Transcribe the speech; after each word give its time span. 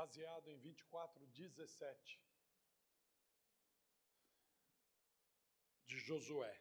baseado 0.00 0.50
em 0.50 0.56
24, 0.56 1.26
17 1.26 2.22
de 5.84 5.98
Josué. 5.98 6.58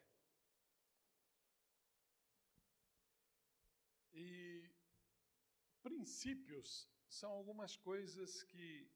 E 4.12 4.70
princípios 5.82 6.90
são 7.08 7.32
algumas 7.32 7.78
coisas 7.78 8.44
que, 8.44 8.92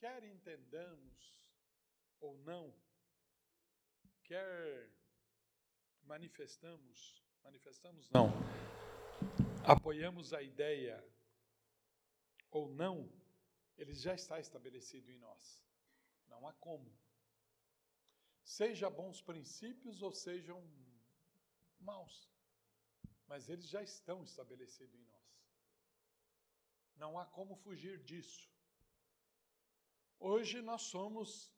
quer 0.00 0.24
entendamos 0.24 1.40
ou 2.18 2.36
não, 2.38 2.74
quer 4.24 4.90
manifestamos, 6.02 7.24
manifestamos 7.44 8.10
não, 8.10 8.32
apoiamos 9.64 10.32
a 10.32 10.42
ideia 10.42 11.00
ou 12.50 12.68
não, 12.68 13.10
ele 13.76 13.94
já 13.94 14.14
está 14.14 14.38
estabelecido 14.40 15.10
em 15.10 15.18
nós. 15.18 15.64
Não 16.28 16.46
há 16.46 16.52
como. 16.54 16.92
Seja 18.42 18.90
bons 18.90 19.20
princípios 19.20 20.02
ou 20.02 20.12
sejam 20.12 20.60
maus, 21.78 22.28
mas 23.26 23.48
eles 23.48 23.68
já 23.68 23.82
estão 23.82 24.22
estabelecidos 24.24 24.94
em 24.94 25.04
nós. 25.04 25.20
Não 26.96 27.18
há 27.18 27.24
como 27.24 27.56
fugir 27.56 28.02
disso. 28.02 28.50
Hoje 30.18 30.60
nós 30.60 30.82
somos 30.82 31.50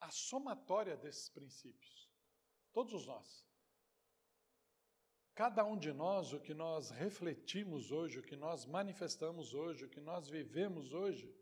a 0.00 0.10
somatória 0.10 0.96
desses 0.96 1.28
princípios. 1.28 2.08
Todos 2.72 3.06
nós. 3.06 3.47
Cada 5.38 5.64
um 5.64 5.78
de 5.78 5.92
nós, 5.92 6.32
o 6.32 6.40
que 6.40 6.52
nós 6.52 6.90
refletimos 6.90 7.92
hoje, 7.92 8.18
o 8.18 8.22
que 8.24 8.34
nós 8.34 8.66
manifestamos 8.66 9.54
hoje, 9.54 9.84
o 9.84 9.88
que 9.88 10.00
nós 10.00 10.28
vivemos 10.28 10.92
hoje, 10.92 11.32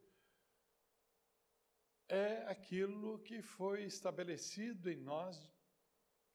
é 2.07 2.43
aquilo 2.47 3.19
que 3.21 3.41
foi 3.41 3.85
estabelecido 3.85 4.91
em 4.91 4.99
nós 4.99 5.51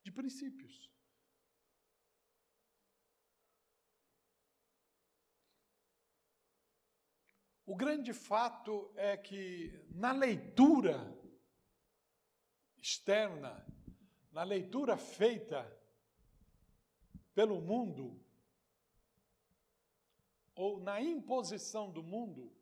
de 0.03 0.12
princípios. 0.12 0.92
O 7.64 7.75
grande 7.75 8.12
fato 8.12 8.92
é 8.96 9.16
que 9.16 9.86
na 9.92 10.12
leitura 10.12 10.98
externa, 12.75 13.64
na 14.31 14.42
leitura 14.42 14.98
feita 14.98 15.80
pelo 17.42 17.59
mundo, 17.59 18.23
ou 20.53 20.80
na 20.80 21.02
imposição 21.02 21.92
do 21.92 22.03
mundo, 22.03 22.56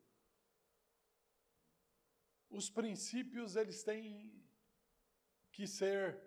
os 2.50 2.70
princípios 2.70 3.58
eles 3.58 3.84
têm 3.84 4.42
que 5.52 5.68
ser 5.68 6.18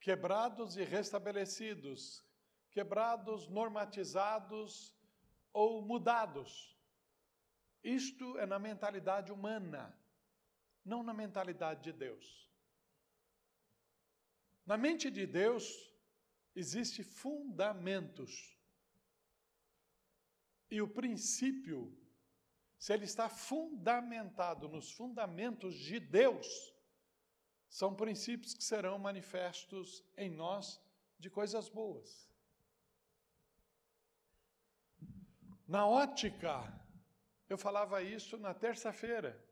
quebrados 0.00 0.78
e 0.78 0.84
restabelecidos, 0.84 2.24
quebrados, 2.70 3.46
normatizados 3.46 4.96
ou 5.52 5.82
mudados. 5.82 6.74
Isto 7.82 8.38
é 8.38 8.46
na 8.46 8.58
mentalidade 8.58 9.30
humana, 9.30 9.94
não 10.82 11.02
na 11.02 11.12
mentalidade 11.12 11.82
de 11.82 11.92
Deus. 11.92 12.50
Na 14.64 14.78
mente 14.78 15.10
de 15.10 15.26
Deus 15.26 15.93
existe 16.54 17.02
fundamentos. 17.02 18.58
E 20.70 20.80
o 20.80 20.88
princípio, 20.88 21.96
se 22.78 22.92
ele 22.92 23.04
está 23.04 23.28
fundamentado 23.28 24.68
nos 24.68 24.90
fundamentos 24.92 25.74
de 25.74 25.98
Deus, 26.00 26.74
são 27.68 27.94
princípios 27.94 28.54
que 28.54 28.62
serão 28.62 28.98
manifestos 28.98 30.04
em 30.16 30.30
nós 30.30 30.80
de 31.18 31.28
coisas 31.28 31.68
boas. 31.68 32.30
Na 35.66 35.86
ótica 35.86 36.72
eu 37.48 37.58
falava 37.58 38.02
isso 38.02 38.38
na 38.38 38.54
terça-feira, 38.54 39.42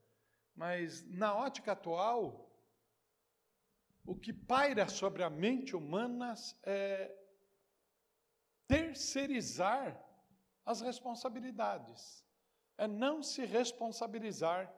mas 0.55 1.03
na 1.09 1.35
ótica 1.35 1.73
atual, 1.73 2.42
o 4.05 4.17
que 4.17 4.33
paira 4.33 4.89
sobre 4.89 5.23
a 5.23 5.31
mente 5.31 5.77
humana 5.77 6.35
é 6.65 7.15
terceirizar 8.67 10.03
as 10.65 10.81
responsabilidades, 10.81 12.25
é 12.79 12.87
não 12.89 13.23
se 13.23 13.45
responsabilizar 13.45 14.73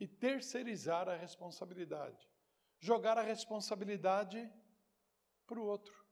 e 0.00 0.06
terceirizar 0.06 1.08
a 1.08 1.16
responsabilidade, 1.16 2.28
jogar 2.78 3.18
a 3.18 3.22
responsabilidade 3.22 4.50
para 5.46 5.60
o 5.60 5.64
outro. 5.64 6.04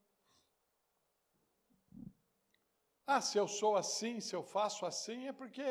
Ah, 3.07 3.21
se 3.21 3.37
eu 3.37 3.47
sou 3.47 3.77
assim, 3.77 4.21
se 4.21 4.35
eu 4.35 4.43
faço 4.43 4.87
assim, 4.87 5.27
é 5.27 5.33
porque 5.33 5.63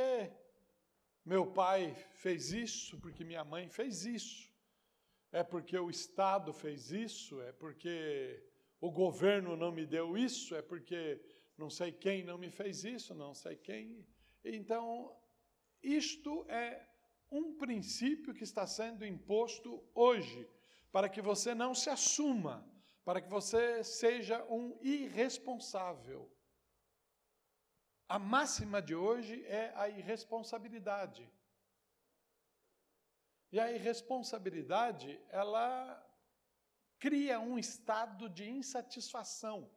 meu 1.25 1.51
pai 1.51 1.95
fez 2.13 2.51
isso 2.51 2.99
porque 2.99 3.23
minha 3.23 3.43
mãe 3.43 3.69
fez 3.69 4.05
isso. 4.05 4.53
É 5.33 5.44
porque 5.44 5.75
o 5.79 5.89
Estado 5.89 6.53
fez 6.53 6.91
isso, 6.91 7.41
é 7.41 7.51
porque 7.51 8.39
o 8.79 8.91
governo 8.91 9.57
não 9.57 9.71
me 9.71 9.83
deu 9.83 10.16
isso, 10.16 10.55
é 10.55 10.61
porque 10.61 11.19
não 11.57 11.71
sei 11.71 11.91
quem 11.91 12.23
não 12.23 12.38
me 12.38 12.51
fez 12.51 12.83
isso, 12.83 13.16
não 13.16 13.33
sei 13.33 13.55
quem. 13.55 14.05
Então, 14.45 15.11
isto 15.81 16.45
é 16.47 16.88
um 17.31 17.55
princípio 17.55 18.31
que 18.31 18.43
está 18.43 18.67
sendo 18.67 19.03
imposto 19.03 19.83
hoje, 19.95 20.47
para 20.91 21.09
que 21.09 21.19
você 21.19 21.55
não 21.55 21.73
se 21.73 21.89
assuma, 21.89 22.63
para 23.03 23.19
que 23.19 23.27
você 23.27 23.83
seja 23.83 24.45
um 24.45 24.77
irresponsável. 24.83 26.31
A 28.07 28.19
máxima 28.19 28.79
de 28.79 28.93
hoje 28.93 29.43
é 29.47 29.73
a 29.75 29.89
irresponsabilidade. 29.89 31.27
E 33.53 33.59
a 33.59 33.72
irresponsabilidade, 33.72 35.22
ela 35.30 36.03
cria 36.97 37.40
um 37.40 37.59
estado 37.59 38.28
de 38.28 38.50
insatisfação. 38.50 39.72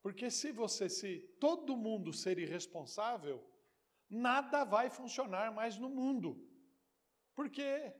Porque 0.00 0.30
se 0.30 0.52
você, 0.52 0.88
se 0.88 1.18
todo 1.40 1.76
mundo 1.76 2.12
ser 2.12 2.38
irresponsável, 2.38 3.44
nada 4.08 4.62
vai 4.62 4.90
funcionar 4.90 5.52
mais 5.52 5.76
no 5.76 5.88
mundo. 5.88 6.48
Porque 7.34 7.92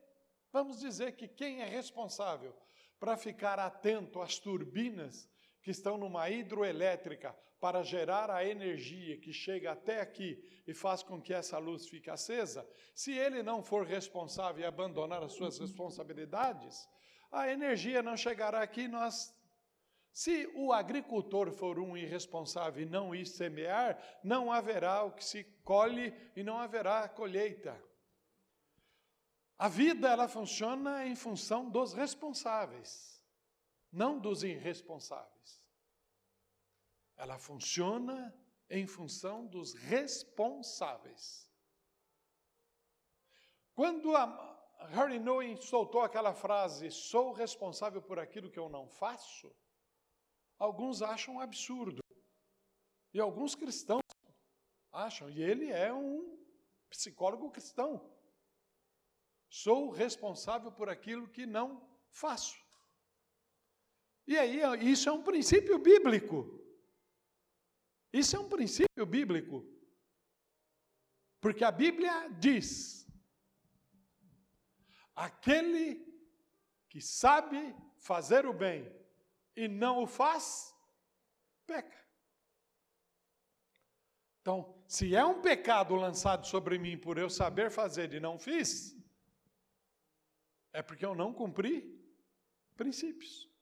vamos 0.52 0.78
dizer 0.78 1.16
que 1.16 1.26
quem 1.26 1.60
é 1.60 1.66
responsável 1.66 2.56
para 3.00 3.16
ficar 3.16 3.58
atento 3.58 4.22
às 4.22 4.38
turbinas 4.38 5.28
que 5.60 5.72
estão 5.72 5.98
numa 5.98 6.30
hidroelétrica 6.30 7.36
para 7.64 7.82
gerar 7.82 8.30
a 8.30 8.44
energia 8.44 9.16
que 9.16 9.32
chega 9.32 9.72
até 9.72 9.98
aqui 9.98 10.38
e 10.66 10.74
faz 10.74 11.02
com 11.02 11.18
que 11.18 11.32
essa 11.32 11.56
luz 11.56 11.88
fique 11.88 12.10
acesa, 12.10 12.68
se 12.94 13.10
ele 13.12 13.42
não 13.42 13.62
for 13.62 13.86
responsável 13.86 14.62
e 14.62 14.66
abandonar 14.66 15.22
as 15.22 15.32
suas 15.32 15.58
responsabilidades, 15.58 16.86
a 17.32 17.50
energia 17.50 18.02
não 18.02 18.18
chegará 18.18 18.60
aqui. 18.60 18.86
Nós, 18.86 19.34
se 20.12 20.46
o 20.54 20.74
agricultor 20.74 21.50
for 21.52 21.78
um 21.78 21.96
irresponsável 21.96 22.82
e 22.82 22.86
não 22.86 23.14
ir 23.14 23.24
semear, 23.24 23.98
não 24.22 24.52
haverá 24.52 25.02
o 25.02 25.12
que 25.12 25.24
se 25.24 25.42
colhe 25.64 26.14
e 26.36 26.42
não 26.42 26.58
haverá 26.58 27.08
colheita. 27.08 27.82
A 29.56 29.70
vida 29.70 30.10
ela 30.10 30.28
funciona 30.28 31.06
em 31.06 31.16
função 31.16 31.70
dos 31.70 31.94
responsáveis, 31.94 33.24
não 33.90 34.18
dos 34.18 34.44
irresponsáveis. 34.44 35.63
Ela 37.16 37.38
funciona 37.38 38.34
em 38.68 38.86
função 38.86 39.46
dos 39.46 39.74
responsáveis. 39.74 41.48
Quando 43.74 44.14
a 44.16 44.86
Harry 44.90 45.18
Nowen 45.18 45.56
soltou 45.56 46.02
aquela 46.02 46.34
frase, 46.34 46.90
sou 46.90 47.32
responsável 47.32 48.02
por 48.02 48.18
aquilo 48.18 48.50
que 48.50 48.58
eu 48.58 48.68
não 48.68 48.88
faço, 48.88 49.54
alguns 50.58 51.02
acham 51.02 51.40
absurdo. 51.40 52.02
E 53.12 53.20
alguns 53.20 53.54
cristãos 53.54 54.02
acham, 54.92 55.30
e 55.30 55.42
ele 55.42 55.70
é 55.70 55.92
um 55.92 56.36
psicólogo 56.88 57.50
cristão. 57.50 58.12
Sou 59.48 59.90
responsável 59.90 60.72
por 60.72 60.88
aquilo 60.88 61.28
que 61.28 61.46
não 61.46 61.88
faço. 62.10 62.56
E 64.26 64.36
aí, 64.36 64.60
isso 64.90 65.08
é 65.08 65.12
um 65.12 65.22
princípio 65.22 65.78
bíblico. 65.78 66.63
Isso 68.20 68.36
é 68.36 68.38
um 68.38 68.48
princípio 68.48 69.04
bíblico. 69.04 69.66
Porque 71.40 71.64
a 71.64 71.72
Bíblia 71.72 72.28
diz: 72.38 73.08
aquele 75.16 75.84
que 76.88 77.00
sabe 77.00 77.74
fazer 77.98 78.46
o 78.46 78.52
bem 78.52 78.80
e 79.56 79.66
não 79.66 80.04
o 80.04 80.06
faz, 80.06 80.72
peca. 81.66 82.00
Então, 84.40 84.80
se 84.86 85.16
é 85.16 85.24
um 85.24 85.42
pecado 85.42 85.96
lançado 85.96 86.46
sobre 86.46 86.78
mim 86.78 86.96
por 86.96 87.18
eu 87.18 87.28
saber 87.28 87.68
fazer 87.68 88.12
e 88.14 88.20
não 88.20 88.38
fiz, 88.38 88.96
é 90.72 90.82
porque 90.82 91.04
eu 91.04 91.16
não 91.16 91.32
cumpri 91.32 92.00
princípios. 92.76 93.52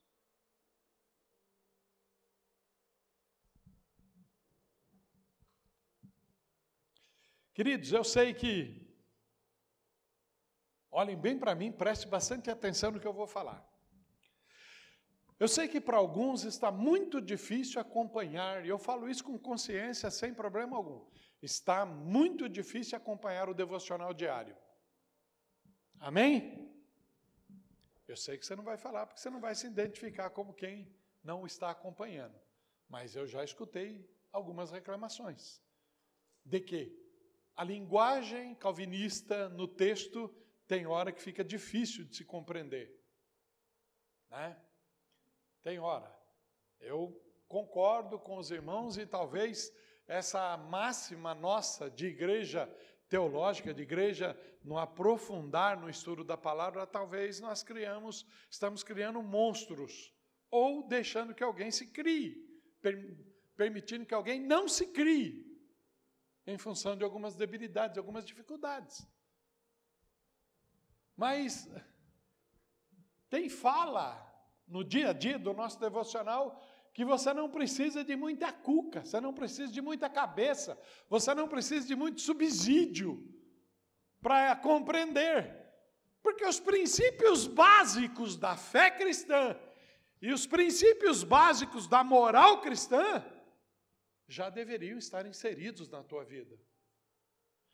Queridos, 7.54 7.92
eu 7.92 8.02
sei 8.02 8.32
que, 8.32 8.90
olhem 10.90 11.16
bem 11.16 11.38
para 11.38 11.54
mim, 11.54 11.70
preste 11.70 12.06
bastante 12.06 12.50
atenção 12.50 12.90
no 12.90 13.00
que 13.00 13.06
eu 13.06 13.12
vou 13.12 13.26
falar. 13.26 13.62
Eu 15.38 15.48
sei 15.48 15.68
que 15.68 15.80
para 15.80 15.96
alguns 15.96 16.44
está 16.44 16.70
muito 16.70 17.20
difícil 17.20 17.80
acompanhar, 17.80 18.64
e 18.64 18.68
eu 18.68 18.78
falo 18.78 19.08
isso 19.10 19.24
com 19.24 19.38
consciência, 19.38 20.10
sem 20.10 20.32
problema 20.32 20.76
algum. 20.76 21.04
Está 21.42 21.84
muito 21.84 22.48
difícil 22.48 22.96
acompanhar 22.96 23.48
o 23.48 23.54
devocional 23.54 24.14
diário. 24.14 24.56
Amém? 25.98 26.72
Eu 28.06 28.16
sei 28.16 28.38
que 28.38 28.46
você 28.46 28.54
não 28.54 28.64
vai 28.64 28.78
falar, 28.78 29.06
porque 29.06 29.20
você 29.20 29.30
não 29.30 29.40
vai 29.40 29.54
se 29.54 29.66
identificar 29.66 30.30
como 30.30 30.54
quem 30.54 30.94
não 31.22 31.44
está 31.44 31.70
acompanhando. 31.70 32.40
Mas 32.88 33.16
eu 33.16 33.26
já 33.26 33.42
escutei 33.44 34.08
algumas 34.30 34.70
reclamações 34.70 35.60
de 36.44 36.60
que 36.60 37.01
a 37.54 37.64
linguagem 37.64 38.54
calvinista 38.54 39.48
no 39.50 39.68
texto 39.68 40.34
tem 40.66 40.86
hora 40.86 41.12
que 41.12 41.22
fica 41.22 41.44
difícil 41.44 42.04
de 42.04 42.16
se 42.16 42.24
compreender. 42.24 42.98
Né? 44.30 44.56
Tem 45.62 45.78
hora. 45.78 46.10
Eu 46.80 47.20
concordo 47.46 48.18
com 48.18 48.38
os 48.38 48.50
irmãos 48.50 48.96
e 48.96 49.06
talvez 49.06 49.70
essa 50.06 50.56
máxima 50.56 51.34
nossa 51.34 51.90
de 51.90 52.06
igreja 52.06 52.66
teológica, 53.08 53.74
de 53.74 53.82
igreja 53.82 54.38
no 54.64 54.78
aprofundar 54.78 55.78
no 55.78 55.90
estudo 55.90 56.24
da 56.24 56.36
palavra, 56.36 56.86
talvez 56.86 57.40
nós 57.40 57.62
criamos, 57.62 58.26
estamos 58.50 58.82
criando 58.82 59.22
monstros 59.22 60.12
ou 60.50 60.88
deixando 60.88 61.34
que 61.34 61.44
alguém 61.44 61.70
se 61.70 61.88
crie, 61.88 62.42
permitindo 63.54 64.06
que 64.06 64.14
alguém 64.14 64.40
não 64.40 64.66
se 64.66 64.86
crie 64.86 65.51
em 66.46 66.58
função 66.58 66.96
de 66.96 67.04
algumas 67.04 67.34
debilidades, 67.34 67.98
algumas 67.98 68.24
dificuldades. 68.24 69.06
Mas 71.16 71.68
tem 73.28 73.48
fala 73.48 74.06
no 74.66 74.82
dia 74.82 75.10
a 75.10 75.12
dia 75.12 75.38
do 75.38 75.52
nosso 75.52 75.78
devocional 75.78 76.60
que 76.92 77.04
você 77.04 77.32
não 77.32 77.48
precisa 77.48 78.04
de 78.04 78.14
muita 78.14 78.52
cuca, 78.52 79.04
você 79.04 79.20
não 79.20 79.32
precisa 79.32 79.72
de 79.72 79.80
muita 79.80 80.10
cabeça, 80.10 80.78
você 81.08 81.34
não 81.34 81.48
precisa 81.48 81.86
de 81.86 81.96
muito 81.96 82.20
subsídio 82.20 83.26
para 84.20 84.54
compreender. 84.56 85.58
Porque 86.22 86.44
os 86.44 86.60
princípios 86.60 87.46
básicos 87.46 88.36
da 88.36 88.56
fé 88.56 88.90
cristã 88.90 89.58
e 90.20 90.32
os 90.32 90.46
princípios 90.46 91.24
básicos 91.24 91.88
da 91.88 92.04
moral 92.04 92.60
cristã 92.60 93.24
já 94.32 94.48
deveriam 94.48 94.96
estar 94.96 95.26
inseridos 95.26 95.90
na 95.90 96.02
tua 96.02 96.24
vida. 96.24 96.58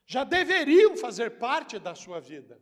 Já 0.05 0.25
deveriam 0.25 0.97
fazer 0.97 1.39
parte 1.39 1.79
da 1.79 1.95
sua 1.95 2.21
vida. 2.21 2.61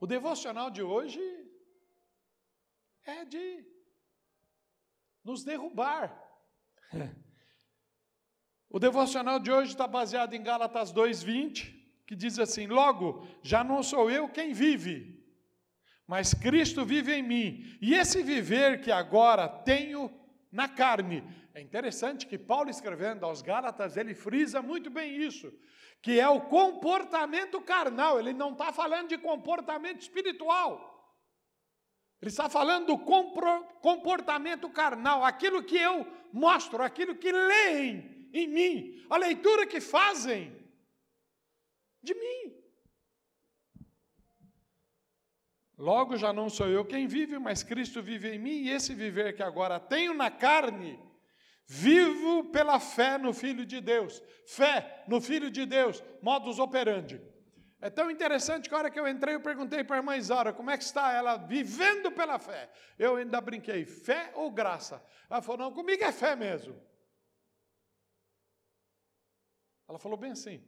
O 0.00 0.06
devocional 0.06 0.70
de 0.70 0.82
hoje 0.82 1.20
é 3.04 3.24
de 3.24 3.64
nos 5.24 5.44
derrubar. 5.44 6.06
O 8.70 8.78
devocional 8.78 9.40
de 9.40 9.50
hoje 9.50 9.70
está 9.70 9.86
baseado 9.86 10.34
em 10.34 10.42
Gálatas 10.42 10.92
2,20, 10.92 11.74
que 12.06 12.14
diz 12.14 12.38
assim: 12.38 12.66
Logo, 12.66 13.26
já 13.42 13.64
não 13.64 13.82
sou 13.82 14.10
eu 14.10 14.28
quem 14.28 14.52
vive, 14.52 15.26
mas 16.06 16.34
Cristo 16.34 16.84
vive 16.84 17.14
em 17.14 17.22
mim. 17.22 17.78
E 17.80 17.94
esse 17.94 18.22
viver 18.22 18.82
que 18.82 18.90
agora 18.90 19.48
tenho 19.48 20.12
na 20.52 20.68
carne. 20.68 21.22
É 21.58 21.60
interessante 21.60 22.24
que 22.24 22.38
Paulo, 22.38 22.70
escrevendo 22.70 23.26
aos 23.26 23.42
Gálatas, 23.42 23.96
ele 23.96 24.14
frisa 24.14 24.62
muito 24.62 24.88
bem 24.88 25.16
isso, 25.20 25.52
que 26.00 26.20
é 26.20 26.28
o 26.28 26.42
comportamento 26.42 27.60
carnal, 27.60 28.20
ele 28.20 28.32
não 28.32 28.52
está 28.52 28.72
falando 28.72 29.08
de 29.08 29.18
comportamento 29.18 30.00
espiritual. 30.00 30.70
Ele 32.22 32.30
está 32.30 32.48
falando 32.48 32.86
do 32.86 32.98
comportamento 33.80 34.70
carnal, 34.70 35.24
aquilo 35.24 35.64
que 35.64 35.76
eu 35.76 36.06
mostro, 36.32 36.80
aquilo 36.80 37.16
que 37.16 37.32
leem 37.32 38.28
em 38.32 38.46
mim, 38.46 39.04
a 39.10 39.16
leitura 39.16 39.66
que 39.66 39.80
fazem 39.80 40.56
de 42.00 42.14
mim. 42.14 42.54
Logo 45.76 46.16
já 46.16 46.32
não 46.32 46.48
sou 46.48 46.68
eu 46.68 46.84
quem 46.84 47.08
vive, 47.08 47.36
mas 47.40 47.64
Cristo 47.64 48.00
vive 48.00 48.32
em 48.32 48.38
mim, 48.38 48.62
e 48.62 48.70
esse 48.70 48.94
viver 48.94 49.34
que 49.34 49.42
agora 49.42 49.80
tenho 49.80 50.14
na 50.14 50.30
carne, 50.30 51.07
vivo 51.68 52.50
pela 52.50 52.80
fé 52.80 53.18
no 53.18 53.34
Filho 53.34 53.66
de 53.66 53.80
Deus. 53.80 54.22
Fé 54.46 55.04
no 55.06 55.20
Filho 55.20 55.50
de 55.50 55.66
Deus, 55.66 56.02
modus 56.22 56.58
operandi. 56.58 57.20
É 57.80 57.90
tão 57.90 58.10
interessante 58.10 58.68
que 58.68 58.74
a 58.74 58.78
hora 58.78 58.90
que 58.90 58.98
eu 58.98 59.06
entrei, 59.06 59.34
eu 59.34 59.40
perguntei 59.40 59.84
para 59.84 59.96
a 59.96 59.98
irmã 59.98 60.16
Isaura, 60.16 60.52
como 60.52 60.70
é 60.70 60.78
que 60.78 60.82
está 60.82 61.12
ela 61.12 61.36
vivendo 61.36 62.10
pela 62.10 62.38
fé? 62.38 62.72
Eu 62.98 63.16
ainda 63.16 63.40
brinquei, 63.40 63.84
fé 63.84 64.32
ou 64.34 64.50
graça? 64.50 65.04
Ela 65.30 65.42
falou, 65.42 65.58
não, 65.58 65.72
comigo 65.72 66.02
é 66.02 66.10
fé 66.10 66.34
mesmo. 66.34 66.74
Ela 69.86 69.98
falou 69.98 70.18
bem 70.18 70.32
assim. 70.32 70.66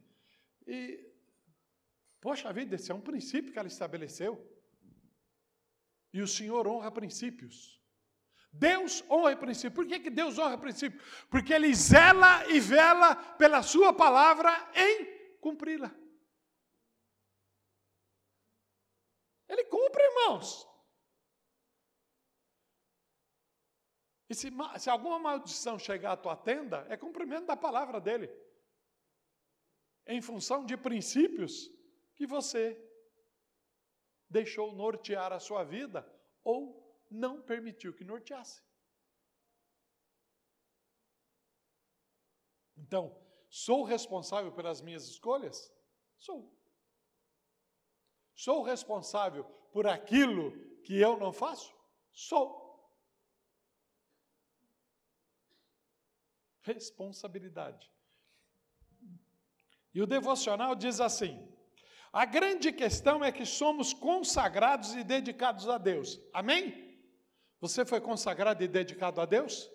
E, 0.65 1.11
poxa 2.21 2.53
vida, 2.53 2.75
esse 2.75 2.91
é 2.91 2.95
um 2.95 3.01
princípio 3.01 3.51
que 3.51 3.59
ela 3.59 3.67
estabeleceu. 3.67 4.39
E 6.13 6.21
o 6.21 6.27
Senhor 6.27 6.65
honra 6.67 6.91
princípios. 6.91 7.80
Deus 8.51 9.03
honra 9.09 9.35
princípios. 9.35 9.73
Por 9.73 9.87
que, 9.87 9.99
que 9.99 10.09
Deus 10.09 10.37
honra 10.37 10.57
princípios? 10.57 11.01
Porque 11.29 11.53
Ele 11.53 11.73
zela 11.73 12.45
e 12.47 12.59
vela 12.59 13.15
pela 13.15 13.63
Sua 13.63 13.93
palavra 13.93 14.51
em 14.75 15.37
cumpri-la. 15.39 15.91
Ele 19.47 19.65
cumpre, 19.65 20.03
irmãos. 20.03 20.67
E 24.29 24.35
se, 24.35 24.49
se 24.79 24.89
alguma 24.89 25.19
maldição 25.19 25.77
chegar 25.77 26.13
à 26.13 26.17
tua 26.17 26.37
tenda, 26.37 26.85
é 26.89 26.95
cumprimento 26.95 27.47
da 27.47 27.57
palavra 27.57 27.99
dele. 27.99 28.29
Em 30.07 30.21
função 30.21 30.65
de 30.65 30.77
princípios 30.77 31.69
que 32.15 32.25
você 32.25 32.81
deixou 34.29 34.73
nortear 34.73 35.33
a 35.33 35.39
sua 35.39 35.65
vida 35.65 36.09
ou 36.43 36.80
não 37.11 37.41
permitiu 37.41 37.93
que 37.93 38.03
norteasse. 38.03 38.63
Então, 42.77 43.15
sou 43.49 43.83
responsável 43.83 44.51
pelas 44.51 44.81
minhas 44.81 45.07
escolhas? 45.07 45.71
Sou. 46.17 46.51
Sou 48.33 48.63
responsável 48.63 49.43
por 49.71 49.85
aquilo 49.85 50.51
que 50.81 50.97
eu 50.97 51.17
não 51.17 51.31
faço? 51.31 51.73
Sou. 52.11 52.59
Responsabilidade. 56.61 57.91
E 59.93 60.01
o 60.01 60.07
devocional 60.07 60.75
diz 60.75 60.99
assim: 60.99 61.47
a 62.11 62.25
grande 62.25 62.73
questão 62.73 63.23
é 63.23 63.31
que 63.31 63.45
somos 63.45 63.93
consagrados 63.93 64.95
e 64.95 65.03
dedicados 65.03 65.69
a 65.69 65.77
Deus. 65.77 66.19
Amém? 66.33 66.90
Você 67.61 67.85
foi 67.85 68.01
consagrado 68.01 68.63
e 68.63 68.67
dedicado 68.67 69.21
a 69.21 69.25
Deus? 69.25 69.71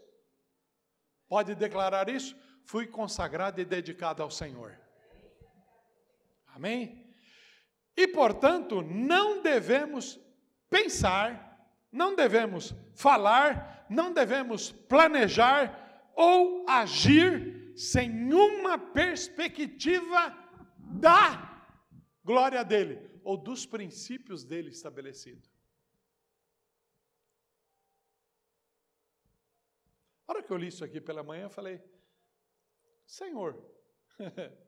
Pode 1.29 1.55
declarar 1.55 2.09
isso? 2.09 2.37
Fui 2.65 2.85
consagrado 2.85 3.61
e 3.61 3.65
dedicado 3.65 4.25
ao 4.25 4.31
Senhor. 4.31 4.77
Amém? 6.49 7.07
E, 7.97 8.09
portanto, 8.09 8.83
não 8.83 9.41
devemos 9.41 10.21
pensar, 10.69 11.71
não 11.93 12.17
devemos 12.17 12.75
falar, 12.95 13.87
não 13.89 14.13
devemos 14.13 14.73
planejar 14.73 16.11
ou 16.17 16.69
agir 16.69 17.73
sem 17.77 18.33
uma 18.33 18.77
perspectiva 18.77 20.37
da 20.77 21.69
glória 22.25 22.65
dele 22.65 22.99
ou 23.23 23.37
dos 23.37 23.65
princípios 23.65 24.43
dele 24.43 24.71
estabelecido. 24.71 25.56
A 30.27 30.33
hora 30.33 30.43
que 30.43 30.51
eu 30.53 30.57
li 30.57 30.69
isso 30.69 30.85
aqui 30.85 31.01
pela 31.01 31.23
manhã, 31.23 31.45
eu 31.45 31.51
falei: 31.51 31.83
Senhor, 33.07 33.63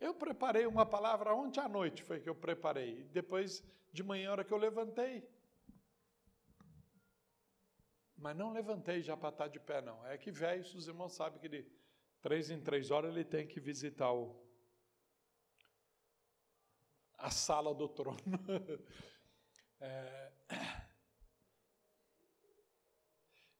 eu 0.00 0.14
preparei 0.14 0.66
uma 0.66 0.84
palavra 0.84 1.34
ontem 1.34 1.60
à 1.60 1.68
noite, 1.68 2.02
foi 2.02 2.20
que 2.20 2.28
eu 2.28 2.34
preparei. 2.34 3.04
Depois 3.04 3.62
de 3.92 4.02
manhã, 4.02 4.28
a 4.28 4.32
hora 4.32 4.44
que 4.44 4.52
eu 4.52 4.58
levantei, 4.58 5.26
Mas 8.24 8.34
não 8.36 8.54
levantei 8.54 9.02
já 9.02 9.14
para 9.14 9.28
estar 9.28 9.48
de 9.48 9.60
pé, 9.60 9.82
não. 9.82 10.02
É 10.06 10.16
que 10.16 10.30
velho, 10.30 10.62
os 10.62 10.88
irmãos 10.88 11.12
sabem 11.12 11.38
que 11.38 11.46
de 11.46 11.66
três 12.22 12.48
em 12.48 12.58
três 12.58 12.90
horas 12.90 13.10
ele 13.10 13.22
tem 13.22 13.46
que 13.46 13.60
visitar 13.60 14.10
o, 14.14 14.34
a 17.18 17.30
sala 17.30 17.74
do 17.74 17.86
trono. 17.86 18.18
é... 19.78 20.32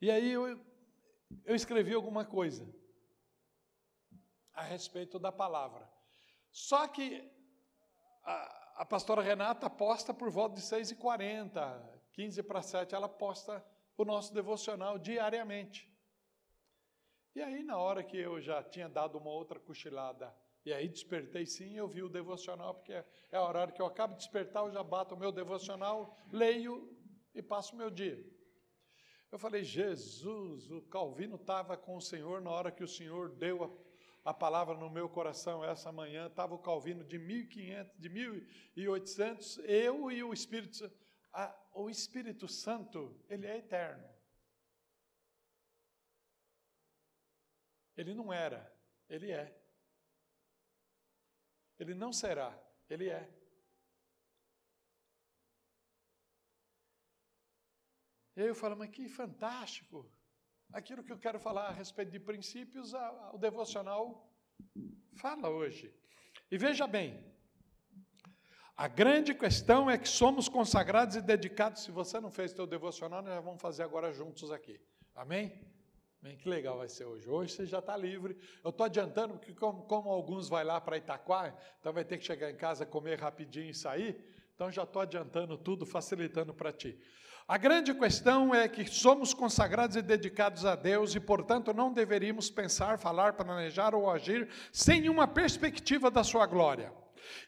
E 0.01 0.11
aí 0.11 0.33
eu, 0.33 0.59
eu 1.45 1.55
escrevi 1.55 1.95
alguma 1.95 2.25
coisa 2.25 2.67
a 4.53 4.63
respeito 4.63 5.19
da 5.19 5.33
palavra. 5.33 5.89
Só 6.51 6.87
que 6.87 7.29
a, 8.23 8.83
a 8.83 8.87
pastora 8.87 9.23
Renata 9.23 9.69
posta 9.69 10.15
por 10.15 10.31
volta 10.31 10.57
de 10.57 10.63
6h40, 10.63 12.01
15 12.13 12.43
para 12.43 12.63
7, 12.63 12.95
ela 12.95 13.09
posta 13.09 13.65
o 13.97 14.05
nosso 14.05 14.33
devocional 14.33 14.99
diariamente. 14.99 15.93
E 17.35 17.43
aí, 17.43 17.65
na 17.65 17.77
hora 17.77 18.05
que 18.05 18.17
eu 18.17 18.41
já 18.41 18.63
tinha 18.63 18.89
dado 18.89 19.19
uma 19.19 19.31
outra 19.31 19.59
cochilada, 19.59 20.35
e 20.65 20.73
aí 20.73 20.89
despertei 20.89 21.45
sim, 21.45 21.77
eu 21.77 21.89
vi 21.89 22.03
o 22.03 22.09
devocional, 22.09 22.75
porque 22.75 22.93
é, 22.93 23.05
é 23.33 23.37
a 23.37 23.43
hora 23.43 23.73
que 23.73 23.83
eu 23.83 23.87
acabo 23.87 24.15
de 24.15 24.21
despertar, 24.21 24.65
eu 24.65 24.71
já 24.71 24.83
bato 24.83 25.15
o 25.15 25.19
meu 25.19 25.33
devocional, 25.33 26.17
leio 26.33 26.97
e 27.35 27.43
passo 27.43 27.75
o 27.75 27.79
meu 27.79 27.91
dia. 27.91 28.25
Eu 29.35 29.39
falei, 29.41 29.65
Jesus, 29.65 30.71
o 30.71 30.81
Calvino 30.83 31.35
estava 31.35 31.77
com 31.77 31.97
o 31.97 32.01
Senhor 32.01 32.41
na 32.41 32.51
hora 32.51 32.71
que 32.71 32.85
o 32.85 32.89
Senhor 32.89 33.31
deu 33.31 33.65
a, 34.25 34.31
a 34.31 34.33
palavra 34.33 34.77
no 34.77 34.89
meu 34.89 35.09
coração 35.09 35.65
essa 35.65 35.91
manhã. 35.91 36.29
Estava 36.29 36.55
o 36.55 36.59
Calvino 36.61 37.03
de 37.03 37.19
1500, 37.19 37.99
de 37.99 38.09
1800, 38.09 39.59
eu 39.65 40.09
e 40.13 40.23
o 40.23 40.33
Espírito 40.33 40.77
Santo. 40.77 40.97
o 41.73 41.91
Espírito 41.91 42.47
Santo, 42.47 43.21
ele 43.29 43.45
é 43.45 43.59
eterno. 43.59 44.09
Ele 47.97 48.15
não 48.15 48.33
era, 48.33 48.73
ele 49.09 49.33
é. 49.33 49.61
Ele 51.77 51.93
não 51.93 52.13
será, 52.13 52.57
ele 52.89 53.09
é. 53.09 53.29
E 58.37 58.43
aí 58.43 58.49
eu 58.49 58.55
falo, 58.55 58.77
mas 58.77 58.91
que 58.91 59.09
fantástico! 59.09 60.11
Aquilo 60.73 61.05
que 61.05 61.13
eu 61.13 61.19
quero 61.19 61.39
falar 61.39 61.69
a 61.69 61.73
respeito 61.73 62.11
de 62.11 62.19
princípios, 62.19 62.93
o 63.33 63.39
devocional 63.39 64.29
fala 65.15 65.49
hoje. 65.49 65.95
E 66.51 66.59
veja 66.59 66.87
bem, 66.87 67.25
a 68.77 68.89
grande 68.89 69.33
questão 69.35 69.89
é 69.89 69.97
que 69.97 70.09
somos 70.09 70.49
consagrados 70.49 71.15
e 71.15 71.23
dedicados. 71.23 71.85
Se 71.85 71.93
você 71.93 72.19
não 72.19 72.31
fez 72.31 72.51
seu 72.51 72.67
devocional, 72.67 73.23
nós 73.23 73.45
vamos 73.45 73.63
fazer 73.63 73.85
agora 73.85 74.13
juntos 74.13 74.51
aqui. 74.51 74.81
Amém? 75.15 75.65
Bem, 76.21 76.37
que 76.37 76.49
legal 76.49 76.79
vai 76.79 76.89
ser 76.89 77.05
hoje. 77.05 77.29
Hoje 77.29 77.53
você 77.53 77.67
já 77.67 77.79
está 77.79 77.97
livre. 77.97 78.37
Eu 78.65 78.71
estou 78.71 78.85
adiantando, 78.85 79.35
porque 79.35 79.55
como, 79.55 79.85
como 79.85 80.11
alguns 80.11 80.49
vai 80.49 80.65
lá 80.65 80.81
para 80.81 80.97
Itaquá, 80.97 81.57
então 81.79 81.93
vai 81.93 82.05
ter 82.05 82.19
que 82.19 82.25
chegar 82.25 82.51
em 82.51 82.57
casa, 82.57 82.85
comer 82.85 83.21
rapidinho 83.21 83.71
e 83.71 83.75
sair. 83.75 84.25
Então 84.55 84.73
já 84.73 84.83
estou 84.83 85.03
adiantando 85.03 85.57
tudo, 85.57 85.87
facilitando 85.87 86.53
para 86.53 86.73
ti. 86.73 86.99
A 87.47 87.59
grande 87.59 87.93
questão 87.93 88.55
é 88.55 88.67
que 88.67 88.87
somos 88.87 89.35
consagrados 89.35 89.97
e 89.97 90.03
dedicados 90.03 90.65
a 90.65 90.75
Deus 90.75 91.15
e, 91.15 91.21
portanto, 91.21 91.75
não 91.75 91.93
deveríamos 91.93 92.51
pensar, 92.51 92.99
falar, 92.99 93.35
planejar 93.35 93.95
ou 93.95 94.11
agir 94.11 94.49
sem 94.73 95.11
uma 95.11 95.29
perspectiva 95.29 96.11
da 96.11 96.25
sua 96.25 96.47
glória. 96.47 96.91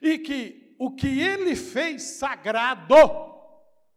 E 0.01 0.19
que 0.19 0.77
o 0.79 0.95
que 0.95 1.21
ele 1.21 1.57
fez 1.57 2.03
sagrado, 2.03 2.95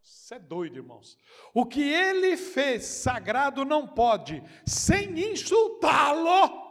isso 0.01 0.34
é 0.34 0.39
doido, 0.39 0.77
irmãos. 0.77 1.18
O 1.53 1.65
que 1.65 1.82
ele 1.82 2.38
fez 2.38 2.86
sagrado 2.86 3.65
não 3.65 3.86
pode, 3.86 4.41
sem 4.65 5.32
insultá-lo, 5.32 6.70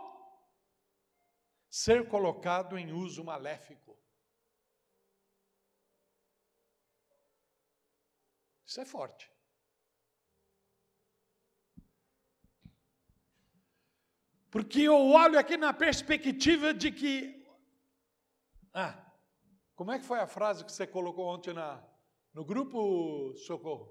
ser 1.68 2.08
colocado 2.08 2.78
em 2.78 2.92
uso 2.92 3.22
maléfico. 3.22 3.98
Isso 8.68 8.82
é 8.82 8.84
forte. 8.84 9.32
Porque 14.50 14.82
eu 14.82 14.94
olho 14.94 15.38
aqui 15.38 15.56
na 15.56 15.72
perspectiva 15.72 16.74
de 16.74 16.92
que. 16.92 17.46
Ah, 18.74 19.10
como 19.74 19.90
é 19.90 19.98
que 19.98 20.04
foi 20.04 20.20
a 20.20 20.26
frase 20.26 20.66
que 20.66 20.70
você 20.70 20.86
colocou 20.86 21.26
ontem 21.28 21.54
na, 21.54 21.82
no 22.34 22.44
grupo 22.44 23.34
Socorro? 23.38 23.90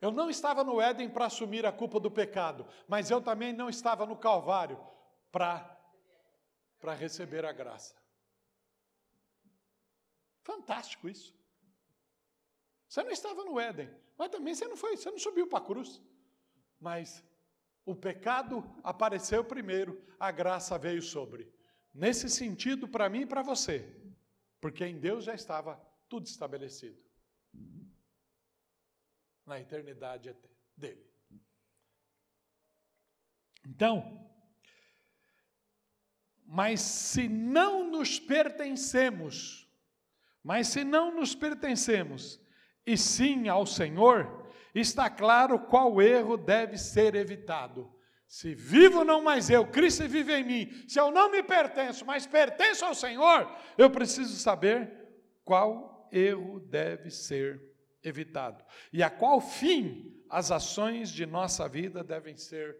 Eu 0.00 0.12
não 0.12 0.30
estava 0.30 0.62
no 0.62 0.80
Éden 0.80 1.10
para 1.10 1.26
assumir 1.26 1.66
a 1.66 1.72
culpa 1.72 1.98
do 1.98 2.10
pecado, 2.10 2.66
mas 2.86 3.10
eu 3.10 3.20
também 3.20 3.52
não 3.52 3.68
estava 3.68 4.06
no 4.06 4.16
Calvário 4.16 4.80
para 5.30 5.76
receber 6.96 7.44
a 7.44 7.52
graça. 7.52 7.99
Fantástico 10.50 11.08
isso. 11.08 11.32
Você 12.88 13.04
não 13.04 13.12
estava 13.12 13.44
no 13.44 13.60
Éden, 13.60 13.88
mas 14.18 14.30
também 14.30 14.52
você 14.52 14.66
não 14.66 14.76
foi, 14.76 14.96
você 14.96 15.08
não 15.08 15.18
subiu 15.18 15.46
para 15.46 15.60
a 15.60 15.64
cruz. 15.64 16.02
Mas 16.80 17.24
o 17.84 17.94
pecado 17.94 18.64
apareceu 18.82 19.44
primeiro, 19.44 20.04
a 20.18 20.32
graça 20.32 20.76
veio 20.76 21.00
sobre. 21.00 21.48
Nesse 21.94 22.28
sentido, 22.28 22.88
para 22.88 23.08
mim 23.08 23.20
e 23.20 23.26
para 23.26 23.42
você, 23.42 23.76
porque 24.60 24.84
em 24.84 24.98
Deus 24.98 25.22
já 25.22 25.34
estava 25.34 25.80
tudo 26.08 26.26
estabelecido 26.26 27.00
na 29.46 29.60
eternidade 29.60 30.36
dele. 30.76 31.08
Então, 33.64 34.28
mas 36.44 36.80
se 36.80 37.28
não 37.28 37.88
nos 37.88 38.18
pertencemos, 38.18 39.69
mas 40.42 40.68
se 40.68 40.84
não 40.84 41.14
nos 41.14 41.34
pertencemos, 41.34 42.40
e 42.86 42.96
sim 42.96 43.48
ao 43.48 43.66
Senhor, 43.66 44.48
está 44.74 45.10
claro 45.10 45.58
qual 45.58 46.00
erro 46.00 46.36
deve 46.36 46.76
ser 46.78 47.14
evitado. 47.14 47.90
Se 48.26 48.54
vivo 48.54 49.04
não 49.04 49.22
mais 49.22 49.50
eu, 49.50 49.66
Cristo 49.66 50.06
vive 50.08 50.32
em 50.32 50.44
mim. 50.44 50.84
Se 50.88 51.00
eu 51.00 51.10
não 51.10 51.30
me 51.30 51.42
pertenço, 51.42 52.04
mas 52.04 52.26
pertenço 52.26 52.84
ao 52.84 52.94
Senhor, 52.94 53.50
eu 53.76 53.90
preciso 53.90 54.36
saber 54.36 54.90
qual 55.44 56.08
erro 56.12 56.60
deve 56.60 57.10
ser 57.10 57.60
evitado 58.02 58.64
e 58.92 59.02
a 59.02 59.10
qual 59.10 59.40
fim 59.40 60.24
as 60.28 60.50
ações 60.50 61.10
de 61.10 61.26
nossa 61.26 61.68
vida 61.68 62.02
devem 62.02 62.36
ser 62.36 62.78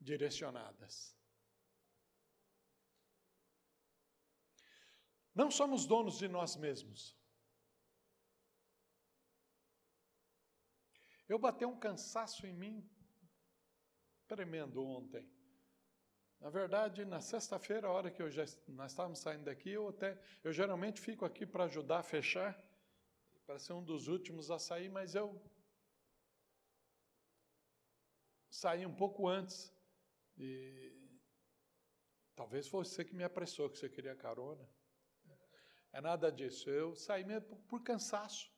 direcionadas. 0.00 1.15
Não 5.36 5.50
somos 5.50 5.84
donos 5.84 6.16
de 6.16 6.28
nós 6.28 6.56
mesmos. 6.56 7.14
Eu 11.28 11.38
batei 11.38 11.66
um 11.68 11.78
cansaço 11.78 12.46
em 12.46 12.54
mim 12.54 12.90
tremendo 14.26 14.82
ontem. 14.82 15.30
Na 16.40 16.48
verdade, 16.48 17.04
na 17.04 17.20
sexta-feira, 17.20 17.86
a 17.86 17.90
hora 17.90 18.10
que 18.10 18.22
eu 18.22 18.30
já, 18.30 18.44
nós 18.66 18.92
estávamos 18.92 19.18
saindo 19.18 19.44
daqui, 19.44 19.72
eu 19.72 19.88
até 19.88 20.18
eu 20.42 20.54
geralmente 20.54 21.02
fico 21.02 21.26
aqui 21.26 21.44
para 21.44 21.64
ajudar 21.64 21.98
a 21.98 22.02
fechar, 22.02 22.58
para 23.44 23.58
ser 23.58 23.74
um 23.74 23.84
dos 23.84 24.08
últimos 24.08 24.50
a 24.50 24.58
sair, 24.58 24.88
mas 24.88 25.14
eu 25.14 25.38
saí 28.48 28.86
um 28.86 28.96
pouco 28.96 29.28
antes. 29.28 29.70
E 30.38 31.20
talvez 32.34 32.66
fosse 32.68 32.94
você 32.94 33.04
que 33.04 33.14
me 33.14 33.24
apressou, 33.24 33.68
que 33.68 33.78
você 33.78 33.88
queria 33.90 34.16
carona. 34.16 34.66
É 35.96 36.00
nada 36.02 36.30
disso. 36.30 36.68
Eu 36.68 36.94
saí 36.94 37.24
mesmo 37.24 37.56
por, 37.68 37.82
cansaço. 37.82 38.52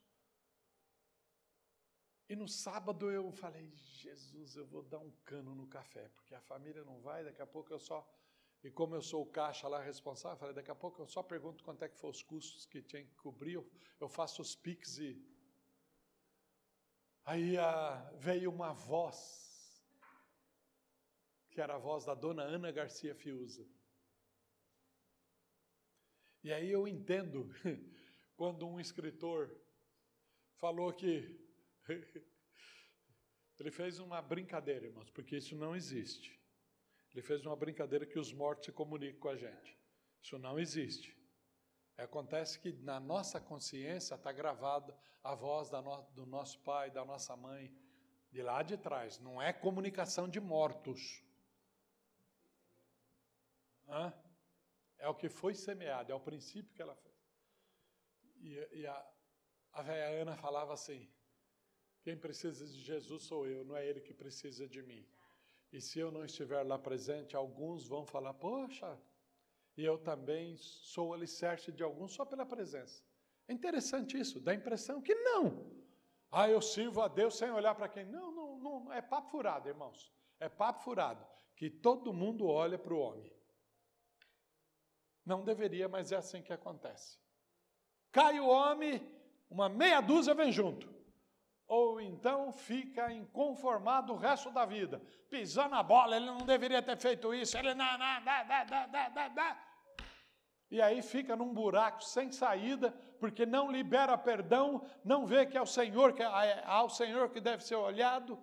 E 2.28 2.34
no 2.34 2.48
sábado 2.48 3.12
eu 3.12 3.30
falei, 3.30 3.70
Jesus, 3.76 4.56
eu 4.56 4.66
vou 4.66 4.82
dar 4.82 4.98
um 4.98 5.12
cano 5.24 5.54
no 5.54 5.68
café, 5.68 6.08
porque 6.16 6.34
a 6.34 6.40
família 6.40 6.82
não 6.84 7.00
vai, 7.00 7.22
daqui 7.22 7.40
a 7.40 7.46
pouco 7.46 7.72
eu 7.72 7.78
só. 7.78 8.04
E 8.64 8.72
como 8.72 8.96
eu 8.96 9.00
sou 9.00 9.22
o 9.22 9.30
caixa 9.30 9.68
lá 9.68 9.80
responsável, 9.80 10.36
falei, 10.36 10.52
daqui 10.52 10.72
a 10.72 10.74
pouco 10.74 11.00
eu 11.00 11.06
só 11.06 11.22
pergunto 11.22 11.62
quanto 11.62 11.84
é 11.84 11.88
que 11.88 11.96
foram 11.96 12.10
os 12.10 12.24
custos 12.24 12.66
que 12.66 12.82
tinha 12.82 13.04
que 13.04 13.14
cobrir, 13.14 13.52
eu, 13.52 13.70
eu 14.00 14.08
faço 14.08 14.42
os 14.42 14.56
piques 14.56 14.98
e. 14.98 15.24
Aí 17.24 17.56
ah, 17.56 18.12
veio 18.16 18.50
uma 18.50 18.72
voz, 18.72 19.80
que 21.52 21.60
era 21.60 21.76
a 21.76 21.78
voz 21.78 22.04
da 22.04 22.14
dona 22.16 22.42
Ana 22.42 22.72
Garcia 22.72 23.14
Fiuza. 23.14 23.64
E 26.42 26.52
aí 26.52 26.70
eu 26.70 26.86
entendo 26.86 27.50
quando 28.36 28.66
um 28.66 28.78
escritor 28.78 29.50
falou 30.56 30.92
que 30.92 31.38
ele 33.58 33.70
fez 33.70 33.98
uma 33.98 34.22
brincadeira, 34.22 34.86
irmãos, 34.86 35.10
porque 35.10 35.36
isso 35.36 35.56
não 35.56 35.74
existe. 35.74 36.38
Ele 37.12 37.22
fez 37.22 37.44
uma 37.44 37.56
brincadeira 37.56 38.06
que 38.06 38.18
os 38.18 38.32
mortos 38.32 38.66
se 38.66 38.72
comunicam 38.72 39.20
com 39.20 39.28
a 39.28 39.36
gente. 39.36 39.76
Isso 40.22 40.38
não 40.38 40.58
existe. 40.58 41.16
Acontece 41.96 42.60
que 42.60 42.72
na 42.72 43.00
nossa 43.00 43.40
consciência 43.40 44.14
está 44.14 44.30
gravada 44.30 44.96
a 45.22 45.34
voz 45.34 45.70
no, 45.70 46.02
do 46.14 46.24
nosso 46.24 46.60
pai, 46.60 46.90
da 46.90 47.04
nossa 47.04 47.36
mãe, 47.36 47.74
de 48.30 48.40
lá 48.42 48.62
de 48.62 48.76
trás. 48.76 49.18
Não 49.18 49.42
é 49.42 49.52
comunicação 49.52 50.28
de 50.28 50.40
mortos. 50.40 51.24
Hã? 53.88 54.12
É 55.08 55.10
o 55.10 55.14
que 55.14 55.30
foi 55.30 55.54
semeado, 55.54 56.12
é 56.12 56.14
o 56.14 56.20
princípio 56.20 56.74
que 56.74 56.82
ela 56.82 56.94
fez. 56.94 57.18
E, 58.42 58.80
e 58.80 58.86
a, 58.86 59.06
a 59.72 59.80
velha 59.80 60.20
Ana 60.20 60.36
falava 60.36 60.74
assim: 60.74 61.08
quem 62.02 62.14
precisa 62.14 62.66
de 62.66 62.78
Jesus 62.90 63.22
sou 63.22 63.46
eu, 63.46 63.64
não 63.64 63.74
é 63.74 63.86
ele 63.86 64.02
que 64.02 64.12
precisa 64.12 64.68
de 64.68 64.82
mim. 64.82 65.08
E 65.72 65.80
se 65.80 65.98
eu 65.98 66.12
não 66.12 66.26
estiver 66.26 66.62
lá 66.62 66.78
presente, 66.78 67.34
alguns 67.34 67.88
vão 67.88 68.04
falar: 68.04 68.34
poxa, 68.34 69.00
e 69.78 69.82
eu 69.82 69.96
também 69.96 70.58
sou 70.58 71.14
alicerce 71.14 71.72
de 71.72 71.82
alguns 71.82 72.12
só 72.12 72.26
pela 72.26 72.44
presença. 72.44 73.02
É 73.48 73.54
interessante 73.54 74.18
isso, 74.18 74.38
dá 74.38 74.52
a 74.52 74.60
impressão 74.62 75.00
que 75.00 75.14
não. 75.14 75.72
Ah, 76.30 76.50
eu 76.50 76.60
sirvo 76.60 77.00
a 77.00 77.08
Deus 77.08 77.38
sem 77.38 77.50
olhar 77.50 77.74
para 77.74 77.88
quem. 77.88 78.04
Não, 78.04 78.30
não, 78.30 78.58
não, 78.58 78.92
é 78.92 79.00
papo 79.00 79.30
furado, 79.30 79.70
irmãos. 79.70 80.12
É 80.38 80.50
papo 80.50 80.82
furado. 80.82 81.26
Que 81.56 81.70
todo 81.70 82.12
mundo 82.12 82.46
olha 82.46 82.78
para 82.78 82.92
o 82.92 82.98
homem. 82.98 83.37
Não 85.28 85.44
deveria, 85.44 85.86
mas 85.90 86.10
é 86.10 86.16
assim 86.16 86.40
que 86.40 86.54
acontece. 86.54 87.18
Cai 88.10 88.40
o 88.40 88.48
homem, 88.48 89.06
uma 89.50 89.68
meia 89.68 90.00
dúzia 90.00 90.34
vem 90.34 90.50
junto. 90.50 90.88
Ou 91.66 92.00
então 92.00 92.50
fica 92.50 93.12
inconformado 93.12 94.14
o 94.14 94.16
resto 94.16 94.50
da 94.50 94.64
vida. 94.64 95.02
Pisando 95.28 95.72
na 95.72 95.82
bola, 95.82 96.16
ele 96.16 96.24
não 96.24 96.38
deveria 96.38 96.80
ter 96.80 96.96
feito 96.96 97.34
isso, 97.34 97.58
ele 97.58 97.74
não, 97.74 97.98
não, 97.98 98.24
dá, 98.24 98.42
dá, 98.42 98.64
dá, 98.64 98.86
dá, 98.86 99.08
dá, 99.10 99.28
dá. 99.28 99.64
E 100.70 100.80
aí 100.80 101.02
fica 101.02 101.36
num 101.36 101.52
buraco 101.52 102.02
sem 102.02 102.32
saída, 102.32 102.90
porque 103.20 103.44
não 103.44 103.70
libera 103.70 104.16
perdão, 104.16 104.82
não 105.04 105.26
vê 105.26 105.44
que 105.44 105.58
é 105.58 105.60
o 105.60 105.66
Senhor, 105.66 106.14
que 106.14 106.22
é 106.22 106.64
ao 106.64 106.88
Senhor 106.88 107.28
que 107.28 107.38
deve 107.38 107.62
ser 107.62 107.76
olhado. 107.76 108.42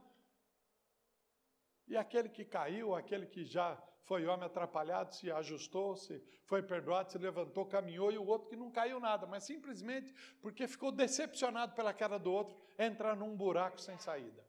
E 1.88 1.98
aquele 1.98 2.30
que 2.30 2.46
caiu, 2.46 2.94
aquele 2.94 3.25
que 3.25 3.44
já 3.44 3.75
foi 4.05 4.25
homem 4.27 4.45
atrapalhado, 4.45 5.13
se 5.13 5.31
ajustou, 5.31 5.95
se 5.95 6.24
foi 6.45 6.62
perdoado, 6.62 7.12
se 7.12 7.17
levantou, 7.17 7.65
caminhou, 7.65 8.12
e 8.12 8.17
o 8.17 8.25
outro 8.25 8.50
que 8.50 8.55
não 8.55 8.71
caiu 8.71 9.00
nada, 9.00 9.25
mas 9.25 9.43
simplesmente 9.43 10.13
porque 10.41 10.67
ficou 10.67 10.91
decepcionado 10.91 11.74
pela 11.74 11.93
queda 11.93 12.17
do 12.17 12.31
outro, 12.31 12.55
entra 12.77 13.15
num 13.15 13.35
buraco 13.35 13.81
sem 13.81 13.97
saída. 13.97 14.45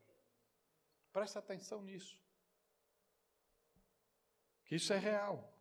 Preste 1.12 1.38
atenção 1.38 1.82
nisso. 1.82 2.20
Que 4.66 4.76
isso 4.76 4.92
é 4.92 4.98
real. 4.98 5.52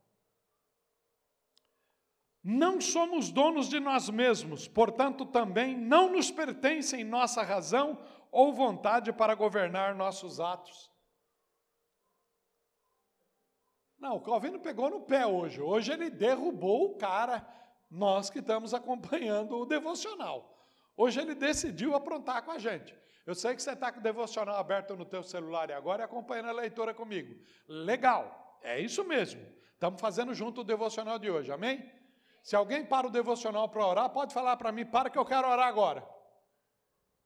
Não 2.43 2.79
somos 2.81 3.31
donos 3.31 3.69
de 3.69 3.79
nós 3.79 4.09
mesmos, 4.09 4.67
portanto, 4.67 5.25
também 5.25 5.75
não 5.75 6.11
nos 6.11 6.29
pertencem 6.29 7.03
nossa 7.03 7.41
razão 7.41 7.99
ou 8.29 8.53
vontade 8.53 9.13
para 9.13 9.33
governar 9.33 9.95
nossos 9.95 10.39
atos. 10.39 10.91
Não, 14.05 14.17
o 14.17 14.21
Calvino 14.21 14.59
pegou 14.59 14.88
no 14.88 15.01
pé 15.01 15.25
hoje. 15.25 15.59
Hoje 15.59 15.91
ele 15.91 16.12
derrubou 16.12 16.91
o 16.91 16.95
cara, 16.95 17.43
nós 17.89 18.29
que 18.29 18.38
estamos 18.38 18.71
acompanhando 18.71 19.57
o 19.57 19.65
devocional. 19.65 20.63
Hoje 20.95 21.19
ele 21.19 21.33
decidiu 21.33 21.95
aprontar 21.95 22.43
com 22.43 22.51
a 22.51 22.59
gente. 22.59 22.95
Eu 23.25 23.33
sei 23.33 23.55
que 23.55 23.63
você 23.63 23.71
está 23.71 23.91
com 23.91 24.00
o 24.00 24.03
devocional 24.03 24.57
aberto 24.57 24.95
no 24.95 25.05
teu 25.05 25.24
celular 25.24 25.71
e 25.71 25.74
agora 25.74 26.03
e 26.03 26.05
acompanhando 26.05 26.50
a 26.50 26.51
leitura 26.51 26.93
comigo. 26.93 27.33
Legal, 27.67 28.59
é 28.62 28.79
isso 28.79 29.03
mesmo. 29.03 29.41
Estamos 29.74 30.00
fazendo 30.00 30.35
junto 30.35 30.62
o 30.62 30.63
devocional 30.63 31.17
de 31.17 31.31
hoje, 31.31 31.51
amém? 31.51 31.91
Se 32.43 32.55
alguém 32.55 32.85
para 32.85 33.07
o 33.07 33.09
devocional 33.09 33.67
para 33.69 33.88
orar, 33.88 34.09
pode 34.12 34.35
falar 34.35 34.55
para 34.55 34.71
mim, 34.71 34.85
para 34.85 35.09
que 35.09 35.17
eu 35.17 35.25
quero 35.25 35.50
orar 35.50 35.67
agora. 35.67 36.07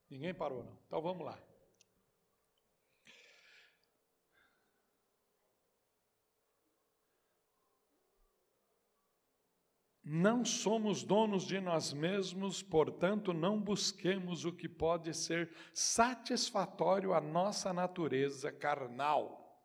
Ninguém 0.09 0.33
parou, 0.33 0.63
não. 0.63 0.79
Então 0.88 1.01
vamos 1.01 1.25
lá. 1.25 1.38
Não 10.12 10.43
somos 10.43 11.04
donos 11.04 11.45
de 11.45 11.62
nós 11.62 11.93
mesmos, 11.93 12.63
portanto, 12.63 13.32
não 13.32 13.62
busquemos 13.62 14.43
o 14.43 14.52
que 14.52 14.67
pode 14.67 15.13
ser 15.13 15.52
satisfatório 15.72 17.13
à 17.13 17.22
nossa 17.22 17.72
natureza 17.72 18.52
carnal. 18.52 19.56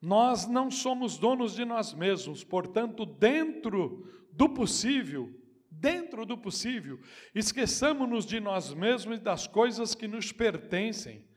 Nós 0.00 0.48
não 0.48 0.70
somos 0.70 1.18
donos 1.18 1.54
de 1.54 1.66
nós 1.66 1.92
mesmos, 1.92 2.42
portanto, 2.42 3.04
dentro 3.04 4.10
do 4.32 4.48
possível, 4.48 5.28
dentro 5.70 6.24
do 6.24 6.38
possível, 6.38 6.98
esqueçamos-nos 7.34 8.24
de 8.24 8.40
nós 8.40 8.72
mesmos 8.72 9.18
e 9.18 9.20
das 9.20 9.46
coisas 9.46 9.94
que 9.94 10.08
nos 10.08 10.32
pertencem. 10.32 11.28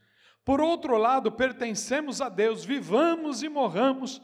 Por 0.46 0.62
outro 0.62 0.96
lado, 0.96 1.30
pertencemos 1.30 2.22
a 2.22 2.30
Deus, 2.30 2.64
vivamos 2.64 3.42
e 3.42 3.50
morramos 3.50 4.22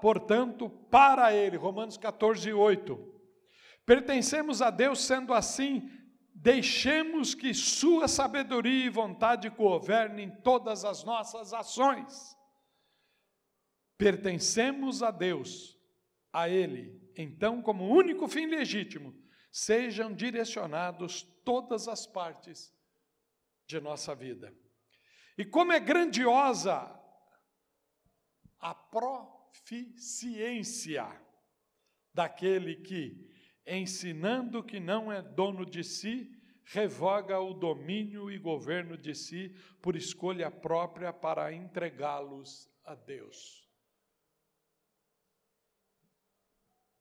portanto, 0.00 0.68
para 0.90 1.34
Ele. 1.34 1.56
Romanos 1.56 1.96
14, 1.96 2.52
8. 2.52 3.20
Pertencemos 3.84 4.60
a 4.60 4.70
Deus, 4.70 5.04
sendo 5.04 5.32
assim, 5.32 5.90
deixemos 6.34 7.34
que 7.34 7.54
Sua 7.54 8.06
sabedoria 8.06 8.86
e 8.86 8.90
vontade 8.90 9.48
governem 9.48 10.30
todas 10.42 10.84
as 10.84 11.04
nossas 11.04 11.52
ações. 11.52 12.36
Pertencemos 13.96 15.02
a 15.02 15.10
Deus, 15.10 15.76
a 16.32 16.48
Ele, 16.48 17.00
então, 17.16 17.60
como 17.60 17.88
único 17.88 18.28
fim 18.28 18.46
legítimo, 18.46 19.12
sejam 19.50 20.14
direcionados 20.14 21.22
todas 21.44 21.88
as 21.88 22.06
partes 22.06 22.72
de 23.66 23.80
nossa 23.80 24.14
vida. 24.14 24.54
E 25.36 25.44
como 25.44 25.72
é 25.72 25.80
grandiosa 25.80 26.94
a 28.60 28.74
pró 28.74 29.37
proficiência 29.58 31.04
daquele 32.12 32.76
que, 32.76 33.30
ensinando 33.66 34.62
que 34.62 34.80
não 34.80 35.12
é 35.12 35.20
dono 35.22 35.64
de 35.64 35.82
si, 35.84 36.34
revoga 36.64 37.40
o 37.40 37.54
domínio 37.54 38.30
e 38.30 38.38
governo 38.38 38.96
de 38.96 39.14
si 39.14 39.54
por 39.80 39.96
escolha 39.96 40.50
própria 40.50 41.12
para 41.12 41.52
entregá-los 41.52 42.68
a 42.84 42.94
Deus. 42.94 43.66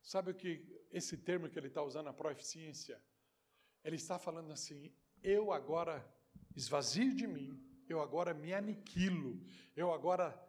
Sabe 0.01 0.31
o 0.31 0.35
que 0.35 0.65
esse 0.91 1.17
termo 1.17 1.49
que 1.49 1.59
ele 1.59 1.67
está 1.67 1.83
usando, 1.83 2.07
a 2.07 2.13
proficiência? 2.13 3.01
Ele 3.83 3.97
está 3.97 4.17
falando 4.17 4.51
assim: 4.51 4.93
eu 5.21 5.51
agora 5.51 6.07
esvazio 6.55 7.13
de 7.13 7.27
mim, 7.27 7.61
eu 7.89 8.01
agora 8.01 8.33
me 8.33 8.53
aniquilo, 8.53 9.41
eu 9.75 9.91
agora 9.93 10.46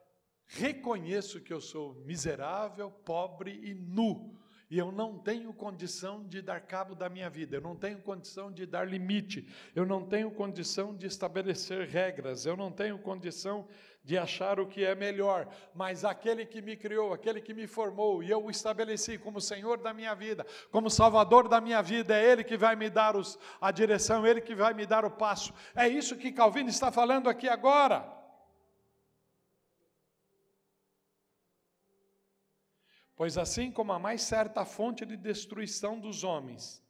reconheço 0.48 1.40
que 1.40 1.52
eu 1.52 1.60
sou 1.60 1.94
miserável, 2.06 2.90
pobre 2.90 3.60
e 3.62 3.74
nu, 3.74 4.34
e 4.70 4.78
eu 4.78 4.92
não 4.92 5.18
tenho 5.18 5.52
condição 5.52 6.26
de 6.26 6.42
dar 6.42 6.60
cabo 6.60 6.94
da 6.94 7.08
minha 7.08 7.30
vida, 7.30 7.56
eu 7.56 7.60
não 7.60 7.74
tenho 7.74 7.98
condição 8.00 8.52
de 8.52 8.66
dar 8.66 8.86
limite, 8.86 9.48
eu 9.74 9.86
não 9.86 10.04
tenho 10.06 10.30
condição 10.30 10.94
de 10.94 11.06
estabelecer 11.06 11.88
regras, 11.88 12.44
eu 12.44 12.56
não 12.56 12.70
tenho 12.70 12.98
condição 12.98 13.66
de 14.04 14.16
achar 14.16 14.58
o 14.58 14.66
que 14.66 14.84
é 14.84 14.94
melhor, 14.94 15.48
mas 15.74 16.04
aquele 16.04 16.46
que 16.46 16.62
me 16.62 16.76
criou, 16.76 17.12
aquele 17.12 17.40
que 17.40 17.52
me 17.52 17.66
formou 17.66 18.22
e 18.22 18.30
eu 18.30 18.44
o 18.44 18.50
estabeleci 18.50 19.18
como 19.18 19.40
Senhor 19.40 19.78
da 19.78 19.92
minha 19.92 20.14
vida, 20.14 20.46
como 20.70 20.90
Salvador 20.90 21.48
da 21.48 21.60
minha 21.60 21.82
vida, 21.82 22.16
é 22.16 22.32
Ele 22.32 22.44
que 22.44 22.56
vai 22.56 22.74
me 22.74 22.88
dar 22.88 23.16
os, 23.16 23.38
a 23.60 23.70
direção, 23.70 24.26
Ele 24.26 24.40
que 24.40 24.54
vai 24.54 24.72
me 24.72 24.86
dar 24.86 25.04
o 25.04 25.10
passo. 25.10 25.52
É 25.74 25.88
isso 25.88 26.16
que 26.16 26.32
Calvino 26.32 26.68
está 26.68 26.90
falando 26.90 27.28
aqui 27.28 27.48
agora. 27.48 28.18
Pois 33.18 33.36
assim 33.36 33.72
como 33.72 33.92
a 33.92 33.98
mais 33.98 34.22
certa 34.22 34.64
fonte 34.64 35.04
de 35.04 35.16
destruição 35.16 35.98
dos 35.98 36.22
homens 36.22 36.80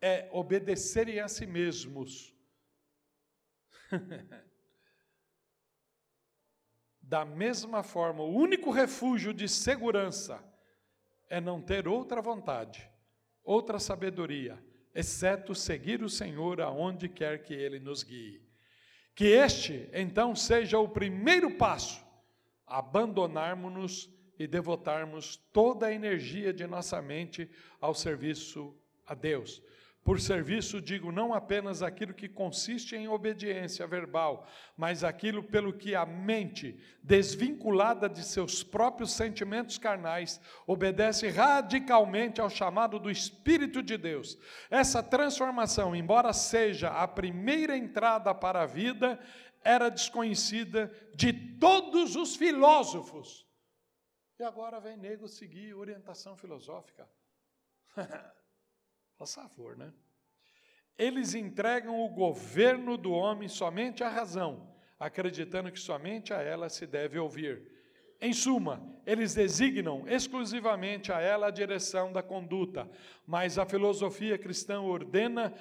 é 0.00 0.28
obedecerem 0.32 1.20
a 1.20 1.28
si 1.28 1.46
mesmos, 1.46 2.34
da 7.00 7.24
mesma 7.24 7.84
forma, 7.84 8.24
o 8.24 8.34
único 8.34 8.72
refúgio 8.72 9.32
de 9.32 9.48
segurança 9.48 10.42
é 11.28 11.40
não 11.40 11.62
ter 11.62 11.86
outra 11.86 12.20
vontade, 12.20 12.90
outra 13.44 13.78
sabedoria, 13.78 14.60
exceto 14.92 15.54
seguir 15.54 16.02
o 16.02 16.10
Senhor 16.10 16.60
aonde 16.60 17.08
quer 17.08 17.44
que 17.44 17.54
Ele 17.54 17.78
nos 17.78 18.02
guie. 18.02 18.44
Que 19.14 19.26
este, 19.26 19.88
então, 19.92 20.34
seja 20.34 20.76
o 20.76 20.88
primeiro 20.88 21.56
passo, 21.56 22.04
abandonarmos-nos 22.66 24.18
e 24.40 24.46
devotarmos 24.46 25.36
toda 25.52 25.88
a 25.88 25.92
energia 25.92 26.50
de 26.50 26.66
nossa 26.66 27.02
mente 27.02 27.46
ao 27.78 27.94
serviço 27.94 28.74
a 29.06 29.14
Deus. 29.14 29.62
Por 30.02 30.18
serviço, 30.18 30.80
digo 30.80 31.12
não 31.12 31.34
apenas 31.34 31.82
aquilo 31.82 32.14
que 32.14 32.26
consiste 32.26 32.96
em 32.96 33.06
obediência 33.06 33.86
verbal, 33.86 34.48
mas 34.78 35.04
aquilo 35.04 35.42
pelo 35.42 35.74
que 35.74 35.94
a 35.94 36.06
mente, 36.06 36.80
desvinculada 37.02 38.08
de 38.08 38.24
seus 38.24 38.62
próprios 38.62 39.12
sentimentos 39.12 39.76
carnais, 39.76 40.40
obedece 40.66 41.28
radicalmente 41.28 42.40
ao 42.40 42.48
chamado 42.48 42.98
do 42.98 43.10
Espírito 43.10 43.82
de 43.82 43.98
Deus. 43.98 44.38
Essa 44.70 45.02
transformação, 45.02 45.94
embora 45.94 46.32
seja 46.32 46.88
a 46.88 47.06
primeira 47.06 47.76
entrada 47.76 48.34
para 48.34 48.62
a 48.62 48.66
vida, 48.66 49.20
era 49.62 49.90
desconhecida 49.90 50.90
de 51.14 51.30
todos 51.30 52.16
os 52.16 52.36
filósofos. 52.36 53.49
E 54.40 54.42
agora 54.42 54.80
vem 54.80 54.96
nego 54.96 55.28
seguir 55.28 55.74
orientação 55.74 56.34
filosófica. 56.34 57.06
Faz 59.18 59.34
favor, 59.34 59.76
né? 59.76 59.92
Eles 60.96 61.34
entregam 61.34 62.00
o 62.00 62.08
governo 62.08 62.96
do 62.96 63.12
homem 63.12 63.50
somente 63.50 64.02
à 64.02 64.08
razão, 64.08 64.74
acreditando 64.98 65.70
que 65.70 65.78
somente 65.78 66.32
a 66.32 66.40
ela 66.40 66.70
se 66.70 66.86
deve 66.86 67.18
ouvir. 67.18 67.70
Em 68.18 68.32
suma, 68.32 68.82
eles 69.04 69.34
designam 69.34 70.08
exclusivamente 70.08 71.12
a 71.12 71.20
ela 71.20 71.48
a 71.48 71.50
direção 71.50 72.10
da 72.10 72.22
conduta, 72.22 72.90
mas 73.26 73.58
a 73.58 73.66
filosofia 73.66 74.38
cristã 74.38 74.80
ordena 74.80 75.52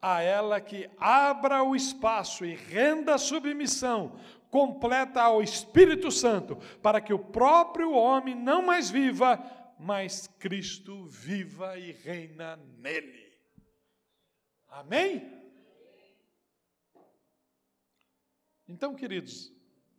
a 0.00 0.22
ela 0.22 0.60
que 0.60 0.88
abra 0.98 1.64
o 1.64 1.74
espaço 1.74 2.44
e 2.44 2.54
renda 2.54 3.18
submissão 3.18 4.16
completa 4.50 5.22
ao 5.22 5.42
Espírito 5.42 6.10
Santo, 6.10 6.56
para 6.82 7.00
que 7.00 7.12
o 7.12 7.18
próprio 7.18 7.92
homem 7.92 8.34
não 8.34 8.62
mais 8.62 8.90
viva, 8.90 9.38
mas 9.78 10.26
Cristo 10.38 11.06
viva 11.06 11.78
e 11.78 11.92
reina 11.92 12.56
nele. 12.78 13.32
Amém? 14.68 15.40
Então, 18.68 18.94
queridos, 18.94 19.52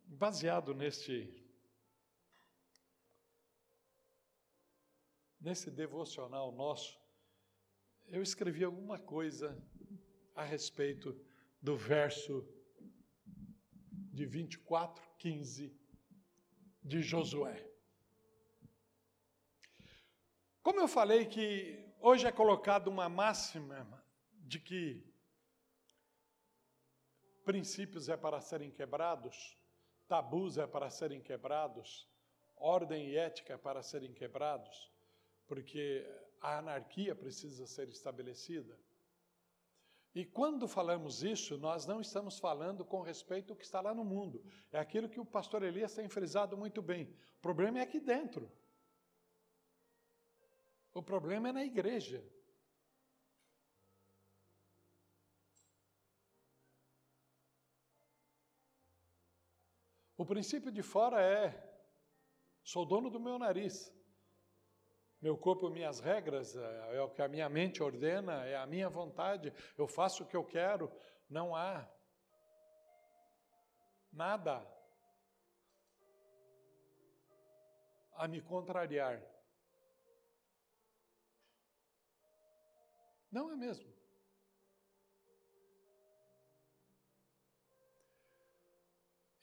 baseado 0.06 0.74
neste 0.74 1.38
nesse 5.40 5.70
devocional 5.70 6.52
nosso, 6.52 6.96
eu 8.06 8.22
escrevi 8.22 8.62
alguma 8.62 8.98
coisa 8.98 9.60
a 10.36 10.44
respeito 10.44 11.20
do 11.60 11.76
verso 11.76 12.46
de 14.12 14.26
24, 14.26 15.02
15 15.18 15.74
de 16.82 17.00
Josué. 17.00 17.66
Como 20.62 20.78
eu 20.78 20.86
falei 20.86 21.26
que 21.26 21.82
hoje 21.98 22.26
é 22.26 22.30
colocado 22.30 22.88
uma 22.88 23.08
máxima 23.08 24.04
de 24.32 24.60
que 24.60 25.02
princípios 27.44 28.08
é 28.08 28.16
para 28.16 28.40
serem 28.40 28.70
quebrados, 28.70 29.56
tabus 30.06 30.58
é 30.58 30.66
para 30.66 30.90
serem 30.90 31.20
quebrados, 31.20 32.08
ordem 32.54 33.08
e 33.08 33.16
ética 33.16 33.54
é 33.54 33.56
para 33.56 33.82
serem 33.82 34.12
quebrados, 34.12 34.92
porque 35.46 36.06
a 36.40 36.58
anarquia 36.58 37.14
precisa 37.14 37.66
ser 37.66 37.88
estabelecida. 37.88 38.78
E 40.14 40.26
quando 40.26 40.68
falamos 40.68 41.22
isso, 41.22 41.56
nós 41.56 41.86
não 41.86 42.00
estamos 42.00 42.38
falando 42.38 42.84
com 42.84 43.00
respeito 43.00 43.52
ao 43.52 43.56
que 43.56 43.64
está 43.64 43.80
lá 43.80 43.94
no 43.94 44.04
mundo. 44.04 44.44
É 44.70 44.78
aquilo 44.78 45.08
que 45.08 45.18
o 45.18 45.24
pastor 45.24 45.62
Elias 45.62 45.94
tem 45.94 46.08
frisado 46.08 46.56
muito 46.56 46.82
bem. 46.82 47.04
O 47.38 47.40
problema 47.40 47.78
é 47.78 47.82
aqui 47.82 47.98
dentro. 47.98 48.52
O 50.92 51.02
problema 51.02 51.48
é 51.48 51.52
na 51.52 51.64
igreja. 51.64 52.22
O 60.18 60.26
princípio 60.26 60.70
de 60.70 60.82
fora 60.82 61.22
é: 61.22 61.46
sou 62.62 62.84
dono 62.84 63.08
do 63.08 63.18
meu 63.18 63.38
nariz. 63.38 63.90
Meu 65.22 65.38
corpo, 65.38 65.70
minhas 65.70 66.00
regras, 66.00 66.56
é, 66.56 66.96
é 66.96 67.00
o 67.00 67.08
que 67.08 67.22
a 67.22 67.28
minha 67.28 67.48
mente 67.48 67.80
ordena, 67.80 68.44
é 68.44 68.56
a 68.56 68.66
minha 68.66 68.90
vontade, 68.90 69.54
eu 69.78 69.86
faço 69.86 70.24
o 70.24 70.26
que 70.26 70.36
eu 70.36 70.44
quero. 70.44 70.90
Não 71.30 71.54
há 71.54 71.88
nada 74.12 74.66
a 78.16 78.26
me 78.26 78.40
contrariar. 78.40 79.22
Não 83.30 83.52
é 83.52 83.56
mesmo? 83.56 83.92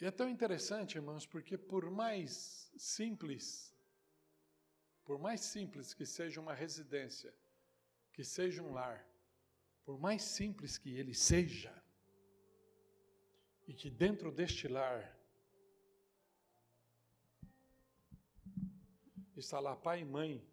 E 0.02 0.06
é 0.06 0.12
tão 0.12 0.28
interessante, 0.28 0.96
irmãos, 0.96 1.26
porque 1.26 1.58
por 1.58 1.89
mais 1.89 2.70
simples, 2.78 3.74
por 5.10 5.17
mais 5.17 5.41
simples 5.41 5.91
que 5.91 6.06
seja 6.06 6.39
uma 6.39 6.54
residência, 6.54 7.34
que 8.13 8.24
seja 8.24 8.62
um 8.62 8.74
lar, 8.74 9.04
por 9.84 10.00
mais 10.00 10.22
simples 10.22 10.78
que 10.78 10.95
ele 10.95 11.15
seja, 11.15 11.74
e 13.67 13.74
que 13.74 13.89
dentro 13.89 14.32
deste 14.32 14.67
lar 14.67 15.19
está 19.36 19.60
lá 19.60 19.76
pai 19.76 20.02
e 20.02 20.06
mãe 20.06 20.48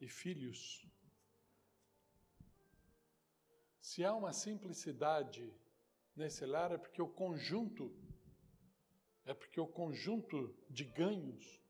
e 0.00 0.06
filhos, 0.06 0.86
se 3.80 4.04
há 4.04 4.14
uma 4.14 4.32
simplicidade 4.32 5.52
nesse 6.14 6.46
lar, 6.46 6.70
é 6.70 6.78
porque 6.78 7.02
o 7.02 7.08
conjunto, 7.08 7.92
é 9.24 9.34
porque 9.34 9.58
o 9.58 9.66
conjunto 9.66 10.56
de 10.70 10.84
ganhos 10.84 11.60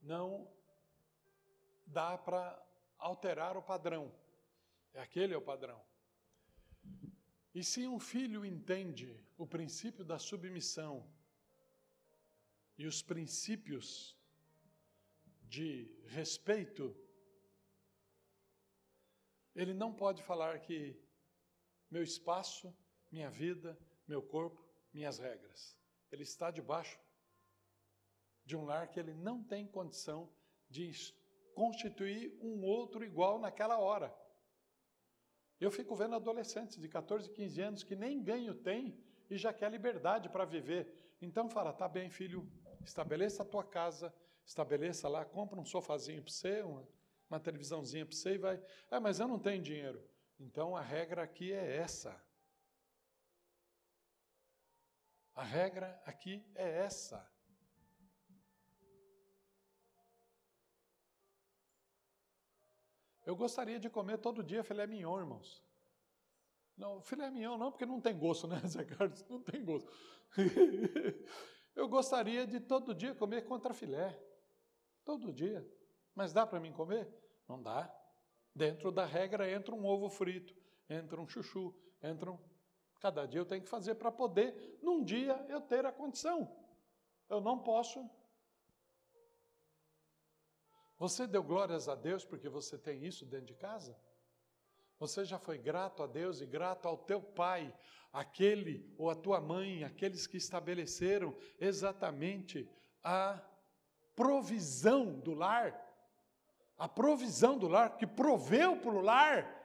não 0.00 0.50
dá 1.92 2.16
para 2.16 2.60
alterar 2.98 3.56
o 3.56 3.62
padrão. 3.62 4.12
É 4.92 5.00
aquele 5.00 5.34
é 5.34 5.36
o 5.36 5.42
padrão. 5.42 5.80
E 7.54 7.64
se 7.64 7.86
um 7.86 7.98
filho 7.98 8.44
entende 8.44 9.18
o 9.36 9.46
princípio 9.46 10.04
da 10.04 10.18
submissão 10.18 11.08
e 12.78 12.86
os 12.86 13.02
princípios 13.02 14.16
de 15.42 15.90
respeito, 16.06 16.96
ele 19.54 19.74
não 19.74 19.92
pode 19.92 20.22
falar 20.22 20.60
que 20.60 20.96
meu 21.90 22.02
espaço, 22.02 22.72
minha 23.10 23.30
vida, 23.30 23.76
meu 24.06 24.22
corpo, 24.22 24.64
minhas 24.92 25.18
regras. 25.18 25.76
Ele 26.10 26.22
está 26.22 26.50
debaixo 26.50 26.98
de 28.44 28.56
um 28.56 28.64
lar 28.64 28.88
que 28.88 29.00
ele 29.00 29.14
não 29.14 29.42
tem 29.42 29.66
condição 29.66 30.32
de 30.68 30.88
constituir 31.60 32.38
um 32.40 32.64
outro 32.64 33.04
igual 33.04 33.38
naquela 33.38 33.78
hora. 33.78 34.10
Eu 35.60 35.70
fico 35.70 35.94
vendo 35.94 36.14
adolescentes 36.14 36.78
de 36.78 36.88
14, 36.88 37.28
15 37.28 37.60
anos 37.60 37.82
que 37.82 37.94
nem 37.94 38.22
ganho 38.22 38.54
tem 38.54 38.98
e 39.28 39.36
já 39.36 39.52
quer 39.52 39.70
liberdade 39.70 40.30
para 40.30 40.46
viver. 40.46 40.90
Então 41.20 41.50
fala, 41.50 41.70
tá 41.70 41.86
bem, 41.86 42.08
filho, 42.08 42.50
estabeleça 42.82 43.42
a 43.42 43.44
tua 43.44 43.62
casa, 43.62 44.10
estabeleça 44.42 45.06
lá, 45.06 45.22
compra 45.22 45.60
um 45.60 45.64
sofazinho 45.66 46.22
para 46.22 46.32
você, 46.32 46.62
uma, 46.62 46.88
uma 47.28 47.38
televisãozinha 47.38 48.06
para 48.06 48.16
você 48.16 48.36
e 48.36 48.38
vai. 48.38 48.58
Ah, 48.90 48.98
mas 48.98 49.20
eu 49.20 49.28
não 49.28 49.38
tenho 49.38 49.62
dinheiro. 49.62 50.02
Então 50.38 50.74
a 50.74 50.80
regra 50.80 51.24
aqui 51.24 51.52
é 51.52 51.76
essa. 51.76 52.18
A 55.34 55.44
regra 55.44 56.00
aqui 56.06 56.42
é 56.54 56.78
essa. 56.78 57.30
Eu 63.30 63.36
gostaria 63.36 63.78
de 63.78 63.88
comer 63.88 64.18
todo 64.18 64.42
dia 64.42 64.64
filé 64.64 64.88
mignon, 64.88 65.20
irmãos. 65.20 65.64
Não, 66.76 67.00
filé 67.00 67.30
mignon 67.30 67.56
não, 67.56 67.70
porque 67.70 67.86
não 67.86 68.00
tem 68.00 68.18
gosto, 68.18 68.48
né, 68.48 68.60
Zé 68.66 68.84
Carlos? 68.84 69.24
Não 69.28 69.40
tem 69.40 69.64
gosto. 69.64 69.88
Eu 71.76 71.88
gostaria 71.88 72.44
de 72.44 72.58
todo 72.58 72.92
dia 72.92 73.14
comer 73.14 73.42
contra 73.42 73.72
filé. 73.72 74.20
Todo 75.04 75.32
dia. 75.32 75.64
Mas 76.12 76.32
dá 76.32 76.44
para 76.44 76.58
mim 76.58 76.72
comer? 76.72 77.08
Não 77.48 77.62
dá. 77.62 77.88
Dentro 78.52 78.90
da 78.90 79.06
regra 79.06 79.48
entra 79.48 79.76
um 79.76 79.86
ovo 79.86 80.10
frito, 80.10 80.52
entra 80.88 81.20
um 81.20 81.28
chuchu, 81.28 81.72
entra 82.02 82.32
um. 82.32 82.38
Cada 82.98 83.26
dia 83.26 83.38
eu 83.38 83.46
tenho 83.46 83.62
que 83.62 83.68
fazer 83.68 83.94
para 83.94 84.10
poder, 84.10 84.80
num 84.82 85.04
dia, 85.04 85.46
eu 85.48 85.60
ter 85.60 85.86
a 85.86 85.92
condição. 85.92 86.52
Eu 87.28 87.40
não 87.40 87.60
posso. 87.60 88.10
Você 91.00 91.26
deu 91.26 91.42
glórias 91.42 91.88
a 91.88 91.96
Deus 91.96 92.24
porque 92.24 92.48
você 92.48 92.78
tem 92.78 93.04
isso 93.04 93.26
dentro 93.26 93.46
de 93.46 93.54
casa? 93.54 93.98
Você 95.00 95.24
já 95.24 95.38
foi 95.38 95.58
grato 95.58 96.04
a 96.04 96.06
Deus 96.06 96.40
e 96.40 96.46
grato 96.46 96.86
ao 96.86 96.96
teu 96.96 97.20
pai, 97.20 97.76
aquele 98.12 98.94
ou 98.96 99.10
a 99.10 99.16
tua 99.16 99.40
mãe, 99.40 99.82
aqueles 99.82 100.28
que 100.28 100.36
estabeleceram 100.36 101.36
exatamente 101.58 102.70
a 103.02 103.42
provisão 104.14 105.18
do 105.18 105.34
lar? 105.34 105.88
a 106.80 106.88
provisão 106.88 107.58
do 107.58 107.68
lar, 107.68 107.98
que 107.98 108.06
proveu 108.06 108.74
para 108.74 108.90
o 108.90 109.02
lar, 109.02 109.60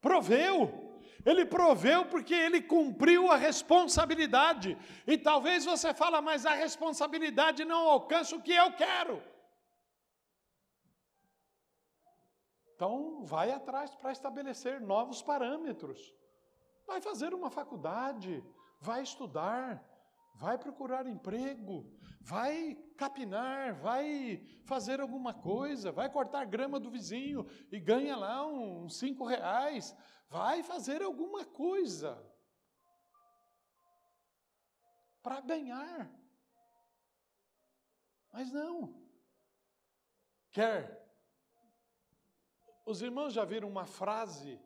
Proveu. 0.00 0.98
Ele 1.24 1.44
proveu 1.44 2.06
porque 2.06 2.34
ele 2.34 2.62
cumpriu 2.62 3.30
a 3.30 3.36
responsabilidade. 3.36 4.76
E 5.06 5.18
talvez 5.18 5.64
você 5.64 5.92
fala, 5.92 6.22
mas 6.22 6.46
a 6.46 6.54
responsabilidade 6.54 7.64
não 7.64 7.86
alcança 7.86 8.34
o 8.34 8.42
que 8.42 8.52
eu 8.52 8.72
quero. 8.72 9.22
Então, 12.80 13.22
vai 13.26 13.50
atrás 13.52 13.94
para 13.94 14.10
estabelecer 14.10 14.80
novos 14.80 15.22
parâmetros. 15.22 16.14
Vai 16.86 16.98
fazer 16.98 17.34
uma 17.34 17.50
faculdade, 17.50 18.42
vai 18.80 19.02
estudar, 19.02 19.84
vai 20.34 20.56
procurar 20.56 21.06
emprego, 21.06 21.84
vai 22.22 22.82
capinar, 22.96 23.74
vai 23.74 24.42
fazer 24.64 24.98
alguma 24.98 25.34
coisa, 25.34 25.92
vai 25.92 26.10
cortar 26.10 26.46
grama 26.46 26.80
do 26.80 26.90
vizinho 26.90 27.46
e 27.70 27.78
ganha 27.78 28.16
lá 28.16 28.46
uns 28.46 28.96
cinco 28.96 29.26
reais, 29.26 29.94
vai 30.30 30.62
fazer 30.62 31.02
alguma 31.02 31.44
coisa 31.44 32.26
para 35.22 35.42
ganhar. 35.42 36.10
Mas 38.32 38.50
não. 38.50 39.04
Quer. 40.50 40.99
Os 42.90 43.02
irmãos 43.02 43.32
já 43.32 43.44
viram 43.44 43.68
uma 43.68 43.86
frase 43.86 44.60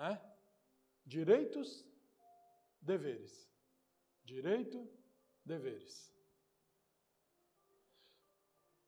né? 0.00 0.18
Direitos, 1.04 1.84
deveres. 2.80 3.50
Direito, 4.24 4.88
deveres. 5.44 6.10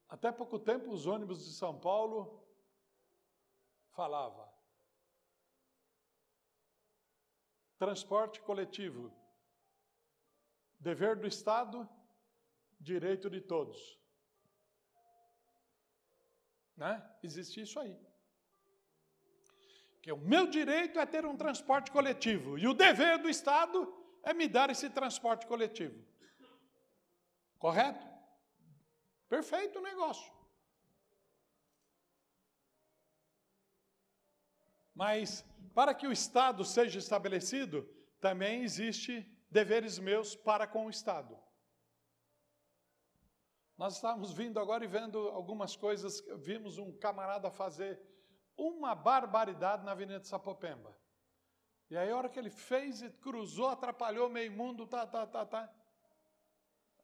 Até 0.09 0.33
pouco 0.33 0.59
tempo, 0.59 0.91
os 0.91 1.07
ônibus 1.07 1.45
de 1.45 1.53
São 1.53 1.79
Paulo 1.79 2.43
falava 3.91 4.51
transporte 7.77 8.41
coletivo, 8.41 9.13
dever 10.79 11.17
do 11.17 11.27
Estado, 11.27 11.89
direito 12.81 13.29
de 13.29 13.41
todos. 13.41 14.02
Né? 16.77 17.03
Existe 17.23 17.61
isso 17.61 17.79
aí 17.79 17.97
que 20.03 20.11
o 20.11 20.17
meu 20.17 20.49
direito 20.49 20.99
é 20.99 21.07
ter 21.07 21.25
um 21.25 21.37
transporte 21.37 21.93
coletivo 21.93 22.59
e 22.59 22.67
o 22.67 22.75
dever 22.75 23.19
do 23.19 23.31
Estado 23.31 23.89
é 24.25 24.35
me 24.35 24.49
dar 24.49 24.69
esse 24.69 24.91
transporte 24.91 25.47
coletivo. 25.47 26.05
Correto? 27.57 28.05
Perfeito 29.29 29.79
o 29.79 29.83
negócio. 29.83 30.31
Mas 34.93 35.45
para 35.73 35.95
que 35.95 36.07
o 36.07 36.13
Estado 36.13 36.65
seja 36.65 36.99
estabelecido, 36.99 37.89
também 38.21 38.63
existe 38.63 39.25
deveres 39.49 40.01
meus 40.01 40.35
para 40.35 40.67
com 40.67 40.87
o 40.87 40.91
Estado. 40.91 41.39
Nós 43.77 43.97
estávamos 43.97 44.33
vindo 44.33 44.61
agora 44.61 44.85
e 44.85 44.89
vendo 44.89 45.19
algumas 45.29 45.75
coisas, 45.75 46.21
vimos 46.37 46.79
um 46.79 46.93
camarada 46.99 47.51
fazer 47.51 48.01
uma 48.57 48.95
barbaridade 48.95 49.85
na 49.85 49.93
Avenida 49.93 50.21
de 50.21 50.29
Sapopemba. 50.29 50.97
E 51.91 51.97
aí, 51.97 52.11
a 52.11 52.17
hora 52.17 52.29
que 52.29 52.39
ele 52.39 52.51
fez 52.51 53.03
e 53.03 53.11
cruzou, 53.11 53.69
atrapalhou 53.69 54.29
meio 54.29 54.51
mundo, 54.53 54.87
tá, 54.87 55.07
tá, 55.07 55.27
tá, 55.27 55.45
tá. 55.45 55.71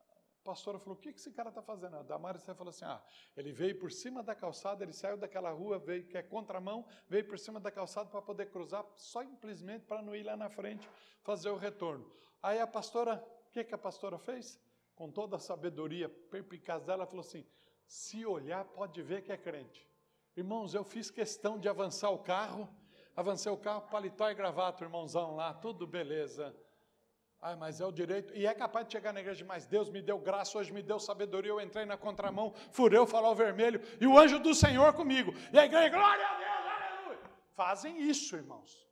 A 0.00 0.44
pastora 0.44 0.78
falou: 0.78 0.94
O 0.94 0.98
que, 0.98 1.10
esse 1.10 1.30
cara 1.30 1.50
está 1.50 1.60
fazendo? 1.60 1.96
A 1.96 2.02
Damares 2.02 2.42
falou 2.44 2.70
assim: 2.70 2.84
Ah, 2.84 3.02
ele 3.36 3.52
veio 3.52 3.78
por 3.78 3.92
cima 3.92 4.22
da 4.22 4.34
calçada, 4.34 4.82
ele 4.82 4.94
saiu 4.94 5.18
daquela 5.18 5.50
rua, 5.50 5.78
veio, 5.78 6.06
que 6.06 6.16
é 6.16 6.22
contramão, 6.22 6.86
veio 7.06 7.26
por 7.26 7.38
cima 7.38 7.60
da 7.60 7.70
calçada 7.70 8.08
para 8.08 8.22
poder 8.22 8.50
cruzar, 8.50 8.82
só 8.96 9.22
simplesmente 9.22 9.84
para 9.84 10.00
não 10.00 10.16
ir 10.16 10.22
lá 10.22 10.36
na 10.36 10.48
frente 10.48 10.88
fazer 11.22 11.50
o 11.50 11.56
retorno. 11.56 12.10
Aí 12.42 12.58
a 12.58 12.66
pastora, 12.66 13.22
o 13.46 13.50
que, 13.50 13.64
que 13.64 13.74
a 13.74 13.78
pastora 13.78 14.18
fez? 14.18 14.58
Com 14.98 15.12
toda 15.12 15.36
a 15.36 15.38
sabedoria 15.38 16.08
perpicaz 16.08 16.82
dela, 16.82 17.06
falou 17.06 17.20
assim: 17.20 17.46
Se 17.86 18.26
olhar, 18.26 18.64
pode 18.64 19.00
ver 19.00 19.22
que 19.22 19.30
é 19.30 19.36
crente. 19.36 19.88
Irmãos, 20.36 20.74
eu 20.74 20.82
fiz 20.82 21.08
questão 21.08 21.56
de 21.56 21.68
avançar 21.68 22.10
o 22.10 22.18
carro, 22.18 22.68
avancei 23.14 23.50
o 23.50 23.56
carro, 23.56 23.82
paletó 23.82 24.28
e 24.28 24.34
gravata, 24.34 24.82
irmãozão 24.82 25.36
lá, 25.36 25.54
tudo 25.54 25.86
beleza. 25.86 26.52
Ai, 27.40 27.54
mas 27.54 27.80
é 27.80 27.86
o 27.86 27.92
direito, 27.92 28.34
e 28.34 28.44
é 28.44 28.52
capaz 28.52 28.88
de 28.88 28.92
chegar 28.92 29.12
na 29.12 29.20
igreja, 29.20 29.44
mas 29.44 29.66
Deus 29.66 29.88
me 29.88 30.02
deu 30.02 30.18
graça, 30.18 30.58
hoje 30.58 30.72
me 30.72 30.82
deu 30.82 30.98
sabedoria, 30.98 31.52
eu 31.52 31.60
entrei 31.60 31.84
na 31.84 31.96
contramão, 31.96 32.52
furei 32.72 32.98
o 32.98 33.06
farol 33.06 33.36
vermelho, 33.36 33.80
e 34.00 34.06
o 34.08 34.18
anjo 34.18 34.40
do 34.40 34.52
Senhor 34.52 34.92
comigo. 34.94 35.32
E 35.52 35.58
a 35.60 35.64
igreja, 35.64 35.90
glória 35.90 36.26
a 36.26 36.36
Deus, 36.36 37.02
aleluia. 37.06 37.30
Fazem 37.54 38.00
isso, 38.00 38.34
irmãos. 38.34 38.84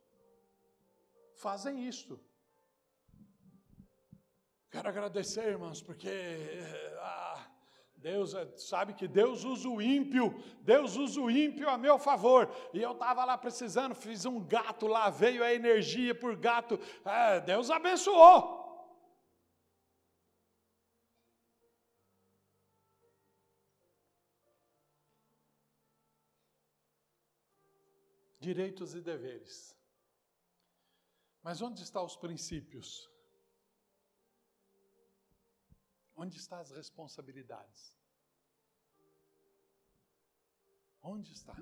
Fazem 1.34 1.84
isso. 1.84 2.24
Quero 4.70 4.88
agradecer, 4.88 5.48
irmãos, 5.48 5.80
porque 5.80 6.08
ah, 6.98 7.46
Deus 7.96 8.34
é, 8.34 8.56
sabe 8.56 8.94
que 8.94 9.08
Deus 9.08 9.42
usa 9.44 9.68
o 9.68 9.80
ímpio, 9.80 10.32
Deus 10.62 10.96
usa 10.96 11.20
o 11.20 11.30
ímpio 11.30 11.68
a 11.68 11.78
meu 11.78 11.98
favor. 11.98 12.48
E 12.72 12.82
eu 12.82 12.92
estava 12.92 13.24
lá 13.24 13.38
precisando, 13.38 13.94
fiz 13.94 14.24
um 14.24 14.38
gato 14.44 14.86
lá, 14.86 15.08
veio 15.08 15.42
a 15.42 15.52
energia 15.52 16.14
por 16.14 16.36
gato. 16.36 16.78
É, 17.04 17.40
Deus 17.40 17.70
abençoou. 17.70 18.64
Direitos 28.38 28.94
e 28.94 29.00
deveres. 29.00 29.76
Mas 31.42 31.60
onde 31.62 31.82
estão 31.82 32.04
os 32.04 32.16
princípios? 32.16 33.15
Onde 36.16 36.38
estão 36.38 36.58
as 36.58 36.70
responsabilidades? 36.70 37.94
Onde 41.02 41.32
está? 41.32 41.54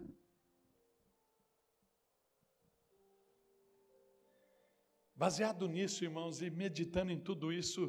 Baseado 5.16 5.68
nisso, 5.68 6.04
irmãos, 6.04 6.40
e 6.40 6.50
meditando 6.50 7.10
em 7.10 7.20
tudo 7.20 7.52
isso, 7.52 7.82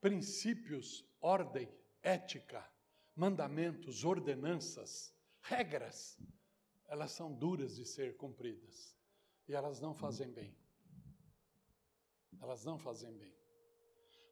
princípios, 0.00 1.04
ordem, 1.20 1.68
ética, 2.02 2.70
mandamentos, 3.14 4.04
ordenanças, 4.04 5.14
regras, 5.40 6.18
elas 6.86 7.10
são 7.12 7.32
duras 7.32 7.74
de 7.74 7.84
ser 7.84 8.16
cumpridas 8.16 8.96
e 9.48 9.54
elas 9.54 9.80
não 9.80 9.94
fazem 9.94 10.30
bem. 10.30 10.65
Elas 12.40 12.64
não 12.64 12.78
fazem 12.78 13.12
bem. 13.16 13.34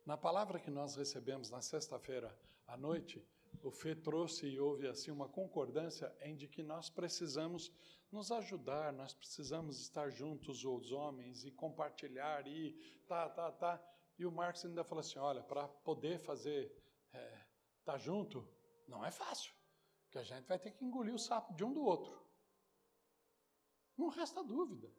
Na 0.04 0.16
palavra 0.16 0.60
que 0.60 0.70
nós 0.70 0.96
recebemos 0.96 1.50
na 1.50 1.60
sexta-feira 1.60 2.38
à 2.66 2.76
noite, 2.76 3.26
o 3.62 3.70
Fê 3.70 3.94
trouxe 3.94 4.46
e 4.46 4.60
houve 4.60 4.86
assim 4.86 5.10
uma 5.10 5.28
concordância 5.28 6.14
em 6.20 6.36
de 6.36 6.46
que 6.46 6.62
nós 6.62 6.90
precisamos 6.90 7.72
nos 8.12 8.30
ajudar, 8.30 8.92
nós 8.92 9.14
precisamos 9.14 9.80
estar 9.80 10.10
juntos 10.10 10.64
os 10.64 10.92
homens 10.92 11.44
e 11.44 11.50
compartilhar 11.50 12.46
e 12.46 12.74
tá, 13.06 13.28
tá, 13.28 13.50
tá. 13.50 13.82
E 14.18 14.26
o 14.26 14.30
Marcos 14.30 14.64
ainda 14.64 14.84
falou 14.84 15.00
assim, 15.00 15.18
olha, 15.18 15.42
para 15.42 15.66
poder 15.66 16.18
fazer 16.18 16.70
é, 17.12 17.46
tá 17.84 17.96
junto, 17.96 18.46
não 18.86 19.04
é 19.04 19.10
fácil, 19.10 19.52
que 20.10 20.18
a 20.18 20.22
gente 20.22 20.46
vai 20.46 20.58
ter 20.58 20.72
que 20.72 20.84
engolir 20.84 21.14
o 21.14 21.18
sapo 21.18 21.54
de 21.54 21.64
um 21.64 21.72
do 21.72 21.82
outro. 21.82 22.22
Não 23.96 24.08
resta 24.08 24.42
dúvida. 24.42 24.92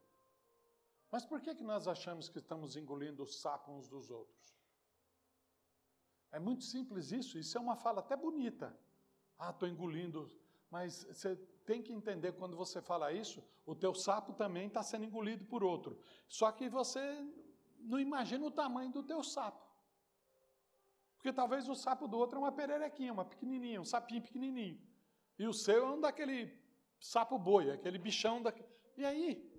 Mas 1.16 1.26
por 1.26 1.40
que, 1.40 1.56
que 1.56 1.64
nós 1.64 1.88
achamos 1.88 2.28
que 2.28 2.40
estamos 2.40 2.76
engolindo 2.76 3.24
o 3.24 3.26
sapo 3.26 3.72
uns 3.72 3.88
dos 3.88 4.12
outros? 4.12 4.54
É 6.30 6.38
muito 6.38 6.66
simples 6.66 7.14
isso, 7.14 7.40
isso 7.40 7.58
é 7.58 7.62
uma 7.62 7.78
fala 7.78 8.02
até 8.02 8.18
bonita. 8.18 8.78
Ah, 9.40 9.52
estou 9.52 9.70
engolindo. 9.70 10.30
Mas 10.70 11.06
você 11.06 11.38
tem 11.66 11.82
que 11.82 11.94
entender 11.94 12.34
quando 12.34 12.58
você 12.58 12.82
fala 12.82 13.14
isso, 13.14 13.42
o 13.66 13.74
teu 13.74 13.94
sapo 13.94 14.34
também 14.34 14.68
está 14.68 14.84
sendo 14.84 15.06
engolido 15.06 15.46
por 15.46 15.64
outro. 15.64 15.98
Só 16.28 16.52
que 16.52 16.68
você 16.68 17.02
não 17.80 17.98
imagina 17.98 18.46
o 18.46 18.52
tamanho 18.52 18.92
do 18.92 19.02
teu 19.02 19.24
sapo. 19.24 19.66
Porque 21.16 21.32
talvez 21.32 21.70
o 21.70 21.76
sapo 21.76 22.10
do 22.10 22.18
outro 22.18 22.40
é 22.40 22.42
uma 22.42 22.52
pererequinha, 22.52 23.14
uma 23.14 23.24
pequenininha, 23.24 23.80
um 23.80 23.86
sapinho 23.86 24.22
pequenininho. 24.22 24.78
E 25.40 25.48
o 25.48 25.54
seu 25.54 25.88
é 25.88 25.92
um 25.92 26.02
daquele 26.02 26.52
sapo 27.00 27.40
boi, 27.40 27.72
aquele 27.72 27.98
bichão 27.98 28.44
da. 28.44 28.54
E 28.98 29.06
aí? 29.06 29.55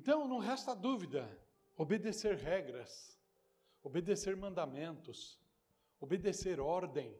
Então, 0.00 0.26
não 0.26 0.38
resta 0.38 0.74
dúvida, 0.74 1.28
obedecer 1.76 2.34
regras, 2.34 3.20
obedecer 3.82 4.34
mandamentos, 4.34 5.38
obedecer 6.00 6.58
ordem. 6.58 7.14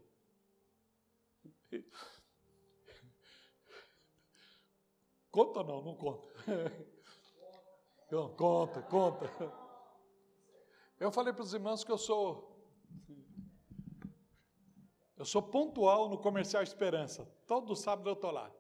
Conta 5.31 5.63
não, 5.63 5.83
não 5.83 5.95
conta. 5.95 6.33
Não, 8.11 8.35
conta, 8.35 8.83
conta. 8.83 9.27
Eu 10.99 11.13
falei 11.13 11.35
para 11.35 11.43
os 11.43 11.53
irmãos 11.53 11.85
que 11.85 11.93
eu 11.93 11.99
sou. 11.99 12.59
Eu 15.19 15.27
sou 15.27 15.43
pontual 15.43 16.09
no 16.09 16.19
Comercial 16.19 16.63
Esperança. 16.63 17.25
Todo 17.47 17.77
sábado 17.77 18.09
eu 18.09 18.15
estou 18.15 18.31
lá. 18.31 18.51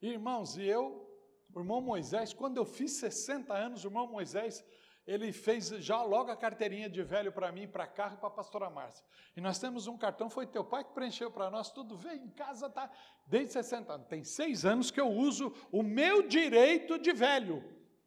Irmãos, 0.00 0.56
e 0.56 0.64
eu, 0.64 1.01
o 1.54 1.60
irmão 1.60 1.80
Moisés, 1.80 2.32
quando 2.32 2.56
eu 2.56 2.64
fiz 2.64 2.92
60 2.92 3.52
anos, 3.52 3.84
o 3.84 3.88
irmão 3.88 4.06
Moisés, 4.06 4.64
ele 5.06 5.32
fez 5.32 5.68
já 5.68 6.02
logo 6.02 6.30
a 6.30 6.36
carteirinha 6.36 6.88
de 6.88 7.02
velho 7.02 7.32
para 7.32 7.50
mim, 7.50 7.66
para 7.66 7.86
carro 7.86 8.14
e 8.14 8.18
para 8.18 8.28
a 8.28 8.32
pastora 8.32 8.70
Márcia. 8.70 9.04
E 9.36 9.40
nós 9.40 9.58
temos 9.58 9.86
um 9.86 9.98
cartão, 9.98 10.30
foi 10.30 10.46
teu 10.46 10.64
pai 10.64 10.84
que 10.84 10.94
preencheu 10.94 11.30
para 11.30 11.50
nós, 11.50 11.72
tudo 11.72 11.96
veio 11.96 12.22
em 12.22 12.30
casa, 12.30 12.70
tá? 12.70 12.90
Desde 13.26 13.52
60 13.52 13.92
anos. 13.92 14.06
Tem 14.06 14.22
seis 14.22 14.64
anos 14.64 14.90
que 14.90 15.00
eu 15.00 15.08
uso 15.08 15.52
o 15.72 15.82
meu 15.82 16.26
direito 16.28 16.98
de 16.98 17.12
velho, 17.12 17.64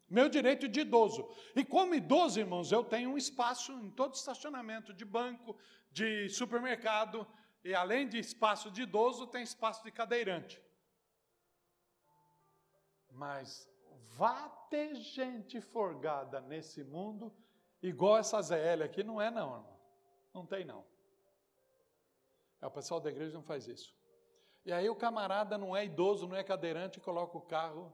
meu 0.10 0.30
direito 0.30 0.68
de 0.68 0.82
idoso. 0.82 1.28
E 1.56 1.66
como 1.66 1.96
idoso, 1.96 2.40
irmãos, 2.40 2.72
eu 2.72 2.84
tenho 2.84 3.10
um 3.10 3.18
espaço 3.18 3.74
em 3.74 3.92
todo 3.92 4.14
estacionamento 4.14 4.94
de 4.94 5.04
banco, 5.04 5.58
de 5.92 6.30
supermercado, 6.30 7.28
e 7.64 7.74
além 7.74 8.08
de 8.08 8.20
espaço 8.20 8.72
de 8.72 8.84
idoso, 8.84 9.28
tem 9.28 9.44
espaço 9.44 9.84
de 9.84 9.92
cadeirante. 9.92 10.62
Mas 13.16 13.68
Vá 14.18 14.48
ter 14.70 14.96
gente 14.96 15.60
forgada 15.60 16.40
nesse 16.40 16.86
mundo, 16.86 17.34
igual 17.82 18.18
essa 18.18 18.42
ZL 18.42 18.84
aqui, 18.84 19.04
não 19.04 19.22
é 19.22 19.30
não, 19.30 19.56
irmão. 19.56 19.80
Não 20.34 20.46
tem 20.46 20.64
não. 20.64 20.86
É, 22.62 22.68
o 22.68 22.72
pessoal 22.72 23.02
da 23.02 23.10
igreja 23.10 23.34
não 23.34 23.44
faz 23.44 23.68
isso. 23.68 23.94
E 24.66 24.72
aí 24.72 24.90
o 24.90 24.96
camarada 24.96 25.58
não 25.58 25.76
é 25.76 25.84
idoso, 25.84 26.28
não 26.28 26.36
é 26.36 26.46
cadeirante, 26.46 27.02
coloca 27.02 27.38
o 27.38 27.42
carro 27.42 27.92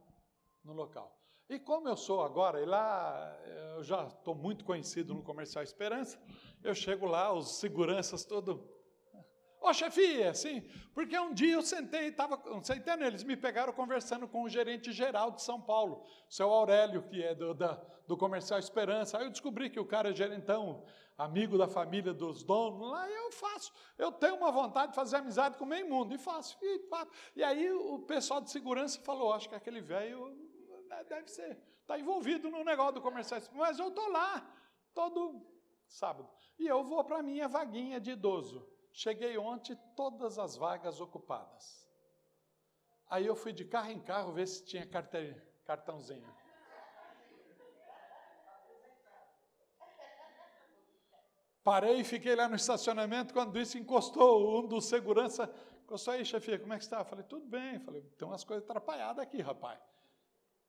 no 0.64 0.74
local. 0.74 1.20
E 1.50 1.60
como 1.60 1.90
eu 1.90 1.98
sou 1.98 2.22
agora, 2.24 2.62
e 2.62 2.66
lá 2.66 3.36
eu 3.76 3.84
já 3.84 4.06
estou 4.06 4.36
muito 4.36 4.64
conhecido 4.64 5.16
no 5.16 5.24
Comercial 5.24 5.64
Esperança, 5.64 6.22
eu 6.64 6.76
chego 6.76 7.08
lá, 7.08 7.34
os 7.34 7.60
seguranças 7.60 8.24
todo 8.24 8.70
Ô 9.62 9.70
oh, 9.70 9.74
chefia, 9.74 10.32
assim, 10.32 10.62
porque 10.92 11.18
um 11.20 11.32
dia 11.32 11.54
eu 11.54 11.62
sentei, 11.62 12.08
estava 12.08 12.42
sentando, 12.64 13.04
eles 13.04 13.24
me 13.24 13.38
pegaram 13.38 13.72
conversando 13.72 14.28
com 14.28 14.42
o 14.42 14.50
gerente 14.50 14.92
geral 14.92 15.30
de 15.30 15.44
São 15.44 15.62
Paulo, 15.62 16.04
o 16.28 16.34
seu 16.34 16.50
Aurélio, 16.50 17.04
que 17.04 17.22
é 17.22 17.36
do, 17.36 17.54
da, 17.54 17.74
do 18.08 18.18
Comercial 18.18 18.58
Esperança. 18.58 19.20
Aí 19.20 19.24
eu 19.24 19.30
descobri 19.30 19.70
que 19.70 19.80
o 19.80 19.86
cara 19.86 20.10
é 20.10 20.14
gerentão, 20.14 20.84
amigo 21.16 21.60
da 21.60 21.68
família 21.68 22.12
dos 22.12 22.44
donos, 22.44 22.90
lá 22.90 23.08
eu 23.08 23.32
faço. 23.34 23.72
Eu 24.00 24.12
tenho 24.12 24.36
uma 24.36 24.52
vontade 24.52 24.94
de 24.94 24.96
fazer 24.96 25.18
amizade 25.18 25.60
com 25.60 25.64
o 25.64 25.68
meio 25.68 25.88
mundo, 25.88 26.16
e 26.16 26.18
faço. 26.18 26.58
E, 26.60 26.82
e 27.36 27.44
aí 27.44 27.72
o 27.72 28.00
pessoal 28.00 28.42
de 28.42 28.50
segurança 28.50 29.00
falou: 29.02 29.32
acho 29.32 29.48
que 29.48 29.54
aquele 29.54 29.80
velho 29.80 30.36
deve 31.08 31.30
ser, 31.30 31.62
está 31.82 32.00
envolvido 32.00 32.50
no 32.50 32.64
negócio 32.64 32.94
do 32.94 33.02
comercial, 33.02 33.40
mas 33.54 33.78
eu 33.78 33.90
estou 33.90 34.10
lá, 34.10 34.44
todo 34.92 35.46
sábado. 35.88 36.28
E 36.58 36.66
eu 36.66 36.84
vou 36.84 37.04
para 37.04 37.20
a 37.20 37.24
minha 37.24 37.48
vaguinha 37.48 38.00
de 38.00 38.12
idoso. 38.12 38.68
Cheguei 38.92 39.38
ontem, 39.38 39.76
todas 39.96 40.38
as 40.38 40.56
vagas 40.56 41.00
ocupadas. 41.00 41.90
Aí 43.10 43.26
eu 43.26 43.36
fui 43.36 43.54
de 43.54 43.66
carro 43.66 43.92
em 43.92 44.00
carro 44.00 44.32
ver 44.32 44.48
se 44.48 44.64
tinha 44.64 44.88
cartãozinho. 45.66 46.34
Parei 51.64 52.00
e 52.00 52.04
fiquei 52.04 52.36
lá 52.36 52.50
no 52.50 52.56
estacionamento. 52.56 53.34
Quando 53.34 53.60
isso 53.60 53.78
encostou, 53.78 54.60
um 54.60 54.68
dos 54.68 54.86
segurança 54.86 55.54
encostou 55.84 56.14
aí, 56.14 56.26
chefia, 56.26 56.58
como 56.58 56.74
é 56.74 56.78
que 56.78 56.84
está? 56.84 57.04
Falei, 57.04 57.24
tudo 57.26 57.46
bem. 57.46 57.80
Falei, 57.80 58.02
tem 58.18 58.28
umas 58.28 58.44
coisas 58.44 58.64
atrapalhadas 58.64 59.22
aqui, 59.22 59.42
rapaz. 59.42 59.80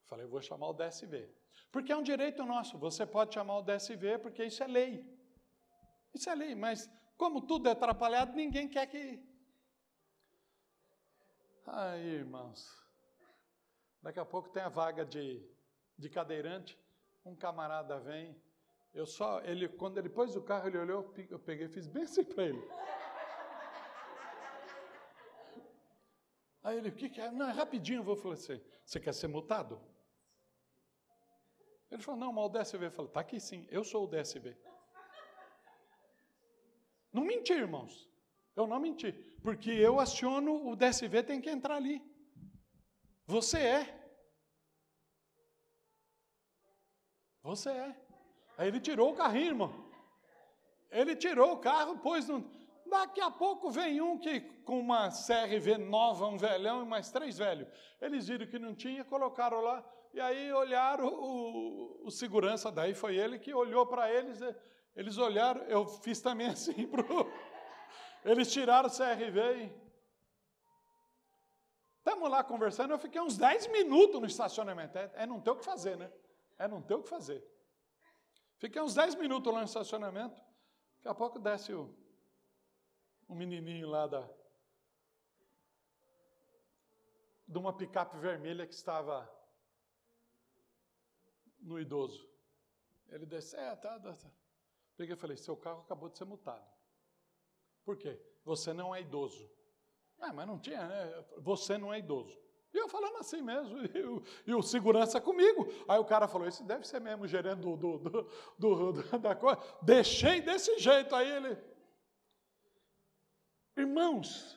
Falei, 0.05 0.27
vou 0.27 0.43
chamar 0.43 0.69
o 0.69 0.75
DSV. 0.75 1.31
Porque 1.71 1.91
é 1.91 1.97
um 1.97 2.03
direito 2.03 2.45
nosso. 2.45 2.77
Você 2.79 3.07
pode 3.07 3.33
chamar 3.33 3.59
o 3.59 3.63
DSV 3.63 4.19
porque 4.19 4.45
isso 4.45 4.63
é 4.63 4.67
lei. 4.67 5.19
Isso 6.13 6.29
é 6.29 6.35
lei, 6.35 6.55
mas 6.55 6.91
como 7.17 7.41
tudo 7.41 7.69
é 7.69 7.73
atrapalhado, 7.73 8.35
ninguém 8.35 8.69
quer 8.69 8.87
que. 8.87 9.23
Aí, 11.67 12.15
irmãos. 12.15 12.83
Daqui 14.03 14.19
a 14.19 14.25
pouco 14.25 14.49
tem 14.49 14.63
a 14.63 14.69
vaga 14.69 15.05
de, 15.05 15.49
de 15.97 16.09
cadeirante. 16.09 16.79
Um 17.25 17.37
camarada 17.37 18.01
vem. 18.01 18.37
Eu 18.93 19.07
só, 19.07 19.41
ele, 19.43 19.69
quando 19.69 19.99
ele 19.99 20.09
pôs 20.09 20.37
o 20.37 20.43
carro, 20.43 20.67
ele 20.69 20.79
olhou, 20.79 21.15
eu 21.31 21.39
peguei 21.39 21.67
e 21.67 21.69
fiz 21.69 21.87
bem 21.87 22.03
assim 22.03 22.25
para 22.25 22.45
ele. 22.45 22.63
Aí 26.63 26.77
ele, 26.79 26.91
o 26.91 26.95
que, 26.95 27.09
que 27.09 27.21
é? 27.21 27.31
Não, 27.31 27.49
é 27.49 27.53
rapidinho, 27.53 28.01
eu 28.01 28.05
vou 28.05 28.17
falar 28.17 28.35
assim, 28.35 28.61
você 28.85 29.01
quer 29.01 29.15
ser 29.15 29.29
multado? 29.29 29.81
Ele 31.91 32.03
falou, 32.03 32.21
não, 32.21 32.33
mas 32.33 32.45
o 32.45 32.49
DSV. 32.49 32.87
Eu 32.87 32.91
falei, 32.91 33.11
está 33.11 33.21
aqui 33.21 33.41
sim, 33.41 33.67
eu 33.71 33.85
sou 33.85 34.05
o 34.05 34.07
DSV. 34.07 34.57
Não 37.13 37.25
menti, 37.25 37.53
irmãos. 37.53 38.09
Eu 38.57 38.67
não 38.67 38.81
menti. 38.81 39.13
Porque 39.43 39.71
eu 39.71 40.01
aciono 40.01 40.69
o 40.69 40.77
DSV, 40.77 41.23
tem 41.23 41.41
que 41.41 41.51
entrar 41.51 41.77
ali. 41.77 42.03
Você 43.27 43.59
é. 43.59 44.03
Você 47.43 47.71
é. 47.71 47.97
Aí 48.57 48.69
ele 48.69 48.81
tirou 48.81 49.11
o 49.11 49.17
carrinho, 49.17 49.47
irmão. 49.47 49.93
Ele 50.91 51.17
tirou 51.17 51.53
o 51.53 51.59
carro, 51.59 51.99
pôs 51.99 52.29
no. 52.29 52.49
Daqui 52.87 53.21
a 53.21 53.31
pouco 53.31 53.71
vem 53.71 54.01
um 54.01 54.19
que 54.19 54.41
com 54.65 54.79
uma 54.79 55.09
CRV 55.09 55.79
nova, 55.79 56.27
um 56.27 56.37
velhão 56.37 56.83
e 56.83 56.87
mais 56.87 57.11
três 57.11 57.39
velhos. 57.39 57.67
Eles 58.01 58.29
viram 58.29 58.47
que 58.47 58.59
não 58.59 58.75
tinha, 58.75 59.05
colocaram 59.05 59.61
lá. 59.61 59.85
E 60.13 60.21
aí 60.21 60.53
olharam 60.53 61.07
o, 61.07 62.07
o 62.07 62.11
segurança, 62.11 62.71
daí 62.71 62.93
foi 62.95 63.17
ele 63.17 63.39
que 63.39 63.55
olhou 63.55 63.87
para 63.87 64.13
eles. 64.13 64.39
Eles 64.95 65.17
olharam, 65.17 65.63
eu 65.63 65.87
fiz 65.87 66.21
também 66.21 66.49
assim 66.51 66.87
pro. 66.87 67.05
Eles 68.25 68.53
tiraram 68.53 68.89
o 68.89 68.93
CRV. 68.93 69.83
Estamos 71.99 72.31
lá 72.31 72.43
conversando, 72.43 72.93
eu 72.93 72.99
fiquei 72.99 73.21
uns 73.21 73.37
10 73.37 73.69
minutos 73.69 74.21
no 74.21 74.27
estacionamento. 74.27 74.99
É, 74.99 75.11
é 75.15 75.27
não 75.27 75.41
ter 75.41 75.51
o 75.51 75.57
que 75.57 75.65
fazer, 75.65 75.97
né? 75.97 76.13
É 76.59 76.67
não 76.67 76.83
ter 76.83 76.95
o 76.95 77.03
que 77.03 77.09
fazer. 77.09 77.45
Fiquei 78.59 78.81
uns 78.83 78.95
10 78.95 79.15
minutos 79.17 79.53
lá 79.53 79.61
no 79.61 79.67
estacionamento. 79.67 80.41
Daqui 80.97 81.09
a 81.09 81.15
pouco 81.15 81.39
desce 81.39 81.73
o, 81.73 81.95
o 83.29 83.35
menininho 83.35 83.89
lá 83.89 84.07
da, 84.07 84.29
de 87.47 87.59
uma 87.59 87.73
picape 87.73 88.17
vermelha 88.19 88.67
que 88.67 88.75
estava 88.75 89.29
no 91.61 91.79
idoso. 91.79 92.29
Ele 93.09 93.27
desce, 93.27 93.57
é, 93.57 93.75
tá, 93.77 93.99
tá, 93.99 94.13
tá. 94.15 94.31
Peguei 95.03 95.17
e 95.17 95.19
falei: 95.19 95.37
seu 95.37 95.57
carro 95.57 95.81
acabou 95.81 96.09
de 96.09 96.17
ser 96.17 96.25
multado. 96.25 96.65
Por 97.85 97.97
quê? 97.97 98.17
Você 98.45 98.73
não 98.73 98.95
é 98.95 99.01
idoso. 99.01 99.51
Ah, 100.21 100.33
mas 100.33 100.47
não 100.47 100.61
tinha, 100.61 100.87
né? 100.87 101.25
Você 101.39 101.77
não 101.77 101.93
é 101.93 101.99
idoso. 101.99 102.41
E 102.73 102.79
eu 102.79 102.89
falando 102.89 103.17
assim 103.17 103.43
mesmo, 103.43 103.79
e 103.93 104.05
o, 104.05 104.23
e 104.47 104.55
o 104.55 104.63
segurança 104.63 105.21
comigo. 105.21 105.67
Aí 105.89 105.99
o 105.99 106.05
cara 106.05 106.29
falou: 106.29 106.47
Esse 106.47 106.63
deve 106.63 106.87
ser 106.87 107.01
mesmo 107.01 107.27
gerente 107.27 107.59
do, 107.59 107.77
do, 107.77 107.99
do, 107.99 108.93
do, 108.93 109.19
da 109.19 109.35
coisa. 109.35 109.61
Deixei 109.83 110.41
desse 110.41 110.79
jeito. 110.79 111.17
Aí 111.17 111.29
ele. 111.29 111.59
Irmãos, 113.77 114.57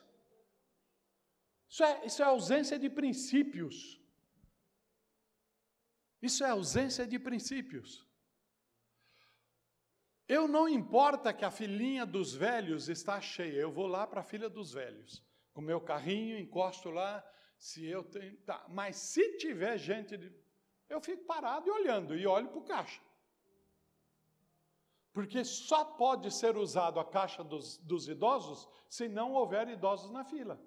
isso 1.68 1.82
é, 1.82 2.06
isso 2.06 2.22
é 2.22 2.26
ausência 2.26 2.78
de 2.78 2.88
princípios. 2.88 4.00
Isso 6.22 6.44
é 6.44 6.50
ausência 6.50 7.04
de 7.04 7.18
princípios. 7.18 8.05
Eu 10.28 10.48
não 10.48 10.68
importa 10.68 11.32
que 11.32 11.44
a 11.44 11.50
filhinha 11.50 12.04
dos 12.04 12.34
velhos 12.34 12.88
está 12.88 13.20
cheia, 13.20 13.60
eu 13.60 13.70
vou 13.70 13.86
lá 13.86 14.06
para 14.06 14.20
a 14.20 14.24
filha 14.24 14.48
dos 14.48 14.72
velhos, 14.72 15.24
com 15.52 15.60
meu 15.60 15.80
carrinho, 15.80 16.38
encosto 16.38 16.90
lá, 16.90 17.24
se 17.58 17.86
eu 17.86 18.02
tenho, 18.02 18.36
tá, 18.38 18.66
mas 18.68 18.96
se 18.96 19.36
tiver 19.38 19.78
gente, 19.78 20.16
de, 20.16 20.32
eu 20.88 21.00
fico 21.00 21.24
parado 21.24 21.68
e 21.68 21.70
olhando, 21.70 22.16
e 22.16 22.26
olho 22.26 22.48
para 22.48 22.58
o 22.58 22.64
caixa. 22.64 23.00
Porque 25.12 25.44
só 25.44 25.84
pode 25.84 26.30
ser 26.30 26.56
usado 26.56 27.00
a 27.00 27.04
caixa 27.04 27.42
dos, 27.42 27.78
dos 27.78 28.08
idosos 28.08 28.68
se 28.88 29.08
não 29.08 29.32
houver 29.32 29.68
idosos 29.68 30.10
na 30.10 30.24
fila. 30.24 30.60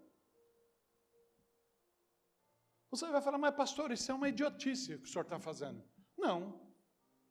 Você 2.90 3.08
vai 3.12 3.22
falar, 3.22 3.38
mas 3.38 3.56
pastor, 3.56 3.92
isso 3.92 4.12
é 4.12 4.16
uma 4.16 4.30
idiotice 4.30 4.98
que 4.98 5.04
o 5.04 5.08
senhor 5.08 5.24
está 5.24 5.40
fazendo. 5.40 5.84
Não, 6.18 6.60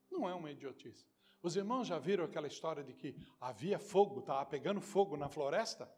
não 0.09 0.29
é 0.29 0.35
uma 0.35 0.51
idiotice. 0.51 1.05
Os 1.43 1.55
irmãos 1.55 1.87
já 1.87 1.99
viram 1.99 2.25
aquela 2.25 2.49
história 2.49 2.83
de 2.83 2.93
que 2.93 3.15
havia 3.41 3.79
fogo, 3.79 4.21
estava 4.21 4.45
pegando 4.45 4.81
fogo 4.81 5.17
na 5.17 5.29
floresta? 5.29 5.91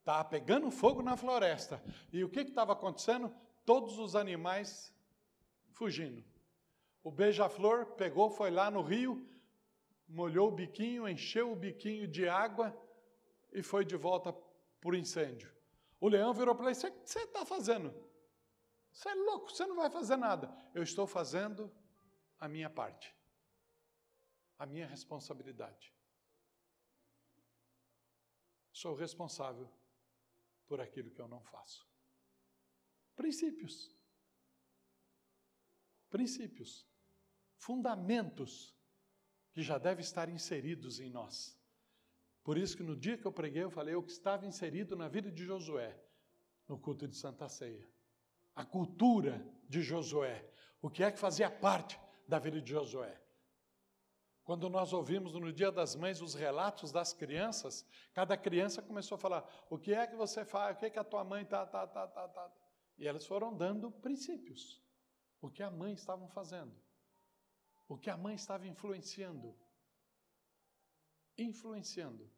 Estava 0.00 0.24
pegando 0.24 0.70
fogo 0.70 1.02
na 1.02 1.16
floresta. 1.16 1.82
E 2.12 2.24
o 2.24 2.28
que 2.28 2.40
estava 2.40 2.72
acontecendo? 2.72 3.32
Todos 3.64 3.98
os 3.98 4.16
animais 4.16 4.92
fugindo. 5.70 6.24
O 7.04 7.10
beija-flor 7.10 7.86
pegou, 7.94 8.28
foi 8.28 8.50
lá 8.50 8.70
no 8.70 8.82
rio, 8.82 9.24
molhou 10.08 10.48
o 10.48 10.52
biquinho, 10.52 11.08
encheu 11.08 11.52
o 11.52 11.56
biquinho 11.56 12.08
de 12.08 12.28
água 12.28 12.76
e 13.52 13.62
foi 13.62 13.84
de 13.84 13.96
volta 13.96 14.34
por 14.80 14.96
incêndio. 14.96 15.52
O 16.00 16.08
leão 16.08 16.34
virou 16.34 16.54
para 16.56 16.70
ele: 16.70 16.78
O 16.78 16.80
que 16.80 17.08
você 17.08 17.20
está 17.20 17.46
fazendo? 17.46 17.94
Você 18.90 19.08
é 19.08 19.14
louco, 19.14 19.50
você 19.50 19.64
não 19.64 19.76
vai 19.76 19.88
fazer 19.88 20.16
nada. 20.16 20.52
Eu 20.74 20.82
estou 20.82 21.06
fazendo 21.06 21.72
a 22.38 22.48
minha 22.48 22.68
parte 22.68 23.14
a 24.62 24.66
minha 24.66 24.86
responsabilidade. 24.86 25.92
Sou 28.70 28.94
responsável 28.94 29.68
por 30.68 30.80
aquilo 30.80 31.10
que 31.10 31.20
eu 31.20 31.26
não 31.26 31.42
faço. 31.42 31.84
Princípios. 33.16 33.92
Princípios. 36.08 36.86
Fundamentos 37.56 38.72
que 39.52 39.62
já 39.62 39.78
devem 39.78 40.04
estar 40.04 40.28
inseridos 40.28 41.00
em 41.00 41.10
nós. 41.10 41.60
Por 42.44 42.56
isso 42.56 42.76
que 42.76 42.84
no 42.84 42.96
dia 42.96 43.18
que 43.18 43.26
eu 43.26 43.32
preguei, 43.32 43.64
eu 43.64 43.70
falei 43.70 43.96
o 43.96 44.02
que 44.02 44.12
estava 44.12 44.46
inserido 44.46 44.94
na 44.94 45.08
vida 45.08 45.28
de 45.28 45.44
Josué, 45.44 46.00
no 46.68 46.78
culto 46.78 47.08
de 47.08 47.16
Santa 47.16 47.48
Ceia. 47.48 47.90
A 48.54 48.64
cultura 48.64 49.44
de 49.68 49.82
Josué. 49.82 50.48
O 50.80 50.88
que 50.88 51.02
é 51.02 51.10
que 51.10 51.18
fazia 51.18 51.50
parte 51.50 52.00
da 52.28 52.38
vida 52.38 52.62
de 52.62 52.70
Josué? 52.70 53.21
Quando 54.44 54.68
nós 54.68 54.92
ouvimos 54.92 55.34
no 55.34 55.52
Dia 55.52 55.70
das 55.70 55.94
Mães 55.94 56.20
os 56.20 56.34
relatos 56.34 56.90
das 56.90 57.12
crianças, 57.12 57.86
cada 58.12 58.36
criança 58.36 58.82
começou 58.82 59.14
a 59.14 59.18
falar: 59.18 59.66
o 59.70 59.78
que 59.78 59.94
é 59.94 60.06
que 60.06 60.16
você 60.16 60.44
faz, 60.44 60.76
o 60.76 60.80
que 60.80 60.86
é 60.86 60.90
que 60.90 60.98
a 60.98 61.04
tua 61.04 61.22
mãe 61.22 61.44
tá, 61.44 61.64
tá, 61.64 61.86
tá, 61.86 62.06
tá, 62.06 62.28
tá. 62.28 62.52
E 62.98 63.06
elas 63.06 63.24
foram 63.24 63.56
dando 63.56 63.90
princípios. 63.90 64.82
O 65.40 65.50
que 65.50 65.62
a 65.62 65.70
mãe 65.70 65.92
estava 65.92 66.26
fazendo. 66.28 66.74
O 67.88 67.96
que 67.96 68.10
a 68.10 68.16
mãe 68.16 68.34
estava 68.34 68.66
influenciando. 68.66 69.56
Influenciando 71.36 72.30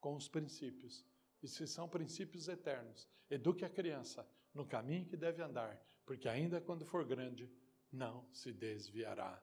com 0.00 0.14
os 0.14 0.28
princípios. 0.28 1.06
E 1.42 1.48
se 1.48 1.66
são 1.66 1.88
princípios 1.88 2.48
eternos, 2.48 3.08
eduque 3.28 3.64
a 3.64 3.70
criança 3.70 4.28
no 4.54 4.66
caminho 4.66 5.06
que 5.06 5.16
deve 5.16 5.42
andar, 5.42 5.80
porque 6.04 6.28
ainda 6.28 6.60
quando 6.60 6.84
for 6.84 7.04
grande, 7.04 7.50
não 7.90 8.28
se 8.32 8.52
desviará 8.52 9.42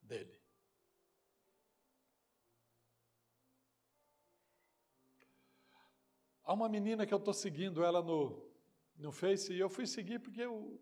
dele. 0.00 0.41
Há 6.52 6.54
uma 6.54 6.68
menina 6.68 7.06
que 7.06 7.14
eu 7.14 7.18
estou 7.18 7.32
seguindo 7.32 7.82
ela 7.82 8.02
no, 8.02 8.46
no 8.98 9.10
Face 9.10 9.54
e 9.54 9.58
eu 9.58 9.70
fui 9.70 9.86
seguir 9.86 10.18
porque 10.18 10.44
o, 10.44 10.78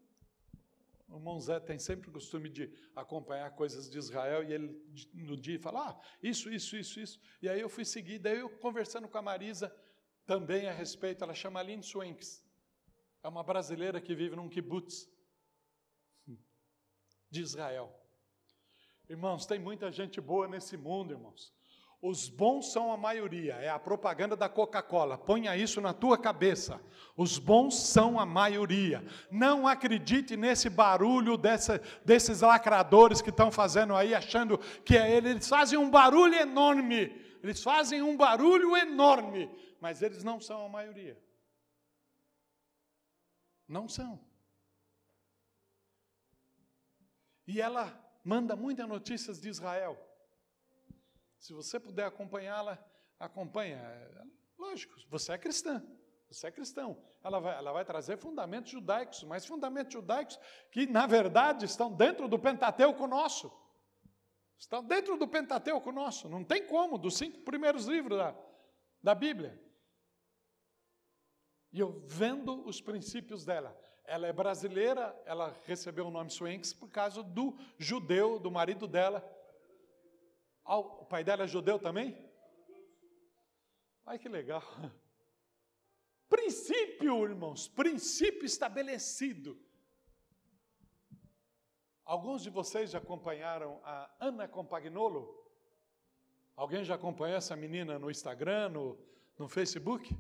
o 1.07 1.15
irmão 1.15 1.39
Zé 1.39 1.61
tem 1.61 1.79
sempre 1.79 2.11
o 2.11 2.13
costume 2.13 2.49
de 2.49 2.73
acompanhar 2.97 3.49
coisas 3.55 3.89
de 3.89 3.97
Israel 3.97 4.43
e 4.43 4.53
ele 4.53 4.69
no 5.15 5.37
dia 5.37 5.61
fala, 5.61 5.91
ah, 5.91 6.01
isso, 6.21 6.51
isso, 6.51 6.77
isso, 6.77 6.99
isso. 6.99 7.21
E 7.41 7.49
aí 7.49 7.61
eu 7.61 7.69
fui 7.69 7.85
seguir, 7.85 8.19
daí 8.19 8.41
eu 8.41 8.51
conversando 8.59 9.07
com 9.07 9.17
a 9.17 9.23
Marisa 9.23 9.73
também 10.27 10.67
a 10.67 10.73
respeito, 10.73 11.23
ela 11.23 11.35
chama 11.35 11.61
Aline 11.61 11.85
Swanks. 11.85 12.45
É 13.23 13.29
uma 13.29 13.45
brasileira 13.45 14.01
que 14.01 14.13
vive 14.13 14.35
num 14.35 14.49
kibbutz 14.49 15.09
de 17.31 17.43
Israel. 17.43 17.97
Irmãos, 19.09 19.47
tem 19.47 19.61
muita 19.61 19.93
gente 19.93 20.21
boa 20.21 20.49
nesse 20.49 20.77
mundo, 20.77 21.13
irmãos. 21.13 21.55
Os 22.03 22.31
bons 22.31 22.73
são 22.73 22.91
a 22.91 22.97
maioria, 22.97 23.55
é 23.57 23.69
a 23.69 23.79
propaganda 23.79 24.35
da 24.35 24.49
Coca-Cola. 24.49 25.19
Ponha 25.19 25.55
isso 25.55 25.83
na 25.83 25.93
tua 25.93 26.17
cabeça. 26.17 26.81
Os 27.15 27.39
bons 27.39 27.79
são 27.79 28.19
a 28.19 28.25
maioria. 28.25 29.05
Não 29.31 29.69
acredite 29.69 30.35
nesse 30.35 30.71
barulho 30.71 31.37
dessa, 31.37 31.79
desses 32.03 32.41
lacradores 32.41 33.21
que 33.21 33.29
estão 33.29 33.51
fazendo 33.51 33.95
aí, 33.95 34.15
achando 34.15 34.57
que 34.83 34.97
é 34.97 35.15
ele. 35.15 35.29
Eles 35.29 35.47
fazem 35.47 35.79
um 35.79 35.91
barulho 35.91 36.35
enorme. 36.35 37.15
Eles 37.43 37.63
fazem 37.63 38.01
um 38.01 38.17
barulho 38.17 38.75
enorme, 38.77 39.51
mas 39.79 40.01
eles 40.01 40.25
não 40.25 40.41
são 40.41 40.65
a 40.65 40.69
maioria. 40.71 41.23
Não 43.69 43.89
são. 43.89 44.19
E 47.47 47.61
ela 47.61 47.95
manda 48.25 48.57
muitas 48.57 48.89
notícias 48.89 49.39
de 49.39 49.51
Israel. 49.51 50.10
Se 51.41 51.55
você 51.55 51.81
puder 51.81 52.05
acompanhá-la, 52.05 52.79
acompanha. 53.19 53.81
Lógico, 54.59 54.95
você 55.09 55.33
é 55.33 55.39
cristã, 55.39 55.83
você 56.29 56.49
é 56.49 56.53
cristão. 56.53 57.03
Ela 57.25 57.41
vai, 57.41 57.57
ela 57.57 57.73
vai 57.73 57.85
trazer 57.85 58.19
fundamentos 58.19 58.71
judaicos, 58.71 59.25
mas 59.25 59.47
fundamentos 59.47 59.93
judaicos 59.93 60.39
que, 60.71 60.87
na 60.87 61.07
verdade, 61.07 61.65
estão 61.65 61.91
dentro 61.91 62.29
do 62.29 62.39
Pentateuco 62.39 63.07
nosso. 63.07 63.51
Estão 64.59 64.85
dentro 64.85 65.17
do 65.17 65.27
Pentateuco 65.27 65.91
nosso. 65.91 66.29
Não 66.29 66.45
tem 66.45 66.67
como, 66.67 66.99
dos 66.99 67.17
cinco 67.17 67.41
primeiros 67.41 67.87
livros 67.87 68.19
da, 68.19 68.37
da 69.03 69.15
Bíblia. 69.15 69.59
E 71.73 71.81
eu 71.81 72.05
vendo 72.07 72.67
os 72.69 72.83
princípios 72.83 73.47
dela. 73.47 73.75
Ela 74.05 74.27
é 74.27 74.33
brasileira, 74.33 75.19
ela 75.25 75.57
recebeu 75.65 76.07
o 76.07 76.11
nome 76.11 76.31
Swanks 76.31 76.75
por 76.75 76.91
causa 76.91 77.23
do 77.23 77.57
judeu, 77.79 78.39
do 78.39 78.51
marido 78.51 78.87
dela, 78.87 79.25
o 80.79 81.05
pai 81.05 81.25
dela 81.25 81.45
é 81.45 81.49
judeu 81.49 81.79
também? 81.79 82.17
Ai, 84.07 84.19
que 84.19 84.29
legal. 84.29 84.63
Princípio, 86.29 87.25
irmãos, 87.25 87.67
princípio 87.67 88.45
estabelecido. 88.45 89.61
Alguns 92.05 92.43
de 92.43 92.51
vocês 92.51 92.91
já 92.91 92.99
acompanharam 92.99 93.81
a 93.85 94.11
Ana 94.21 94.47
Compagnolo? 94.49 95.41
Alguém 96.57 96.85
já 96.85 96.95
acompanhou 96.95 97.37
essa 97.37 97.57
menina 97.57 97.99
no 97.99 98.11
Instagram, 98.11 98.69
no, 98.71 98.99
no 99.39 99.49
Facebook? 99.49 100.17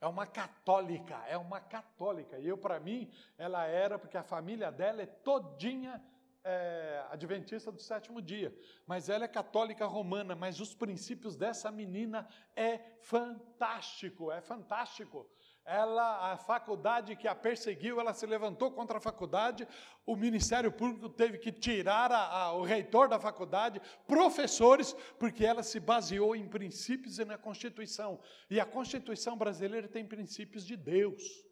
É 0.00 0.06
uma 0.06 0.26
católica, 0.26 1.16
é 1.26 1.36
uma 1.36 1.60
católica. 1.60 2.38
E 2.38 2.46
eu, 2.46 2.56
para 2.56 2.78
mim, 2.78 3.10
ela 3.36 3.64
era, 3.66 3.98
porque 3.98 4.16
a 4.16 4.22
família 4.22 4.70
dela 4.70 5.02
é 5.02 5.06
todinha 5.06 6.00
é, 6.48 7.04
adventista 7.10 7.70
do 7.70 7.78
sétimo 7.78 8.22
dia, 8.22 8.56
mas 8.86 9.10
ela 9.10 9.26
é 9.26 9.28
católica 9.28 9.84
romana, 9.84 10.34
mas 10.34 10.60
os 10.60 10.74
princípios 10.74 11.36
dessa 11.36 11.70
menina 11.70 12.26
é 12.56 12.78
fantástico, 13.02 14.32
é 14.32 14.40
fantástico. 14.40 15.28
Ela, 15.62 16.32
a 16.32 16.38
faculdade 16.38 17.14
que 17.14 17.28
a 17.28 17.34
perseguiu, 17.34 18.00
ela 18.00 18.14
se 18.14 18.24
levantou 18.24 18.70
contra 18.72 18.96
a 18.96 19.00
faculdade, 19.00 19.68
o 20.06 20.16
Ministério 20.16 20.72
Público 20.72 21.10
teve 21.10 21.36
que 21.36 21.52
tirar 21.52 22.10
a, 22.10 22.44
a, 22.44 22.52
o 22.54 22.62
reitor 22.62 23.06
da 23.06 23.20
faculdade, 23.20 23.82
professores, 24.06 24.94
porque 25.18 25.44
ela 25.44 25.62
se 25.62 25.78
baseou 25.78 26.34
em 26.34 26.48
princípios 26.48 27.18
e 27.18 27.26
na 27.26 27.36
Constituição. 27.36 28.18
E 28.48 28.58
a 28.58 28.64
Constituição 28.64 29.36
brasileira 29.36 29.86
tem 29.86 30.06
princípios 30.06 30.64
de 30.64 30.74
Deus. 30.74 31.46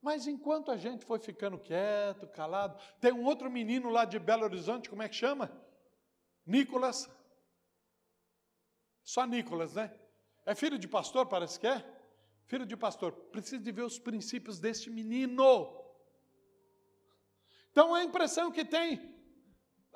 Mas 0.00 0.26
enquanto 0.26 0.70
a 0.70 0.76
gente 0.76 1.04
foi 1.04 1.18
ficando 1.18 1.58
quieto, 1.58 2.28
calado, 2.28 2.80
tem 3.00 3.12
um 3.12 3.24
outro 3.24 3.50
menino 3.50 3.90
lá 3.90 4.04
de 4.04 4.18
Belo 4.18 4.44
Horizonte, 4.44 4.88
como 4.88 5.02
é 5.02 5.08
que 5.08 5.16
chama? 5.16 5.50
Nicolas. 6.46 7.10
Só 9.02 9.26
Nicolas, 9.26 9.74
né? 9.74 9.92
É 10.46 10.54
filho 10.54 10.78
de 10.78 10.86
pastor, 10.86 11.26
parece 11.26 11.58
que 11.58 11.66
é? 11.66 11.84
Filho 12.46 12.64
de 12.64 12.76
pastor. 12.76 13.12
Precisa 13.12 13.58
de 13.58 13.72
ver 13.72 13.82
os 13.82 13.98
princípios 13.98 14.58
deste 14.58 14.88
menino. 14.88 15.76
Então 17.70 17.94
a 17.94 18.02
impressão 18.04 18.50
que 18.50 18.64
tem, 18.64 19.17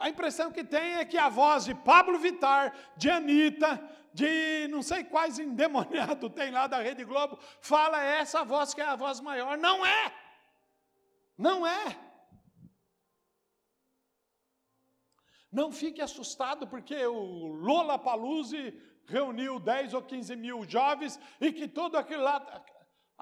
a 0.03 0.09
impressão 0.09 0.51
que 0.51 0.65
tem 0.65 0.95
é 0.95 1.05
que 1.05 1.17
a 1.17 1.29
voz 1.29 1.65
de 1.65 1.75
Pablo 1.77 2.19
Vitar, 2.19 2.75
de 2.97 3.09
Anitta, 3.09 3.81
de 4.13 4.67
não 4.69 4.83
sei 4.83 5.05
quais 5.05 5.39
endemoniado 5.39 6.29
tem 6.29 6.51
lá 6.51 6.67
da 6.67 6.79
Rede 6.79 7.05
Globo, 7.05 7.39
fala 7.61 8.03
essa 8.03 8.45
voz 8.45 8.75
que 8.75 8.81
é 8.81 8.85
a 8.85 8.97
voz 8.97 9.21
maior. 9.21 9.57
Não 9.57 9.87
é! 9.87 10.13
Não 11.39 11.65
é! 11.65 11.99
Não 15.53 15.71
fique 15.71 16.03
assustado 16.03 16.67
porque 16.67 17.07
o 17.07 17.47
Lola 17.47 17.97
Paluse 17.97 18.77
reuniu 19.07 19.61
10 19.61 19.95
ou 19.95 20.03
15 20.03 20.35
mil 20.35 20.69
jovens 20.69 21.21
e 21.41 21.53
que 21.53 21.69
todo 21.69 21.97
aquele 21.97 22.23
lá. 22.23 22.65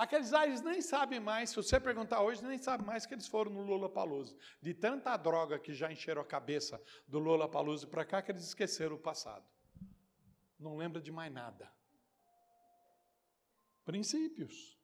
Aqueles 0.03 0.30
lá, 0.30 0.46
eles 0.46 0.62
nem 0.62 0.80
sabem 0.80 1.20
mais, 1.20 1.51
se 1.51 1.57
você 1.57 1.78
perguntar 1.78 2.22
hoje, 2.22 2.42
nem 2.42 2.59
sabem 2.59 2.86
mais 2.86 3.05
que 3.05 3.14
eles 3.14 3.26
foram 3.26 3.51
no 3.51 3.62
Lula 3.62 3.88
Palusa. 3.88 4.34
De 4.62 4.72
tanta 4.72 5.16
droga 5.16 5.59
que 5.59 5.74
já 5.74 5.92
encheram 5.92 6.22
a 6.22 6.24
cabeça 6.24 6.80
do 7.07 7.18
Lula 7.18 7.48
Palusa 7.48 7.86
para 7.86 8.05
cá, 8.05 8.22
que 8.22 8.32
eles 8.32 8.44
esqueceram 8.44 8.96
o 8.96 8.98
passado 8.98 9.44
não 10.61 10.76
lembra 10.76 11.01
de 11.01 11.11
mais 11.11 11.32
nada. 11.32 11.72
Princípios. 13.84 14.78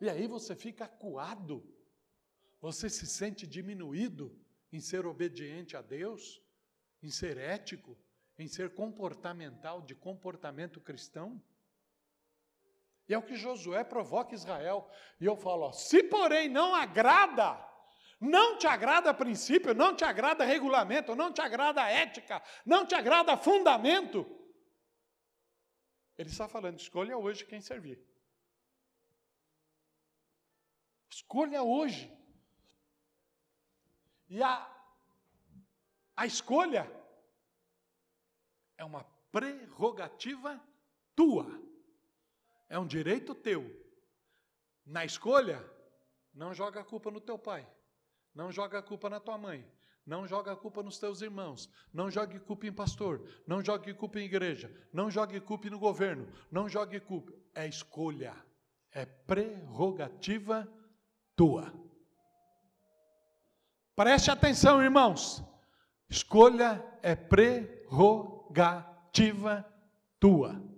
E 0.00 0.10
aí 0.10 0.26
você 0.26 0.54
fica 0.56 0.84
acuado, 0.84 1.64
você 2.60 2.90
se 2.90 3.06
sente 3.06 3.46
diminuído 3.46 4.36
em 4.72 4.80
ser 4.80 5.06
obediente 5.06 5.76
a 5.76 5.82
Deus, 5.82 6.42
em 7.02 7.10
ser 7.10 7.38
ético, 7.38 7.96
em 8.36 8.48
ser 8.48 8.74
comportamental, 8.74 9.80
de 9.80 9.94
comportamento 9.94 10.80
cristão. 10.80 11.40
E 13.08 13.14
é 13.14 13.18
o 13.18 13.22
que 13.22 13.36
Josué 13.36 13.84
provoca 13.84 14.34
Israel. 14.34 14.88
E 15.20 15.26
eu 15.26 15.36
falo: 15.36 15.64
ó, 15.64 15.72
se 15.72 16.02
porém 16.02 16.48
não 16.48 16.74
agrada, 16.74 17.58
não 18.20 18.56
te 18.56 18.66
agrada 18.66 19.12
princípio, 19.12 19.74
não 19.74 19.94
te 19.94 20.04
agrada 20.04 20.44
regulamento, 20.44 21.14
não 21.14 21.32
te 21.32 21.40
agrada 21.40 21.88
ética, 21.88 22.42
não 22.64 22.86
te 22.86 22.94
agrada 22.94 23.36
fundamento. 23.36 24.26
Ele 26.16 26.30
está 26.30 26.48
falando: 26.48 26.78
escolha 26.78 27.16
hoje 27.18 27.44
quem 27.44 27.60
servir. 27.60 28.02
Escolha 31.10 31.62
hoje. 31.62 32.12
E 34.28 34.42
a, 34.42 34.74
A 36.16 36.26
escolha 36.26 36.90
é 38.76 38.84
uma 38.84 39.04
prerrogativa 39.32 40.60
tua, 41.14 41.46
é 42.74 42.78
um 42.78 42.86
direito 42.88 43.36
teu. 43.36 43.70
Na 44.84 45.04
escolha, 45.04 45.64
não 46.34 46.52
joga 46.52 46.80
a 46.80 46.84
culpa 46.84 47.08
no 47.08 47.20
teu 47.20 47.38
pai, 47.38 47.64
não 48.34 48.50
joga 48.50 48.80
a 48.80 48.82
culpa 48.82 49.08
na 49.08 49.20
tua 49.20 49.38
mãe, 49.38 49.64
não 50.04 50.26
joga 50.26 50.50
a 50.52 50.56
culpa 50.56 50.82
nos 50.82 50.98
teus 50.98 51.22
irmãos, 51.22 51.70
não 51.92 52.10
jogue 52.10 52.40
culpa 52.40 52.66
em 52.66 52.72
pastor, 52.72 53.24
não 53.46 53.64
jogue 53.64 53.94
culpa 53.94 54.18
em 54.18 54.24
igreja, 54.24 54.68
não 54.92 55.08
jogue 55.08 55.40
culpa 55.40 55.70
no 55.70 55.78
governo, 55.78 56.26
não 56.50 56.68
jogue 56.68 56.98
culpa. 56.98 57.32
É 57.54 57.68
escolha, 57.68 58.34
é 58.90 59.06
prerrogativa 59.06 60.66
tua. 61.36 61.72
Preste 63.94 64.32
atenção, 64.32 64.82
irmãos. 64.82 65.44
Escolha 66.10 66.84
é 67.02 67.14
prerrogativa 67.14 69.64
tua. 70.18 70.73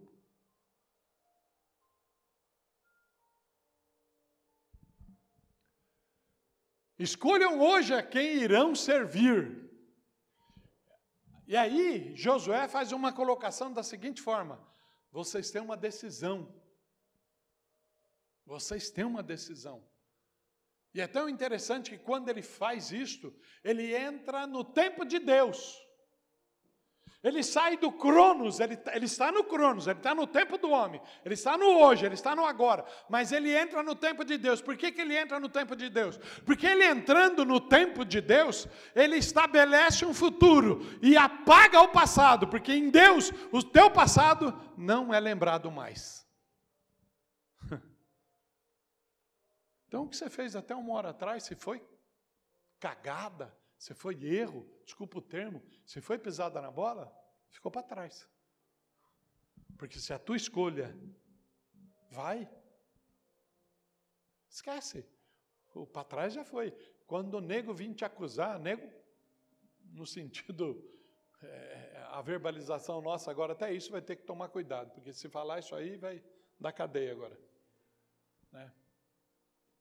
Escolham 6.99 7.61
hoje 7.61 7.95
a 7.95 8.03
quem 8.03 8.37
irão 8.37 8.75
servir. 8.75 9.65
E 11.47 11.57
aí, 11.57 12.15
Josué 12.17 12.67
faz 12.67 12.91
uma 12.91 13.13
colocação 13.13 13.73
da 13.73 13.83
seguinte 13.83 14.23
forma: 14.23 14.61
vocês 15.13 15.51
têm 15.51 15.61
uma 15.61 15.77
decisão. 15.77 16.53
Vocês 18.45 18.91
têm 18.91 19.05
uma 19.05 19.23
decisão. 19.23 19.85
E 20.95 21.01
é 21.01 21.07
tão 21.07 21.29
interessante 21.29 21.91
que 21.91 21.99
quando 21.99 22.31
ele 22.31 22.43
faz 22.43 22.91
isto, 22.91 23.35
ele 23.63 23.95
entra 23.95 24.47
no 24.47 24.65
tempo 24.65 25.05
de 25.05 25.19
Deus. 25.19 25.86
Ele 27.23 27.43
sai 27.43 27.77
do 27.77 27.91
Cronos, 27.91 28.61
ele, 28.61 28.79
ele 28.93 29.07
está 29.07 29.33
no 29.33 29.43
Cronos, 29.43 29.87
ele 29.87 29.99
está 29.99 30.15
no 30.15 30.27
tempo 30.27 30.59
do 30.59 30.71
homem, 30.71 31.01
ele 31.25 31.35
está 31.35 31.57
no 31.57 31.67
hoje, 31.67 32.05
ele 32.05 32.15
está 32.15 32.37
no 32.37 32.45
agora, 32.45 32.85
mas 33.09 33.33
ele 33.33 33.57
entra 33.57 33.83
no 33.83 33.95
tempo 33.95 34.25
de 34.25 34.37
Deus. 34.37 34.61
Por 34.61 34.77
que, 34.77 34.93
que 34.93 35.01
ele 35.01 35.17
entra 35.17 35.41
no 35.41 35.49
tempo 35.49 35.75
de 35.75 35.89
Deus? 35.89 36.19
Porque 36.45 36.67
ele 36.67 36.85
entrando 36.85 37.45
no 37.45 37.59
tempo 37.61 38.05
de 38.05 38.21
Deus, 38.21 38.69
ele 38.95 39.17
estabelece 39.17 40.05
um 40.05 40.15
futuro 40.15 40.83
e 41.03 41.17
apaga 41.17 41.81
o 41.81 41.89
passado, 41.89 42.47
porque 42.47 42.73
em 42.73 42.91
Deus 42.91 43.33
o 43.51 43.63
teu 43.63 43.91
passado 43.91 44.55
não 44.77 45.13
é 45.13 45.19
lembrado 45.19 45.71
mais. 45.71 46.27
Então 49.89 50.03
o 50.03 50.09
que 50.09 50.17
você 50.17 50.29
fez 50.29 50.57
até 50.57 50.75
uma 50.75 50.95
hora 50.95 51.11
atrás, 51.11 51.45
se 51.45 51.55
foi 51.55 51.81
cagada, 52.79 53.57
se 53.79 53.95
foi 53.95 54.15
erro, 54.25 54.67
desculpa 54.85 55.19
o 55.19 55.23
termo, 55.23 55.63
se 55.85 56.01
foi 56.01 56.19
pisada 56.19 56.61
na 56.61 56.71
bola, 56.71 57.13
ficou 57.51 57.71
para 57.71 57.83
trás. 57.83 58.29
Porque 59.77 59.99
se 59.99 60.13
a 60.13 60.19
tua 60.19 60.37
escolha 60.37 60.97
vai, 62.11 62.49
esquece. 64.49 65.07
O 65.75 65.87
para 65.87 66.05
trás 66.05 66.33
já 66.33 66.45
foi. 66.45 66.71
Quando 67.07 67.35
o 67.35 67.41
nego 67.41 67.75
vir 67.75 67.95
te 67.95 68.05
acusar, 68.05 68.59
nego, 68.59 68.91
no 69.93 70.07
sentido, 70.07 70.83
é, 71.43 72.07
a 72.09 72.23
verbalização 72.23 73.03
nossa 73.03 73.31
agora, 73.31 73.53
até 73.53 73.73
isso 73.73 73.93
vai 73.93 74.01
ter 74.01 74.17
que 74.17 74.25
tomar 74.25 74.49
cuidado, 74.49 74.91
porque 74.93 75.13
se 75.13 75.29
falar 75.29 75.59
isso 75.59 75.75
aí, 75.75 75.99
vai 75.99 76.25
dar 76.59 76.73
cadeia 76.73 77.13
agora. 77.13 77.39
Né? 78.51 78.73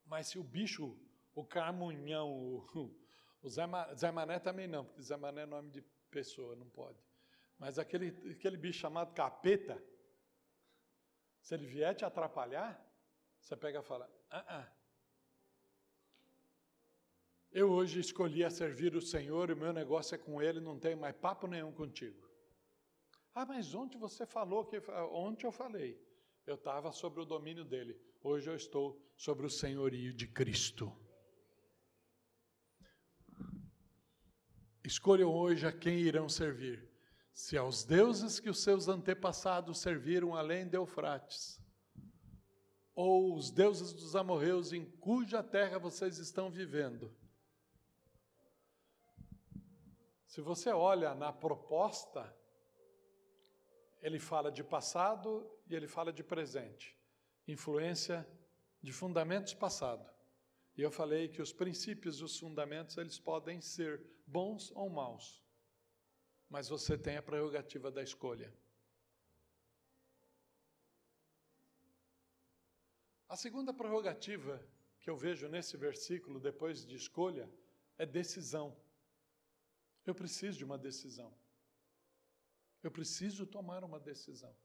Mas 0.06 0.28
se 0.28 0.38
o 0.38 0.44
bicho, 0.44 1.00
o 1.34 1.46
camunhão, 1.46 2.30
o, 2.30 2.94
o 3.42 3.50
Zé, 3.50 3.64
Zé 3.96 4.12
Mané 4.12 4.40
também 4.40 4.68
não, 4.68 4.86
porque 4.86 5.02
Zé 5.02 5.18
Mané 5.18 5.44
é 5.44 5.46
nome 5.46 5.70
de 5.70 5.82
pessoa, 6.10 6.56
não 6.56 6.70
pode. 6.70 6.98
Mas 7.58 7.80
aquele, 7.80 8.08
aquele 8.32 8.58
bicho 8.58 8.80
chamado 8.80 9.14
capeta, 9.14 9.82
se 11.42 11.54
ele 11.54 11.66
vier 11.66 11.96
te 11.96 12.04
atrapalhar, 12.04 12.84
você 13.40 13.56
pega 13.56 13.80
e 13.80 13.84
fala: 13.84 14.10
ah, 14.30 14.46
ah. 14.48 14.72
Eu 17.52 17.72
hoje 17.72 18.00
escolhi 18.00 18.44
a 18.44 18.50
servir 18.50 18.96
o 18.96 19.02
Senhor 19.02 19.50
o 19.50 19.56
meu 19.56 19.72
negócio 19.72 20.16
é 20.16 20.18
com 20.18 20.42
Ele, 20.42 20.60
não 20.60 20.78
tenho 20.78 20.98
mais 20.98 21.16
papo 21.16 21.48
nenhum 21.48 21.72
contigo. 21.72 22.28
Ah, 23.34 23.46
mas 23.46 23.74
ontem 23.74 23.98
você 23.98 24.26
falou 24.26 24.66
que. 24.66 24.78
Ontem 25.12 25.46
eu 25.46 25.52
falei. 25.52 26.02
Eu 26.46 26.56
estava 26.56 26.92
sobre 26.92 27.22
o 27.22 27.26
domínio 27.26 27.64
dele. 27.64 28.00
Hoje 28.22 28.50
eu 28.50 28.56
estou 28.56 29.02
sobre 29.16 29.46
o 29.46 29.50
senhorio 29.50 30.14
de 30.14 30.28
Cristo. 30.28 30.92
Escolham 34.86 35.34
hoje 35.34 35.66
a 35.66 35.72
quem 35.72 35.98
irão 35.98 36.30
servir. 36.30 36.88
Se 37.34 37.58
aos 37.58 37.84
deuses 37.84 38.40
que 38.40 38.50
os 38.50 38.62
seus 38.62 38.88
antepassados 38.88 39.80
serviram 39.80 40.36
além 40.36 40.68
de 40.68 40.78
Eufrates, 40.78 41.60
ou 42.94 43.36
os 43.36 43.50
deuses 43.50 43.92
dos 43.92 44.16
amorreus 44.16 44.72
em 44.72 44.86
cuja 44.86 45.44
terra 45.44 45.80
vocês 45.80 46.20
estão 46.20 46.52
vivendo. 46.52 47.14
Se 50.28 50.40
você 50.40 50.70
olha 50.70 51.16
na 51.16 51.34
proposta, 51.34 52.34
ele 54.02 54.20
fala 54.20 54.52
de 54.52 54.64
passado 54.64 55.50
e 55.68 55.76
ele 55.76 55.88
fala 55.88 56.14
de 56.14 56.24
presente. 56.24 56.96
Influência 57.48 58.26
de 58.82 58.94
fundamentos 58.94 59.54
passado. 59.56 60.15
E 60.78 60.82
eu 60.82 60.92
falei 60.92 61.30
que 61.30 61.42
os 61.42 61.54
princípios, 61.54 62.22
os 62.22 62.38
fundamentos, 62.38 62.98
eles 62.98 63.18
podem 63.18 63.62
ser 63.62 64.06
bons 64.28 64.72
ou 64.72 64.90
maus, 64.90 65.42
mas 66.50 66.68
você 66.68 66.98
tem 66.98 67.18
a 67.18 67.24
prerrogativa 67.24 67.90
da 67.90 68.04
escolha. 68.04 68.54
A 73.28 73.38
segunda 73.38 73.74
prerrogativa 73.74 74.64
que 75.00 75.10
eu 75.10 75.16
vejo 75.16 75.48
nesse 75.48 75.78
versículo, 75.78 76.40
depois 76.40 76.86
de 76.86 76.96
escolha, 76.96 77.48
é 77.98 78.06
decisão. 78.06 78.76
Eu 80.06 80.16
preciso 80.16 80.58
de 80.58 80.66
uma 80.66 80.78
decisão. 80.78 81.32
Eu 82.82 82.92
preciso 82.92 83.46
tomar 83.46 83.84
uma 83.84 84.00
decisão. 84.00 84.56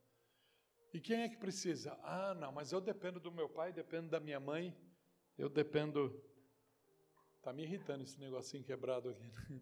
E 0.93 1.01
quem 1.01 1.23
é 1.23 1.29
que 1.29 1.37
precisa? 1.37 1.93
Ah, 2.03 2.35
não, 2.35 2.53
mas 2.53 2.73
eu 2.73 2.81
dependo 2.81 3.21
do 3.21 3.31
meu 3.31 3.49
pai, 3.49 3.73
dependo 3.73 4.09
da 4.09 4.19
minha 4.19 4.41
mãe, 4.41 4.77
eu 5.41 5.49
dependo. 5.49 6.23
Está 7.39 7.53
me 7.53 7.63
irritando 7.63 8.05
esse 8.05 8.21
negocinho 8.21 8.63
quebrado 8.63 9.09
aqui. 9.09 9.23
Né? 9.49 9.61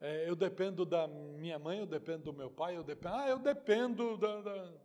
É, 0.00 0.28
eu 0.28 0.34
dependo 0.34 0.84
da 0.84 1.06
minha 1.06 1.58
mãe, 1.58 1.78
eu 1.78 1.86
dependo 1.86 2.24
do 2.24 2.32
meu 2.32 2.50
pai, 2.50 2.76
eu 2.76 2.82
dependo. 2.82 3.14
Ah, 3.14 3.28
eu 3.28 3.38
dependo 3.38 4.18
da, 4.18 4.40
da. 4.42 4.80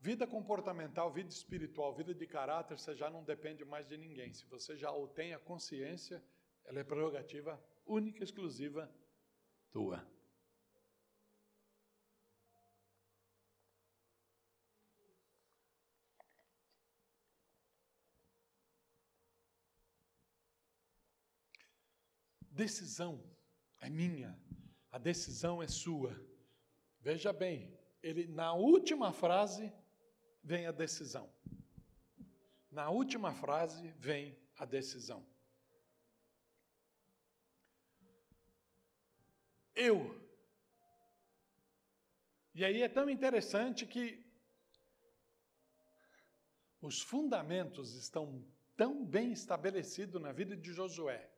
Vida 0.00 0.26
comportamental, 0.26 1.12
vida 1.12 1.28
espiritual, 1.28 1.94
vida 1.94 2.14
de 2.14 2.26
caráter, 2.26 2.78
você 2.78 2.96
já 2.96 3.10
não 3.10 3.22
depende 3.22 3.64
mais 3.64 3.86
de 3.86 3.96
ninguém. 3.96 4.32
Se 4.32 4.46
você 4.46 4.76
já 4.76 4.90
o 4.90 5.06
tem 5.06 5.34
a 5.34 5.38
consciência, 5.38 6.24
ela 6.64 6.80
é 6.80 6.84
prerrogativa 6.84 7.62
única 7.84 8.20
e 8.20 8.24
exclusiva 8.24 8.90
tua. 9.70 10.04
Decisão 22.56 23.22
é 23.82 23.90
minha, 23.90 24.34
a 24.90 24.96
decisão 24.96 25.62
é 25.62 25.68
sua. 25.68 26.18
Veja 27.02 27.30
bem, 27.30 27.78
ele 28.02 28.26
na 28.26 28.54
última 28.54 29.12
frase 29.12 29.70
vem 30.42 30.66
a 30.66 30.72
decisão. 30.72 31.30
Na 32.70 32.88
última 32.88 33.34
frase 33.34 33.92
vem 33.98 34.34
a 34.56 34.64
decisão. 34.64 35.22
Eu. 39.74 40.18
E 42.54 42.64
aí 42.64 42.80
é 42.80 42.88
tão 42.88 43.10
interessante 43.10 43.84
que 43.84 44.24
os 46.80 47.02
fundamentos 47.02 47.94
estão 47.94 48.42
tão 48.74 49.04
bem 49.04 49.30
estabelecidos 49.30 50.22
na 50.22 50.32
vida 50.32 50.56
de 50.56 50.72
Josué 50.72 51.35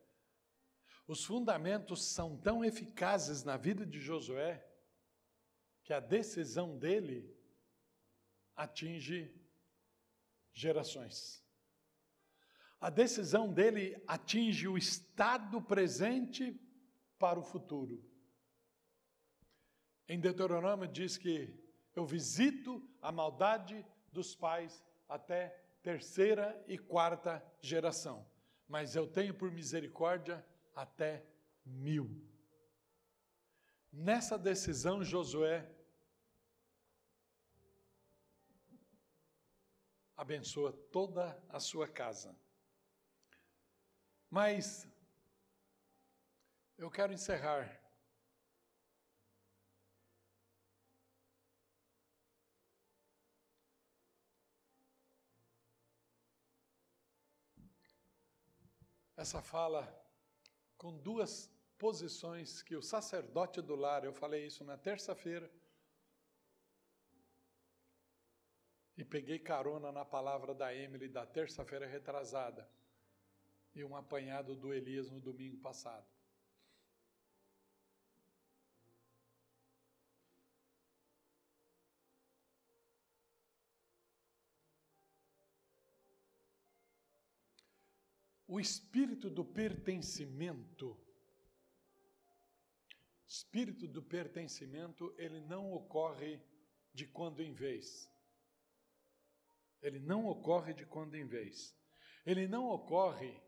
os 1.09 1.25
fundamentos 1.25 2.03
são 2.03 2.37
tão 2.37 2.63
eficazes 2.63 3.43
na 3.43 3.57
vida 3.57 3.83
de 3.83 3.99
Josué 3.99 4.63
que 5.83 5.91
a 5.91 5.99
decisão 5.99 6.77
dele 6.77 7.35
atinge 8.55 9.33
gerações. 10.53 11.43
A 12.79 12.91
decisão 12.91 13.51
dele 13.51 13.99
atinge 14.05 14.67
o 14.67 14.77
estado 14.77 15.59
presente 15.59 16.55
para 17.17 17.39
o 17.39 17.43
futuro. 17.43 18.07
Em 20.07 20.19
Deuteronômio 20.19 20.87
diz 20.87 21.17
que 21.17 21.59
eu 21.95 22.05
visito 22.05 22.87
a 23.01 23.11
maldade 23.11 23.83
dos 24.11 24.35
pais 24.35 24.85
até 25.07 25.49
terceira 25.81 26.63
e 26.67 26.77
quarta 26.77 27.43
geração, 27.61 28.29
mas 28.67 28.95
eu 28.95 29.07
tenho 29.07 29.33
por 29.33 29.51
misericórdia 29.51 30.45
até 30.73 31.25
mil. 31.65 32.09
Nessa 33.91 34.37
decisão, 34.37 35.03
Josué 35.03 35.67
abençoa 40.15 40.73
toda 40.91 41.41
a 41.49 41.59
sua 41.59 41.87
casa. 41.87 42.37
Mas 44.29 44.87
eu 46.77 46.91
quero 46.91 47.13
encerrar. 47.13 47.79
Essa 59.15 59.41
fala 59.41 59.83
com 60.79 60.97
duas 60.97 61.51
posições 61.77 62.63
que 62.63 62.75
o 62.75 62.81
sacerdote 62.81 63.61
do 63.61 63.75
lar, 63.75 64.05
eu 64.05 64.13
falei 64.13 64.47
isso 64.47 64.63
na 64.63 64.77
terça-feira, 64.77 65.51
e 68.97 69.03
peguei 69.03 69.39
carona 69.39 69.91
na 69.91 70.03
palavra 70.03 70.53
da 70.53 70.73
Emily 70.73 71.07
da 71.07 71.25
terça-feira 71.25 71.85
retrasada 71.85 72.67
e 73.75 73.83
um 73.83 73.95
apanhado 73.95 74.55
do 74.55 74.73
Elias 74.73 75.09
no 75.09 75.19
domingo 75.19 75.57
passado. 75.57 76.07
O 88.59 88.61
espírito 88.61 89.29
do 89.29 89.45
pertencimento, 89.45 90.99
espírito 93.25 93.87
do 93.87 94.03
pertencimento, 94.03 95.15
ele 95.17 95.39
não 95.39 95.71
ocorre 95.71 96.41
de 96.93 97.07
quando 97.07 97.41
em 97.41 97.53
vez. 97.53 98.11
Ele 99.81 99.97
não 99.97 100.27
ocorre 100.27 100.73
de 100.73 100.85
quando 100.85 101.15
em 101.15 101.25
vez. 101.25 101.73
Ele 102.25 102.49
não 102.49 102.67
ocorre 102.67 103.41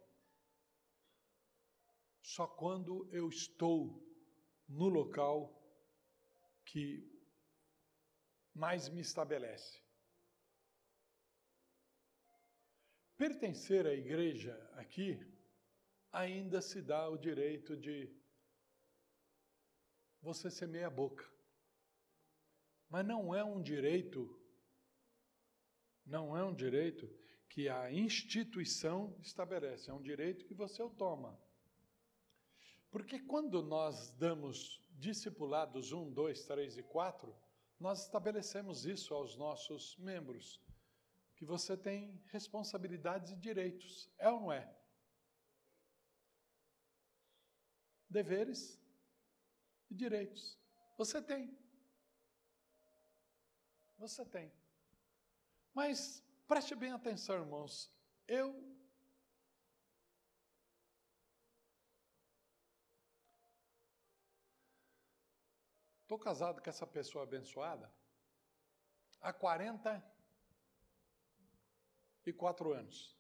só 2.21 2.47
quando 2.47 3.05
eu 3.11 3.27
estou 3.27 4.01
no 4.65 4.87
local 4.87 5.61
que 6.63 7.05
mais 8.53 8.87
me 8.87 9.01
estabelece. 9.01 9.77
Pertencer 13.21 13.85
à 13.85 13.93
igreja 13.93 14.59
aqui 14.73 15.23
ainda 16.11 16.59
se 16.59 16.81
dá 16.81 17.07
o 17.07 17.15
direito 17.15 17.77
de 17.77 18.11
você 20.23 20.49
ser 20.49 20.67
meia 20.67 20.89
boca. 20.89 21.23
Mas 22.89 23.05
não 23.05 23.35
é 23.35 23.43
um 23.43 23.61
direito 23.61 24.35
não 26.03 26.35
é 26.35 26.43
um 26.43 26.51
direito 26.51 27.07
que 27.47 27.69
a 27.69 27.91
instituição 27.91 29.15
estabelece, 29.21 29.91
é 29.91 29.93
um 29.93 30.01
direito 30.01 30.43
que 30.47 30.55
você 30.55 30.81
o 30.81 30.89
toma. 30.89 31.39
Porque 32.89 33.19
quando 33.19 33.61
nós 33.61 34.09
damos 34.17 34.83
discipulados 34.93 35.91
1, 35.91 36.11
2, 36.11 36.45
3 36.47 36.77
e 36.79 36.81
4, 36.81 37.35
nós 37.79 38.01
estabelecemos 38.01 38.87
isso 38.87 39.13
aos 39.13 39.37
nossos 39.37 39.95
membros, 39.97 40.59
que 41.41 41.45
você 41.45 41.75
tem 41.75 42.23
responsabilidades 42.27 43.31
e 43.31 43.35
direitos. 43.35 44.07
É 44.19 44.29
ou 44.29 44.41
não 44.41 44.51
é? 44.51 44.71
Deveres 48.07 48.79
e 49.89 49.95
direitos. 49.95 50.55
Você 50.99 51.19
tem. 51.19 51.57
Você 53.97 54.23
tem. 54.23 54.53
Mas 55.73 56.23
preste 56.47 56.75
bem 56.75 56.91
atenção, 56.91 57.37
irmãos. 57.37 57.91
Eu 58.27 58.47
estou 66.03 66.19
casado 66.19 66.61
com 66.61 66.69
essa 66.69 66.85
pessoa 66.85 67.23
abençoada 67.23 67.91
há 69.19 69.33
44 72.21 72.73
anos. 72.73 73.17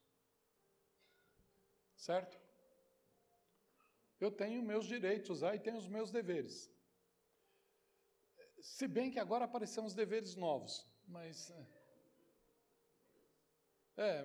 Certo? 1.95 2.39
Eu 4.19 4.31
tenho 4.31 4.61
meus 4.61 4.85
direitos 4.85 5.43
aí, 5.43 5.59
tenho 5.59 5.77
os 5.77 5.87
meus 5.87 6.11
deveres. 6.11 6.71
Se 8.59 8.87
bem 8.87 9.09
que 9.09 9.19
agora 9.19 9.45
apareceram 9.45 9.87
os 9.87 9.95
deveres 9.95 10.35
novos, 10.35 10.87
mas 11.07 11.49
é, 11.49 11.67
é, 13.97 14.23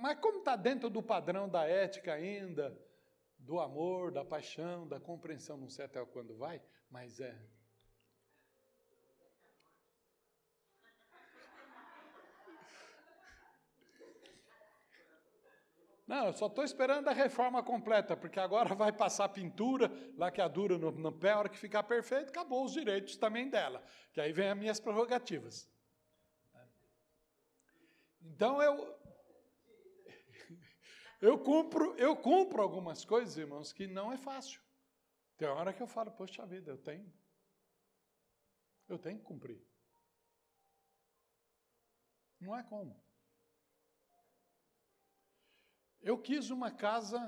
mas 0.00 0.18
como 0.18 0.38
está 0.38 0.56
dentro 0.56 0.90
do 0.90 1.02
padrão 1.02 1.48
da 1.48 1.64
ética 1.64 2.14
ainda, 2.14 2.76
do 3.38 3.60
amor, 3.60 4.10
da 4.10 4.24
paixão, 4.24 4.86
da 4.88 4.98
compreensão, 4.98 5.56
não 5.56 5.68
sei 5.68 5.84
até 5.84 6.04
quando 6.06 6.36
vai, 6.36 6.60
mas 6.90 7.20
é. 7.20 7.55
Não, 16.06 16.26
eu 16.26 16.32
só 16.32 16.46
estou 16.46 16.62
esperando 16.62 17.08
a 17.08 17.12
reforma 17.12 17.62
completa, 17.64 18.16
porque 18.16 18.38
agora 18.38 18.74
vai 18.76 18.92
passar 18.92 19.28
pintura, 19.28 19.90
laqueadura 20.16 20.78
no, 20.78 20.92
no 20.92 21.10
pé, 21.10 21.32
a 21.32 21.38
hora 21.40 21.48
que 21.48 21.58
ficar 21.58 21.82
perfeito, 21.82 22.28
acabou 22.28 22.64
os 22.64 22.72
direitos 22.72 23.16
também 23.16 23.50
dela. 23.50 23.82
Que 24.12 24.20
aí 24.20 24.32
vem 24.32 24.48
as 24.48 24.56
minhas 24.56 24.78
prerrogativas. 24.78 25.68
Então 28.20 28.62
eu 28.62 28.96
eu 31.20 31.38
cumpro, 31.40 31.96
eu 31.96 32.16
cumpro 32.16 32.62
algumas 32.62 33.04
coisas, 33.04 33.36
irmãos, 33.36 33.72
que 33.72 33.88
não 33.88 34.12
é 34.12 34.16
fácil. 34.16 34.60
Tem 35.36 35.48
hora 35.48 35.72
que 35.72 35.82
eu 35.82 35.88
falo, 35.88 36.12
poxa 36.12 36.46
vida, 36.46 36.70
eu 36.70 36.78
tenho. 36.78 37.12
Eu 38.88 38.98
tenho 38.98 39.18
que 39.18 39.24
cumprir. 39.24 39.60
Não 42.40 42.56
é 42.56 42.62
como. 42.62 43.05
Eu 46.06 46.16
quis 46.16 46.50
uma 46.50 46.70
casa, 46.70 47.20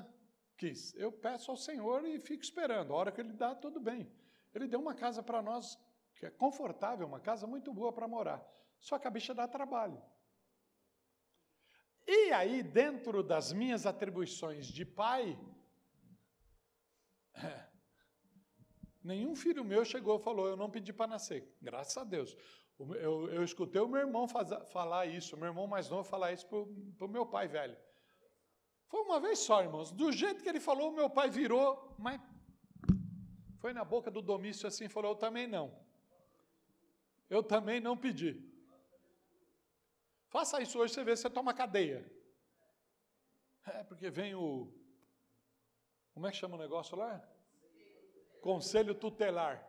quis. 0.57 0.95
Eu 0.95 1.11
peço 1.11 1.51
ao 1.51 1.57
Senhor 1.57 2.05
e 2.05 2.21
fico 2.21 2.45
esperando. 2.45 2.93
A 2.93 2.97
hora 2.97 3.11
que 3.11 3.21
Ele 3.21 3.33
dá, 3.33 3.53
tudo 3.53 3.81
bem. 3.81 4.09
Ele 4.55 4.69
deu 4.69 4.79
uma 4.79 4.95
casa 4.95 5.21
para 5.21 5.43
nós 5.43 5.77
que 6.15 6.25
é 6.25 6.31
confortável, 6.31 7.05
uma 7.05 7.19
casa 7.19 7.45
muito 7.45 7.73
boa 7.73 7.93
para 7.93 8.07
morar. 8.07 8.41
Só 8.79 8.97
que 8.97 9.09
a 9.09 9.11
bicha 9.11 9.35
dá 9.35 9.49
trabalho. 9.49 10.01
E 12.07 12.31
aí, 12.31 12.63
dentro 12.63 13.21
das 13.21 13.53
minhas 13.53 13.85
atribuições 13.85 14.69
de 14.69 14.85
pai, 14.85 15.37
nenhum 19.03 19.35
filho 19.35 19.65
meu 19.65 19.85
chegou 19.85 20.21
e 20.21 20.23
falou: 20.23 20.47
Eu 20.47 20.57
não 20.57 20.71
pedi 20.71 20.93
para 20.93 21.09
nascer. 21.09 21.53
Graças 21.61 21.97
a 21.97 22.05
Deus. 22.05 22.37
Eu, 22.79 23.29
eu 23.31 23.43
escutei 23.43 23.83
o 23.83 23.89
meu 23.89 24.03
irmão 24.03 24.29
faz, 24.29 24.51
falar 24.71 25.07
isso, 25.07 25.37
meu 25.37 25.49
irmão 25.49 25.67
mais 25.67 25.91
novo 25.91 26.09
falar 26.09 26.33
isso 26.33 26.47
para 26.47 27.07
o 27.07 27.11
meu 27.11 27.27
pai 27.27 27.49
velho. 27.49 27.77
Foi 28.89 29.03
uma 29.03 29.21
vez 29.21 29.39
só, 29.39 29.63
irmãos. 29.63 29.93
Do 29.93 30.11
jeito 30.11 30.43
que 30.43 30.49
ele 30.49 30.61
falou, 30.61 30.91
meu 30.91 31.09
pai 31.11 31.29
virou, 31.31 31.95
mas 31.99 32.21
foi 33.59 33.73
na 33.73 33.85
boca 33.85 34.11
do 34.11 34.23
domício 34.23 34.67
assim 34.67 34.89
falou: 34.89 35.13
Eu 35.13 35.17
também 35.17 35.47
não. 35.47 35.67
Eu 37.29 37.43
também 37.43 37.81
não 37.81 37.97
pedi. 37.97 38.43
Faça 40.29 40.63
isso 40.63 40.79
hoje, 40.79 40.95
você 40.95 41.05
vê, 41.05 41.17
você 41.17 41.29
toma 41.29 41.53
cadeia. 41.53 42.11
É, 43.67 43.85
porque 43.85 44.11
vem 44.11 44.35
o. 44.35 44.73
Como 46.15 46.27
é 46.27 46.31
que 46.31 46.37
chama 46.37 46.57
o 46.57 46.59
negócio 46.59 46.97
lá? 46.97 47.23
Conselho 48.41 48.95
tutelar. 48.95 49.67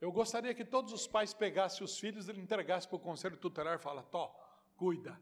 Eu 0.00 0.12
gostaria 0.12 0.54
que 0.54 0.64
todos 0.64 0.92
os 0.92 1.06
pais 1.06 1.34
pegassem 1.34 1.84
os 1.84 1.98
filhos 1.98 2.28
e 2.28 2.32
entregassem 2.32 2.88
para 2.88 2.96
o 2.96 3.00
conselho 3.00 3.36
tutelar 3.36 3.76
e 3.76 3.82
falassem: 3.82 4.10
Tó, 4.10 4.28
cuida. 4.76 5.20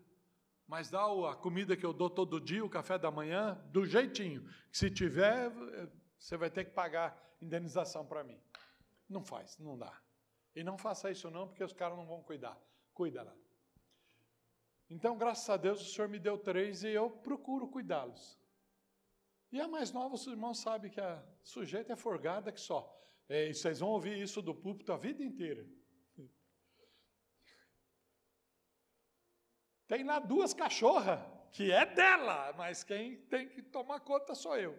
Mas 0.66 0.90
dá 0.90 1.04
a 1.04 1.36
comida 1.36 1.76
que 1.76 1.86
eu 1.86 1.92
dou 1.92 2.10
todo 2.10 2.40
dia, 2.40 2.64
o 2.64 2.70
café 2.70 2.98
da 2.98 3.10
manhã, 3.10 3.54
do 3.70 3.86
jeitinho. 3.86 4.48
Se 4.72 4.90
tiver, 4.90 5.50
você 6.18 6.36
vai 6.36 6.50
ter 6.50 6.64
que 6.64 6.72
pagar 6.72 7.16
indenização 7.40 8.04
para 8.04 8.24
mim. 8.24 8.40
Não 9.08 9.22
faz, 9.22 9.56
não 9.58 9.78
dá. 9.78 9.96
E 10.54 10.64
não 10.64 10.76
faça 10.76 11.10
isso 11.10 11.30
não, 11.30 11.46
porque 11.46 11.62
os 11.62 11.72
caras 11.72 11.96
não 11.96 12.06
vão 12.06 12.22
cuidar. 12.22 12.58
Cuida 12.92 13.22
lá. 13.22 13.34
Então, 14.88 15.16
graças 15.16 15.48
a 15.48 15.56
Deus, 15.56 15.80
o 15.80 15.84
Senhor 15.84 16.08
me 16.08 16.18
deu 16.18 16.38
três 16.38 16.82
e 16.82 16.88
eu 16.88 17.10
procuro 17.10 17.68
cuidá-los. 17.68 18.38
E 19.52 19.60
a 19.60 19.68
mais 19.68 19.92
nova, 19.92 20.14
os 20.14 20.26
irmãos 20.26 20.58
sabem 20.58 20.90
que 20.90 21.00
a 21.00 21.24
sujeita 21.42 21.92
é 21.92 21.96
forgada 21.96 22.50
que 22.50 22.60
só. 22.60 22.92
É, 23.28 23.52
vocês 23.52 23.80
vão 23.80 23.90
ouvir 23.90 24.18
isso 24.18 24.40
do 24.42 24.54
púlpito 24.54 24.92
a 24.92 24.96
vida 24.96 25.22
inteira. 25.22 25.66
Tem 29.86 30.02
lá 30.02 30.18
duas 30.18 30.52
cachorras, 30.52 31.20
que 31.52 31.70
é 31.70 31.86
dela, 31.86 32.52
mas 32.56 32.82
quem 32.82 33.16
tem 33.26 33.48
que 33.48 33.62
tomar 33.62 34.00
conta 34.00 34.34
sou 34.34 34.56
eu. 34.56 34.76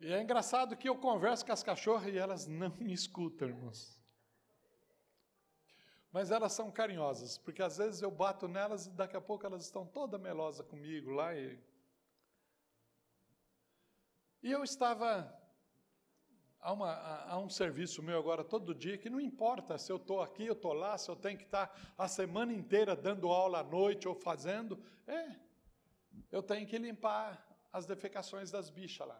E 0.00 0.12
é 0.12 0.22
engraçado 0.22 0.76
que 0.76 0.88
eu 0.88 0.96
converso 0.96 1.44
com 1.44 1.52
as 1.52 1.62
cachorras 1.62 2.12
e 2.12 2.16
elas 2.16 2.46
não 2.46 2.70
me 2.76 2.92
escutam, 2.92 3.48
irmãos. 3.48 3.98
Mas 6.12 6.30
elas 6.30 6.52
são 6.52 6.70
carinhosas, 6.70 7.36
porque 7.36 7.62
às 7.62 7.76
vezes 7.76 8.00
eu 8.00 8.10
bato 8.10 8.46
nelas 8.46 8.86
e 8.86 8.90
daqui 8.90 9.16
a 9.16 9.20
pouco 9.20 9.44
elas 9.44 9.64
estão 9.64 9.84
toda 9.84 10.16
melosa 10.16 10.62
comigo 10.62 11.10
lá. 11.10 11.34
E, 11.34 11.58
e 14.42 14.52
eu 14.52 14.62
estava 14.62 15.37
a, 16.68 16.72
uma, 16.72 16.92
a, 17.24 17.38
um 17.38 17.48
serviço 17.48 18.02
meu 18.02 18.18
agora 18.18 18.44
todo 18.44 18.74
dia, 18.74 18.98
que 18.98 19.08
não 19.08 19.18
importa 19.18 19.78
se 19.78 19.90
eu 19.90 19.96
estou 19.96 20.20
aqui, 20.20 20.44
eu 20.44 20.52
estou 20.52 20.74
lá, 20.74 20.98
se 20.98 21.10
eu 21.10 21.16
tenho 21.16 21.38
que 21.38 21.44
estar 21.44 21.74
a 21.96 22.06
semana 22.06 22.52
inteira 22.52 22.94
dando 22.94 23.28
aula 23.28 23.60
à 23.60 23.64
noite 23.64 24.06
ou 24.06 24.14
fazendo, 24.14 24.78
é, 25.06 25.34
eu 26.30 26.42
tenho 26.42 26.66
que 26.66 26.76
limpar 26.76 27.42
as 27.72 27.86
defecações 27.86 28.50
das 28.50 28.68
bichas 28.68 29.08
lá. 29.08 29.18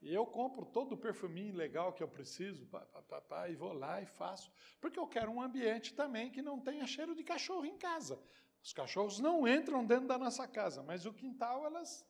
E 0.00 0.12
eu 0.12 0.26
compro 0.26 0.66
todo 0.66 0.94
o 0.94 0.98
perfuminho 0.98 1.54
legal 1.54 1.92
que 1.92 2.02
eu 2.02 2.08
preciso, 2.08 2.66
pá, 2.66 2.80
pá, 2.80 3.20
pá, 3.20 3.48
e 3.48 3.54
vou 3.54 3.72
lá 3.72 4.02
e 4.02 4.06
faço. 4.06 4.50
Porque 4.80 4.98
eu 4.98 5.06
quero 5.06 5.30
um 5.30 5.40
ambiente 5.40 5.94
também 5.94 6.28
que 6.28 6.42
não 6.42 6.58
tenha 6.58 6.84
cheiro 6.88 7.14
de 7.14 7.22
cachorro 7.22 7.64
em 7.64 7.78
casa. 7.78 8.20
Os 8.60 8.72
cachorros 8.72 9.20
não 9.20 9.46
entram 9.46 9.86
dentro 9.86 10.08
da 10.08 10.18
nossa 10.18 10.48
casa, 10.48 10.82
mas 10.82 11.06
o 11.06 11.12
quintal 11.12 11.64
elas. 11.64 12.04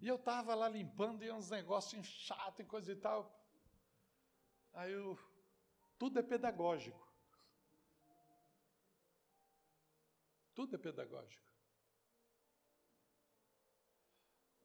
E 0.00 0.08
eu 0.08 0.16
estava 0.16 0.54
lá 0.54 0.68
limpando 0.68 1.24
e 1.24 1.30
uns 1.30 1.50
negócios 1.50 2.06
chatos 2.06 2.60
e 2.60 2.64
coisa 2.64 2.92
e 2.92 2.96
tal. 2.96 3.20
Aí 4.72 4.92
eu. 4.92 5.18
Tudo 5.98 6.18
é 6.18 6.22
pedagógico. 6.22 7.06
Tudo 10.54 10.76
é 10.76 10.78
pedagógico. 10.78 11.46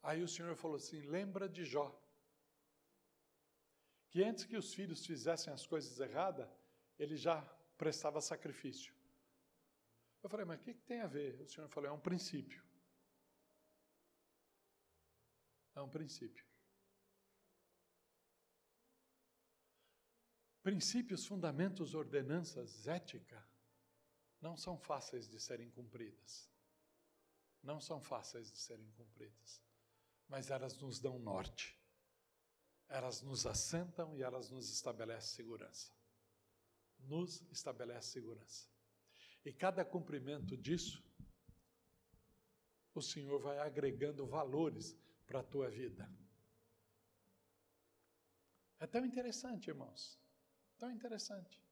Aí 0.04 0.22
o 0.22 0.28
Senhor 0.28 0.56
falou 0.56 0.78
assim: 0.78 1.02
lembra 1.02 1.48
de 1.48 1.64
Jó. 1.64 1.98
Que 4.10 4.24
antes 4.24 4.44
que 4.44 4.58
os 4.58 4.74
filhos 4.74 5.06
fizessem 5.06 5.54
as 5.54 5.66
coisas 5.66 5.98
erradas, 6.00 6.50
ele 7.00 7.16
já 7.16 7.42
prestava 7.78 8.20
sacrifício. 8.20 8.94
Eu 10.22 10.30
falei, 10.30 10.46
mas 10.46 10.60
o 10.60 10.64
que, 10.64 10.74
que 10.74 10.82
tem 10.82 11.00
a 11.00 11.08
ver? 11.08 11.40
O 11.42 11.48
Senhor 11.48 11.70
falou: 11.70 11.90
é 11.90 11.94
um 11.94 12.00
princípio. 12.00 12.62
É 15.82 15.84
um 15.84 15.90
princípio. 15.90 16.46
Princípios, 20.64 21.26
fundamentos, 21.26 21.96
ordenanças, 21.96 22.88
ética, 22.88 23.44
não 24.40 24.56
são 24.56 24.78
fáceis 24.78 25.28
de 25.28 25.40
serem 25.40 25.70
cumpridas. 25.72 26.50
Não 27.64 27.82
são 27.82 28.00
fáceis 28.00 28.52
de 28.52 28.58
serem 28.58 28.90
cumpridas 28.92 29.62
mas 30.32 30.50
elas 30.50 30.78
nos 30.78 30.98
dão 30.98 31.20
norte. 31.20 31.78
Elas 32.88 33.22
nos 33.22 33.46
assentam 33.46 34.16
e 34.16 34.24
elas 34.24 34.50
nos 34.50 34.72
estabelecem 34.72 35.36
segurança. 35.36 35.92
Nos 37.00 37.42
estabelece 37.52 38.12
segurança. 38.12 38.66
E 39.44 39.52
cada 39.52 39.84
cumprimento 39.84 40.56
disso, 40.56 41.04
o 42.96 43.02
Senhor 43.02 43.42
vai 43.42 43.60
agregando 43.60 44.26
valores 44.26 44.98
para 45.32 45.40
a 45.40 45.44
tua 45.44 45.70
vida. 45.70 46.12
É 48.82 48.86
tão 48.86 49.06
interessante, 49.06 49.70
irmãos. 49.70 50.20
Tão 50.78 50.92
interessante. 50.92 51.64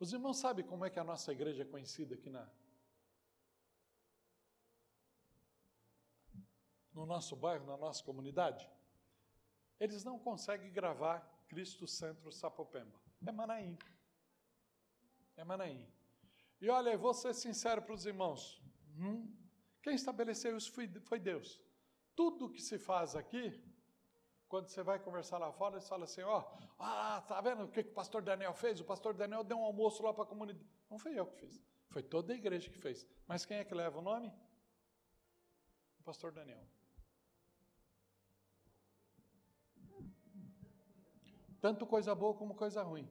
Os 0.00 0.12
irmãos 0.12 0.38
sabem 0.38 0.66
como 0.66 0.84
é 0.84 0.90
que 0.90 0.98
a 0.98 1.04
nossa 1.04 1.30
igreja 1.32 1.62
é 1.62 1.64
conhecida 1.64 2.16
aqui 2.16 2.28
na, 2.28 2.50
no 6.92 7.06
nosso 7.06 7.36
bairro, 7.36 7.66
na 7.66 7.76
nossa 7.76 8.02
comunidade, 8.02 8.68
eles 9.78 10.02
não 10.02 10.18
conseguem 10.18 10.72
gravar 10.72 11.20
Cristo 11.46 11.86
Centro 11.86 12.32
Sapopemba. 12.32 13.00
É 13.24 13.30
Manaim. 13.30 13.78
É 15.36 15.44
Manaim. 15.44 15.86
E 16.60 16.68
olha, 16.68 16.90
eu 16.90 16.98
vou 16.98 17.14
ser 17.14 17.32
sincero 17.32 17.80
para 17.80 17.94
os 17.94 18.06
irmãos. 18.06 18.60
Hum, 18.96 19.43
quem 19.84 19.94
estabeleceu 19.94 20.56
isso 20.56 20.72
foi, 20.72 21.18
Deus. 21.18 21.60
Tudo 22.16 22.48
que 22.48 22.62
se 22.62 22.78
faz 22.78 23.14
aqui, 23.14 23.44
quando 24.48 24.68
você 24.68 24.82
vai 24.82 24.98
conversar 24.98 25.36
lá 25.36 25.52
fora, 25.52 25.74
eles 25.74 25.86
falam 25.86 26.04
assim: 26.04 26.22
ó, 26.22 26.40
oh, 26.40 26.64
ah, 26.78 27.22
tá 27.28 27.38
vendo 27.42 27.64
o 27.64 27.68
que, 27.68 27.84
que 27.84 27.90
o 27.90 27.94
pastor 27.94 28.22
Daniel 28.22 28.54
fez? 28.54 28.80
O 28.80 28.84
pastor 28.84 29.12
Daniel 29.12 29.44
deu 29.44 29.58
um 29.58 29.64
almoço 29.64 30.02
lá 30.02 30.14
para 30.14 30.24
a 30.24 30.26
comunidade. 30.26 30.66
Não 30.90 30.98
foi 30.98 31.12
eu 31.18 31.26
que 31.26 31.36
fiz, 31.36 31.60
foi 31.90 32.02
toda 32.02 32.32
a 32.32 32.36
igreja 32.36 32.70
que 32.70 32.78
fez. 32.78 33.06
Mas 33.26 33.44
quem 33.44 33.58
é 33.58 33.64
que 33.64 33.74
leva 33.74 33.98
o 33.98 34.02
nome? 34.02 34.32
O 36.00 36.02
pastor 36.02 36.32
Daniel. 36.32 36.66
tanto 41.64 41.86
coisa 41.86 42.14
boa 42.14 42.34
como 42.34 42.54
coisa 42.54 42.82
ruim. 42.82 43.08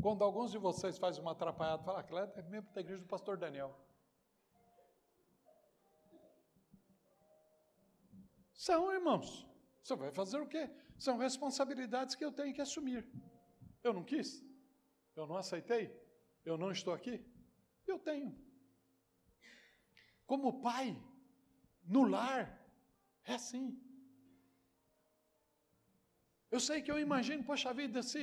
Quando 0.00 0.24
alguns 0.24 0.50
de 0.50 0.56
vocês 0.56 0.96
fazem 0.96 1.20
uma 1.20 1.32
atrapalhada, 1.32 1.82
fala, 1.82 2.00
aquela 2.00 2.22
é 2.22 2.42
membro 2.42 2.72
da 2.72 2.80
igreja 2.80 3.02
do 3.02 3.06
pastor 3.06 3.36
Daniel. 3.36 3.78
São, 8.66 8.92
irmãos. 8.92 9.44
Você 9.82 9.96
vai 9.96 10.12
fazer 10.12 10.38
o 10.40 10.46
quê? 10.46 10.70
São 10.96 11.16
responsabilidades 11.18 12.14
que 12.14 12.24
eu 12.24 12.30
tenho 12.30 12.54
que 12.54 12.60
assumir. 12.60 13.04
Eu 13.82 13.92
não 13.92 14.04
quis? 14.04 14.28
Eu 15.16 15.26
não 15.26 15.36
aceitei? 15.36 15.84
Eu 16.44 16.56
não 16.56 16.70
estou 16.70 16.94
aqui? 16.94 17.14
Eu 17.88 17.98
tenho. 17.98 18.30
Como 20.24 20.60
pai, 20.60 20.96
no 21.82 22.04
lar, 22.04 22.44
é 23.24 23.34
assim. 23.34 23.76
Eu 26.48 26.60
sei 26.60 26.82
que 26.82 26.92
eu 26.92 27.00
imagino, 27.00 27.42
poxa 27.42 27.74
vida, 27.74 28.00
se 28.00 28.22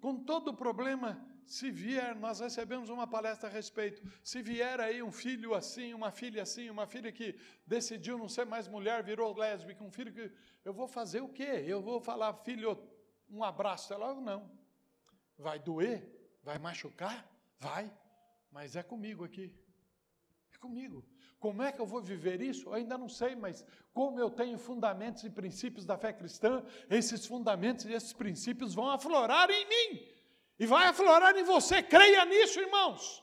com 0.00 0.22
todo 0.22 0.52
o 0.52 0.56
problema, 0.56 1.10
se 1.48 1.70
vier, 1.70 2.14
nós 2.14 2.40
recebemos 2.40 2.90
uma 2.90 3.06
palestra 3.06 3.48
a 3.48 3.52
respeito, 3.52 4.02
se 4.22 4.42
vier 4.42 4.78
aí 4.80 5.02
um 5.02 5.10
filho 5.10 5.54
assim, 5.54 5.94
uma 5.94 6.10
filha 6.10 6.42
assim, 6.42 6.68
uma 6.68 6.86
filha 6.86 7.10
que 7.10 7.38
decidiu 7.66 8.18
não 8.18 8.28
ser 8.28 8.44
mais 8.44 8.68
mulher, 8.68 9.02
virou 9.02 9.36
lésbica, 9.36 9.82
um 9.82 9.90
filho 9.90 10.12
que. 10.12 10.30
Eu 10.62 10.74
vou 10.74 10.86
fazer 10.86 11.22
o 11.22 11.28
quê? 11.28 11.64
Eu 11.66 11.80
vou 11.80 12.00
falar, 12.00 12.34
filho, 12.44 12.78
um 13.30 13.42
abraço. 13.42 13.94
Ela, 13.94 14.14
não. 14.14 14.50
Vai 15.38 15.58
doer? 15.58 16.06
Vai 16.42 16.58
machucar? 16.58 17.26
Vai. 17.58 17.90
Mas 18.50 18.76
é 18.76 18.82
comigo 18.82 19.24
aqui. 19.24 19.50
É 20.52 20.58
comigo. 20.58 21.02
Como 21.40 21.62
é 21.62 21.72
que 21.72 21.80
eu 21.80 21.86
vou 21.86 22.02
viver 22.02 22.42
isso? 22.42 22.68
Eu 22.68 22.74
ainda 22.74 22.98
não 22.98 23.08
sei, 23.08 23.34
mas 23.34 23.64
como 23.94 24.20
eu 24.20 24.28
tenho 24.28 24.58
fundamentos 24.58 25.24
e 25.24 25.30
princípios 25.30 25.86
da 25.86 25.96
fé 25.96 26.12
cristã, 26.12 26.62
esses 26.90 27.24
fundamentos 27.24 27.86
e 27.86 27.92
esses 27.92 28.12
princípios 28.12 28.74
vão 28.74 28.90
aflorar 28.90 29.48
em 29.50 29.66
mim. 29.66 30.17
E 30.58 30.66
vai 30.66 30.86
aflorar 30.86 31.36
em 31.36 31.44
você. 31.44 31.82
Creia 31.82 32.24
nisso, 32.24 32.60
irmãos. 32.60 33.22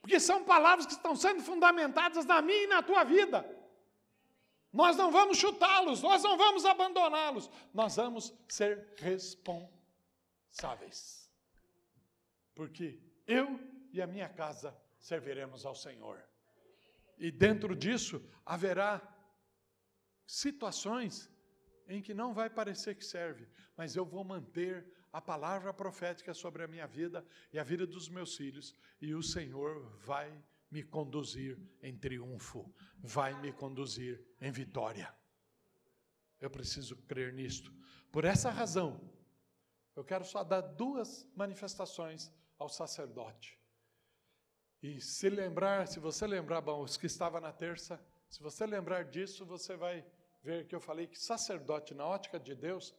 Porque 0.00 0.20
são 0.20 0.44
palavras 0.44 0.86
que 0.86 0.92
estão 0.92 1.16
sendo 1.16 1.42
fundamentadas 1.42 2.24
na 2.24 2.40
minha 2.42 2.64
e 2.64 2.68
na 2.68 2.82
tua 2.82 3.02
vida. 3.02 3.44
Nós 4.72 4.96
não 4.96 5.10
vamos 5.10 5.38
chutá-los, 5.38 6.02
nós 6.02 6.22
não 6.22 6.36
vamos 6.36 6.66
abandoná-los, 6.66 7.50
nós 7.72 7.96
vamos 7.96 8.32
ser 8.46 8.94
responsáveis. 8.98 11.32
Porque 12.54 13.00
eu 13.26 13.58
e 13.92 14.02
a 14.02 14.06
minha 14.06 14.28
casa 14.28 14.76
serviremos 14.98 15.64
ao 15.64 15.74
Senhor. 15.74 16.22
E 17.16 17.30
dentro 17.30 17.74
disso 17.74 18.22
haverá 18.44 19.00
situações 20.26 21.30
em 21.88 22.02
que 22.02 22.12
não 22.12 22.34
vai 22.34 22.50
parecer 22.50 22.96
que 22.96 23.04
serve, 23.04 23.48
mas 23.76 23.96
eu 23.96 24.04
vou 24.04 24.24
manter 24.24 24.84
a 25.12 25.20
palavra 25.20 25.72
profética 25.72 26.34
sobre 26.34 26.62
a 26.62 26.68
minha 26.68 26.86
vida 26.86 27.24
e 27.52 27.58
a 27.58 27.64
vida 27.64 27.86
dos 27.86 28.08
meus 28.08 28.36
filhos, 28.36 28.74
e 29.00 29.14
o 29.14 29.22
Senhor 29.22 29.80
vai 29.98 30.32
me 30.70 30.82
conduzir 30.82 31.58
em 31.82 31.96
triunfo, 31.96 32.70
vai 32.98 33.38
me 33.40 33.52
conduzir 33.52 34.22
em 34.40 34.50
vitória. 34.50 35.14
Eu 36.40 36.50
preciso 36.50 36.96
crer 36.96 37.32
nisto. 37.32 37.72
Por 38.12 38.24
essa 38.24 38.50
razão, 38.50 39.00
eu 39.94 40.04
quero 40.04 40.24
só 40.24 40.44
dar 40.44 40.60
duas 40.60 41.26
manifestações 41.34 42.30
ao 42.58 42.68
sacerdote. 42.68 43.58
E 44.82 45.00
se 45.00 45.28
lembrar, 45.28 45.88
se 45.88 45.98
você 45.98 46.26
lembrar, 46.26 46.60
bom, 46.60 46.82
os 46.82 46.96
que 46.96 47.06
estava 47.06 47.40
na 47.40 47.52
terça, 47.52 48.00
se 48.28 48.42
você 48.42 48.66
lembrar 48.66 49.04
disso, 49.04 49.46
você 49.46 49.76
vai 49.76 50.04
ver 50.42 50.66
que 50.66 50.74
eu 50.74 50.80
falei 50.80 51.06
que 51.06 51.18
sacerdote, 51.18 51.94
na 51.94 52.06
ótica 52.06 52.38
de 52.38 52.54
Deus, 52.54 52.94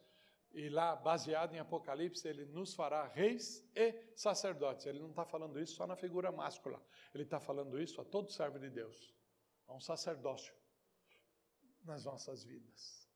e 0.58 0.70
lá, 0.70 0.96
baseado 0.96 1.54
em 1.54 1.60
Apocalipse, 1.60 2.28
ele 2.28 2.44
nos 2.48 2.74
fará 2.74 3.06
reis 3.08 3.64
e 3.76 3.94
sacerdotes. 4.16 4.88
Ele 4.88 4.98
não 4.98 5.12
está 5.12 5.24
falando 5.24 5.60
isso 5.60 5.76
só 5.76 5.86
na 5.86 5.96
figura 5.96 6.32
máscula, 6.32 6.84
ele 7.14 7.24
está 7.26 7.40
falando 7.40 7.80
isso 7.80 8.02
a 8.02 8.04
todo 8.04 8.32
servo 8.32 8.58
de 8.58 8.68
Deus, 8.72 9.16
a 9.68 9.76
um 9.76 9.80
sacerdócio 9.80 10.52
nas 11.84 12.06
nossas 12.06 12.44
vidas. 12.44 13.08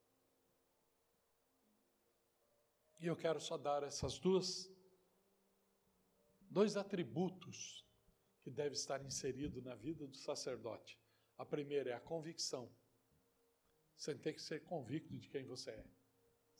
E 3.00 3.08
eu 3.08 3.16
quero 3.16 3.42
só 3.42 3.58
dar 3.58 3.82
essas 3.82 4.20
duas, 4.20 4.72
dois 6.42 6.78
atributos 6.78 7.84
que 8.44 8.52
deve 8.52 8.76
estar 8.76 9.04
inserido 9.04 9.64
na 9.64 9.74
vida 9.74 10.06
do 10.06 10.16
sacerdote. 10.16 10.96
A 11.40 11.46
primeira 11.46 11.90
é 11.90 11.94
a 11.94 12.00
convicção 12.00 12.72
Você 13.98 14.14
tem 14.14 14.36
que 14.36 14.42
ser 14.42 14.64
convicto 14.64 15.18
de 15.18 15.28
quem 15.28 15.44
você 15.44 15.72
é. 15.72 16.01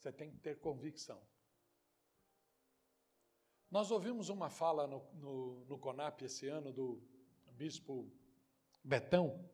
Você 0.02 0.10
tem 0.10 0.32
que 0.32 0.38
ter 0.38 0.58
convicção. 0.58 1.22
Nós 3.70 3.92
ouvimos 3.92 4.28
uma 4.28 4.50
fala 4.50 4.84
no, 4.84 5.00
no, 5.14 5.64
no 5.66 5.78
CONAP 5.78 6.22
esse 6.22 6.48
ano 6.48 6.72
do 6.72 7.00
bispo 7.52 8.12
Betão, 8.82 9.48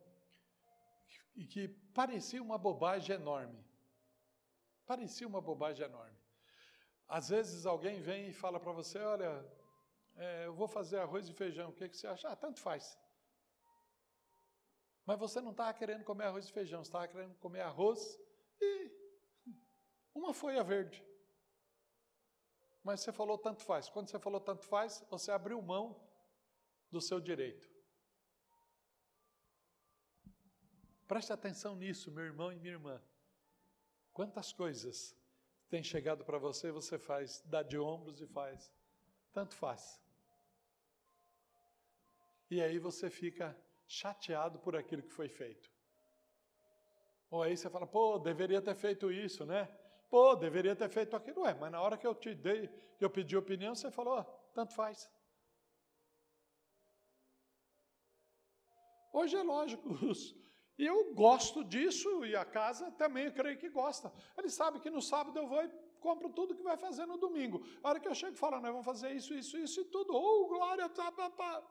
e 1.35 1.45
que 1.45 1.67
parecia 1.93 2.41
uma 2.41 2.57
bobagem 2.57 3.15
enorme. 3.15 3.63
Parecia 4.87 5.27
uma 5.27 5.39
bobagem 5.39 5.85
enorme. 5.85 6.17
Às 7.07 7.29
vezes 7.29 7.67
alguém 7.67 8.01
vem 8.01 8.29
e 8.29 8.33
fala 8.33 8.59
para 8.59 8.71
você: 8.71 8.97
Olha, 8.97 9.45
é, 10.15 10.47
eu 10.47 10.53
vou 10.55 10.67
fazer 10.67 10.97
arroz 10.97 11.29
e 11.29 11.33
feijão, 11.33 11.69
o 11.69 11.73
que, 11.73 11.87
que 11.87 11.95
você 11.95 12.07
acha? 12.07 12.27
Ah, 12.27 12.35
tanto 12.35 12.59
faz. 12.59 12.97
Mas 15.05 15.19
você 15.19 15.39
não 15.41 15.51
estava 15.51 15.75
querendo 15.75 16.03
comer 16.03 16.23
arroz 16.23 16.49
e 16.49 16.51
feijão, 16.51 16.83
você 16.83 16.89
estava 16.89 17.07
querendo 17.07 17.35
comer 17.35 17.61
arroz 17.61 18.19
e 18.59 18.98
uma 20.13 20.33
folha 20.33 20.63
verde. 20.63 21.03
Mas 22.83 23.01
você 23.01 23.11
falou 23.11 23.37
tanto 23.37 23.63
faz. 23.63 23.89
Quando 23.89 24.09
você 24.09 24.19
falou 24.19 24.39
tanto 24.39 24.65
faz, 24.65 25.03
você 25.09 25.31
abriu 25.31 25.61
mão 25.61 25.99
do 26.91 27.01
seu 27.01 27.19
direito. 27.19 27.69
Preste 31.07 31.33
atenção 31.33 31.75
nisso, 31.75 32.11
meu 32.11 32.23
irmão 32.23 32.51
e 32.51 32.59
minha 32.59 32.73
irmã. 32.73 33.01
Quantas 34.13 34.53
coisas 34.53 35.15
têm 35.67 35.83
chegado 35.83 36.23
para 36.23 36.37
você, 36.37 36.71
você 36.71 36.97
faz, 36.97 37.41
dá 37.45 37.63
de 37.63 37.77
ombros 37.77 38.21
e 38.21 38.27
faz. 38.27 38.71
Tanto 39.31 39.55
faz. 39.55 40.01
E 42.49 42.61
aí 42.61 42.79
você 42.79 43.09
fica 43.09 43.55
chateado 43.87 44.59
por 44.59 44.75
aquilo 44.75 45.03
que 45.03 45.11
foi 45.11 45.29
feito. 45.29 45.71
Ou 47.29 47.43
aí 47.43 47.55
você 47.55 47.69
fala, 47.69 47.85
pô, 47.85 48.17
deveria 48.17 48.61
ter 48.61 48.75
feito 48.75 49.11
isso, 49.11 49.45
né? 49.45 49.69
Pô, 50.09 50.35
deveria 50.35 50.75
ter 50.75 50.89
feito 50.89 51.15
aquilo. 51.15 51.41
Ué, 51.41 51.53
mas 51.53 51.71
na 51.71 51.81
hora 51.81 51.97
que 51.97 52.07
eu 52.07 52.15
te 52.15 52.33
dei, 52.33 52.67
que 52.97 53.05
eu 53.05 53.09
pedi 53.09 53.37
opinião, 53.37 53.75
você 53.75 53.91
falou, 53.91 54.23
tanto 54.53 54.73
faz. 54.73 55.09
Hoje 59.11 59.35
é 59.35 59.43
lógico, 59.43 59.89
e 60.77 60.85
eu 60.85 61.13
gosto 61.13 61.63
disso, 61.63 62.25
e 62.25 62.35
a 62.35 62.45
casa 62.45 62.91
também 62.91 63.25
eu 63.25 63.33
creio 63.33 63.57
que 63.57 63.69
gosta. 63.69 64.11
Ele 64.37 64.49
sabe 64.49 64.79
que 64.79 64.89
no 64.89 65.01
sábado 65.01 65.37
eu 65.37 65.47
vou 65.47 65.63
e 65.63 65.69
compro 65.99 66.29
tudo 66.29 66.55
que 66.55 66.63
vai 66.63 66.77
fazer 66.77 67.05
no 67.05 67.17
domingo. 67.17 67.63
A 67.83 67.89
hora 67.89 67.99
que 67.99 68.07
eu 68.07 68.15
chego 68.15 68.33
e 68.33 68.39
falo, 68.39 68.59
nós 68.59 68.71
vamos 68.71 68.85
fazer 68.85 69.11
isso, 69.11 69.33
isso, 69.33 69.57
isso 69.57 69.81
e 69.81 69.85
tudo. 69.85 70.13
Oh, 70.15 70.47
glória, 70.47 70.87
pá, 70.89 71.11
pá, 71.11 71.29
pá. 71.29 71.63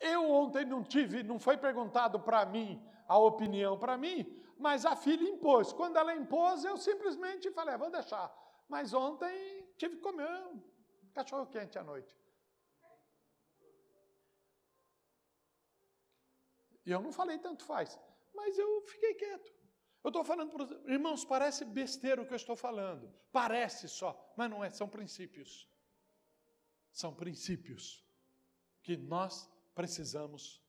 Eu 0.00 0.30
ontem 0.30 0.64
não 0.64 0.82
tive, 0.82 1.22
não 1.22 1.38
foi 1.38 1.58
perguntado 1.58 2.18
para 2.18 2.46
mim 2.46 2.82
a 3.06 3.18
opinião 3.18 3.76
para 3.76 3.98
mim, 3.98 4.24
mas 4.60 4.84
a 4.84 4.94
filha 4.94 5.28
impôs. 5.28 5.72
Quando 5.72 5.96
ela 5.96 6.14
impôs, 6.14 6.64
eu 6.64 6.76
simplesmente 6.76 7.50
falei, 7.50 7.74
ah, 7.74 7.78
vou 7.78 7.90
deixar. 7.90 8.28
Mas 8.68 8.92
ontem 8.92 9.66
tive 9.76 9.96
que 9.96 10.02
comer 10.02 10.28
um 10.48 10.62
cachorro 11.12 11.46
quente 11.46 11.78
à 11.78 11.82
noite. 11.82 12.14
E 16.84 16.90
eu 16.90 17.00
não 17.00 17.12
falei 17.12 17.38
tanto 17.38 17.64
faz, 17.64 17.98
mas 18.34 18.58
eu 18.58 18.82
fiquei 18.82 19.14
quieto. 19.14 19.52
Eu 20.02 20.08
estou 20.08 20.24
falando 20.24 20.50
para 20.50 20.64
os 20.64 20.70
irmãos, 20.88 21.24
parece 21.24 21.64
besteira 21.64 22.22
o 22.22 22.26
que 22.26 22.32
eu 22.32 22.36
estou 22.36 22.56
falando. 22.56 23.12
Parece 23.30 23.88
só, 23.88 24.32
mas 24.36 24.50
não 24.50 24.64
é, 24.64 24.70
são 24.70 24.88
princípios. 24.88 25.68
São 26.90 27.14
princípios 27.14 28.04
que 28.82 28.96
nós 28.96 29.48
precisamos 29.74 30.62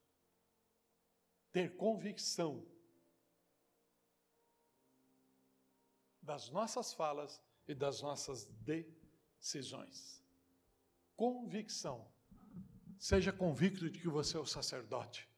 ter 1.51 1.75
convicção 1.75 2.65
das 6.32 6.49
nossas 6.49 6.93
falas 6.93 7.41
e 7.67 7.75
das 7.75 8.01
nossas 8.01 8.45
decisões. 8.45 10.23
Convicção. 11.17 12.09
Seja 12.97 13.34
convicto 13.34 13.89
de 13.89 13.99
que 13.99 14.07
você 14.07 14.38
é 14.38 14.39
o 14.39 14.45
sacerdote. 14.45 15.29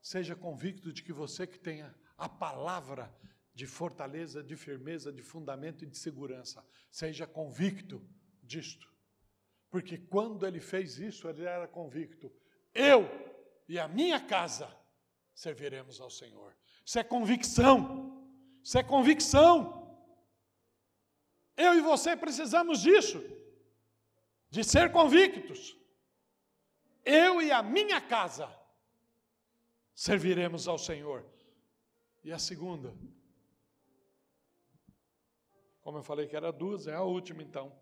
Seja 0.00 0.36
convicto 0.36 0.92
de 0.92 1.02
que 1.02 1.12
você 1.12 1.48
que 1.48 1.58
tenha 1.58 1.92
a 2.16 2.28
palavra 2.28 3.12
de 3.52 3.66
fortaleza, 3.66 4.40
de 4.40 4.54
firmeza, 4.54 5.12
de 5.12 5.20
fundamento 5.20 5.82
e 5.82 5.86
de 5.88 5.98
segurança. 5.98 6.64
Seja 6.92 7.26
convicto 7.26 8.00
disto. 8.40 8.86
Porque 9.68 9.98
quando 9.98 10.46
ele 10.46 10.60
fez 10.60 11.00
isso, 11.00 11.28
ele 11.28 11.42
era 11.42 11.66
convicto 11.66 12.32
eu 12.72 13.08
e 13.68 13.80
a 13.80 13.88
minha 13.88 14.20
casa 14.20 14.68
serviremos 15.34 16.00
ao 16.00 16.10
Senhor. 16.10 16.54
Isso 16.84 17.00
é 17.00 17.02
convicção. 17.02 18.30
Isso 18.62 18.78
é 18.78 18.82
convicção. 18.84 19.85
Eu 21.56 21.74
e 21.74 21.80
você 21.80 22.16
precisamos 22.16 22.80
disso, 22.80 23.22
de 24.50 24.62
ser 24.62 24.92
convictos. 24.92 25.76
Eu 27.04 27.40
e 27.40 27.50
a 27.50 27.62
minha 27.62 28.00
casa 28.00 28.52
serviremos 29.94 30.68
ao 30.68 30.78
Senhor. 30.78 31.24
E 32.22 32.32
a 32.32 32.38
segunda, 32.38 32.94
como 35.80 35.98
eu 35.98 36.02
falei 36.02 36.26
que 36.26 36.36
era 36.36 36.52
duas, 36.52 36.86
é 36.86 36.94
a 36.94 37.02
última 37.02 37.42
então. 37.42 37.72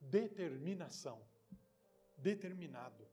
Determinação. 0.00 1.22
Determinado. 2.16 3.06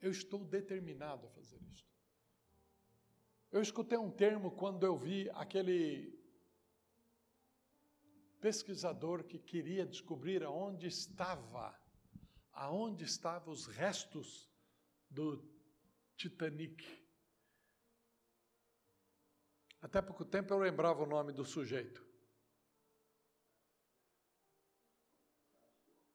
Eu 0.00 0.10
estou 0.10 0.44
determinado 0.44 1.26
a 1.26 1.30
fazer 1.30 1.60
isto. 1.72 1.90
Eu 3.50 3.62
escutei 3.62 3.96
um 3.96 4.10
termo 4.10 4.50
quando 4.50 4.84
eu 4.84 4.96
vi 4.96 5.30
aquele 5.30 6.15
pesquisador 8.40 9.24
que 9.24 9.38
queria 9.38 9.86
descobrir 9.86 10.42
aonde 10.42 10.86
estava, 10.86 11.78
aonde 12.52 13.04
estavam 13.04 13.52
os 13.52 13.66
restos 13.66 14.48
do 15.10 15.42
Titanic. 16.16 16.84
Até 19.80 20.02
pouco 20.02 20.24
tempo 20.24 20.52
eu 20.52 20.58
lembrava 20.58 21.02
o 21.02 21.06
nome 21.06 21.32
do 21.32 21.44
sujeito. 21.44 22.04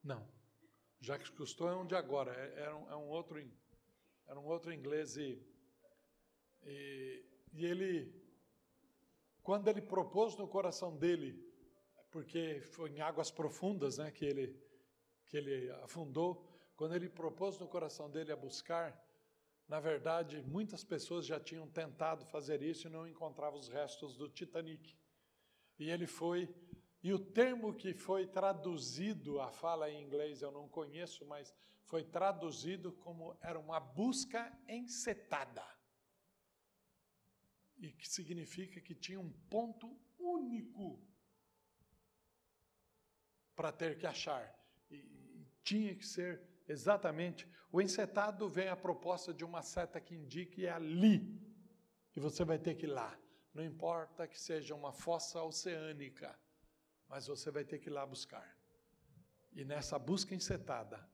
Não. 0.04 0.28
Jacques 1.00 1.30
Cousteau 1.30 1.70
é 1.70 1.76
um 1.76 1.86
de 1.86 1.96
agora, 1.96 2.32
é, 2.34 2.66
é, 2.66 2.74
um, 2.74 2.92
é 2.92 2.96
um 2.96 3.10
outro 3.10 3.40
era 4.28 4.40
um 4.40 4.46
outro 4.46 4.72
inglês 4.72 5.18
e, 5.18 5.46
e, 6.64 7.26
e 7.54 7.66
ele, 7.66 8.14
quando 9.44 9.68
ele 9.68 9.82
propôs 9.82 10.38
no 10.38 10.48
coração 10.48 10.96
dele, 10.96 11.51
porque 12.12 12.62
foi 12.72 12.91
em 12.91 12.99
águas 12.99 13.32
profundas 13.32 13.97
né, 13.97 14.12
que, 14.12 14.26
ele, 14.26 14.62
que 15.26 15.38
ele 15.38 15.72
afundou, 15.84 16.45
quando 16.76 16.93
ele 16.93 17.09
propôs 17.09 17.57
no 17.57 17.68
coração 17.68 18.12
dele 18.12 18.32
a 18.32 18.36
buscar, 18.36 19.01
na 19.68 19.80
verdade, 19.80 20.41
muitas 20.41 20.84
pessoas 20.84 21.26
já 21.26 21.39
tinham 21.39 21.68
tentado 21.70 22.26
fazer 22.26 22.62
isso 22.62 22.88
e 22.88 22.89
não 22.91 23.07
encontravam 23.07 23.57
os 23.57 23.70
restos 23.70 24.18
do 24.18 24.28
Titanic. 24.28 24.97
E 25.80 25.89
ele 25.89 26.05
foi, 26.05 26.53
e 27.01 27.14
o 27.14 27.20
termo 27.20 27.74
que 27.74 27.93
foi 27.93 28.28
traduzido, 28.28 29.39
a 29.39 29.49
fala 29.49 29.89
em 29.89 30.03
inglês 30.03 30.41
eu 30.41 30.51
não 30.51 30.68
conheço, 30.68 31.26
mas 31.26 31.55
foi 31.86 32.03
traduzido 32.03 32.91
como 32.91 33.38
era 33.41 33.57
uma 33.57 33.80
busca 33.80 34.51
encetada. 34.68 35.66
E 37.78 37.93
que 37.93 38.09
significa 38.09 38.82
que 38.82 38.93
tinha 38.93 39.20
um 39.20 39.32
ponto 39.49 39.97
único 40.20 41.01
para 43.62 43.72
ter 43.72 43.95
que 43.95 44.07
achar. 44.07 44.43
E, 44.89 45.45
tinha 45.64 45.93
que 45.93 46.03
ser 46.03 46.41
exatamente. 46.68 47.47
O 47.72 47.80
encetado 47.80 48.49
vem 48.49 48.70
a 48.70 48.76
proposta 48.76 49.32
de 49.32 49.45
uma 49.45 49.62
seta 49.62 50.01
que 50.01 50.16
indique 50.16 50.66
é 50.66 50.72
ali. 50.72 51.39
E 52.16 52.20
você 52.20 52.43
vai 52.43 52.57
ter 52.57 52.74
que 52.74 52.88
ir 52.88 52.89
lá. 52.89 53.16
Não 53.53 53.64
importa 53.64 54.28
que 54.28 54.41
seja 54.41 54.74
uma 54.74 54.91
fossa 54.91 55.43
oceânica, 55.43 56.36
mas 57.07 57.28
você 57.28 57.51
vai 57.51 57.64
ter 57.64 57.78
que 57.78 57.88
ir 57.88 57.91
lá 57.91 58.03
buscar. 58.03 58.57
E 59.53 59.64
nessa 59.64 59.99
busca 59.99 60.34
encetada, 60.34 61.07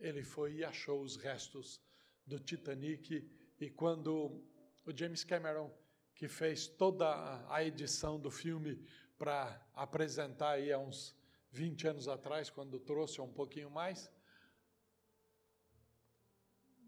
ele 0.00 0.24
foi 0.24 0.56
e 0.56 0.64
achou 0.64 1.00
os 1.00 1.14
restos 1.14 1.80
do 2.26 2.40
Titanic. 2.40 3.30
E 3.60 3.70
quando 3.70 4.42
o 4.84 4.92
James 4.92 5.22
Cameron, 5.22 5.72
que 6.12 6.26
fez 6.26 6.66
toda 6.66 7.06
a 7.48 7.62
edição 7.62 8.18
do 8.18 8.32
filme 8.32 8.84
para 9.16 9.64
apresentar 9.74 10.50
aí 10.50 10.72
há 10.72 10.78
uns 10.78 11.15
20 11.56 11.88
anos 11.88 12.06
atrás, 12.06 12.50
quando 12.50 12.78
trouxe 12.78 13.20
um 13.20 13.32
pouquinho 13.32 13.70
mais, 13.70 14.12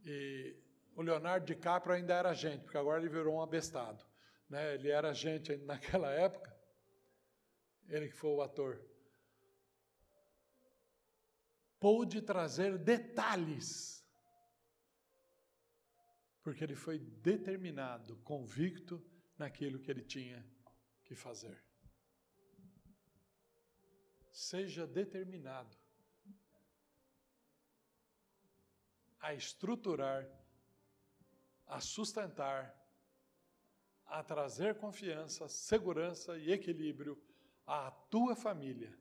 e 0.04 0.56
o 0.94 1.00
Leonardo 1.02 1.46
DiCaprio 1.46 1.94
ainda 1.94 2.14
era 2.14 2.34
gente, 2.34 2.62
porque 2.64 2.76
agora 2.76 3.00
ele 3.00 3.08
virou 3.08 3.36
um 3.36 3.42
abestado. 3.42 4.04
Né? 4.48 4.74
Ele 4.74 4.90
era 4.90 5.12
gente 5.14 5.56
naquela 5.70 6.10
época, 6.10 6.54
ele 7.88 8.08
que 8.08 8.14
foi 8.14 8.30
o 8.30 8.42
ator 8.42 8.84
pôde 11.80 12.20
trazer 12.20 12.76
detalhes. 12.76 13.96
porque 16.42 16.64
ele 16.64 16.74
foi 16.74 16.98
determinado, 16.98 18.16
convicto 18.18 19.04
naquilo 19.36 19.78
que 19.78 19.90
ele 19.90 20.02
tinha 20.02 20.42
que 21.04 21.14
fazer. 21.14 21.62
Seja 24.38 24.86
determinado 24.86 25.76
a 29.18 29.34
estruturar, 29.34 30.30
a 31.66 31.80
sustentar, 31.80 32.72
a 34.06 34.22
trazer 34.22 34.76
confiança, 34.76 35.48
segurança 35.48 36.38
e 36.38 36.52
equilíbrio 36.52 37.20
à 37.66 37.90
tua 37.90 38.36
família. 38.36 38.96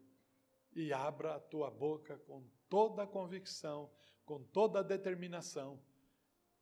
E 0.75 0.91
abra 0.91 1.35
a 1.35 1.39
tua 1.39 1.69
boca 1.69 2.17
com 2.25 2.43
toda 2.67 3.03
a 3.03 3.07
convicção, 3.07 3.91
com 4.25 4.41
toda 4.41 4.79
a 4.79 4.83
determinação. 4.83 5.79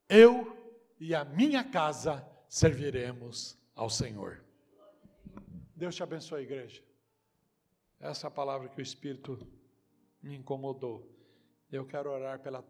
Eu 0.10 0.54
e 1.00 1.16
a 1.16 1.24
minha 1.24 1.64
casa 1.64 2.30
serviremos 2.50 3.58
ao 3.74 3.90
Senhor. 3.90 4.44
Deus 5.74 5.96
te 5.96 6.04
abençoe, 6.04 6.44
igreja. 6.44 6.84
Essa 8.00 8.30
palavra 8.30 8.70
que 8.70 8.80
o 8.80 8.84
Espírito 8.84 9.40
me 10.22 10.36
incomodou. 10.36 11.10
Eu 11.72 11.86
quero 11.86 12.12
orar 12.12 12.40
pela 12.40 12.62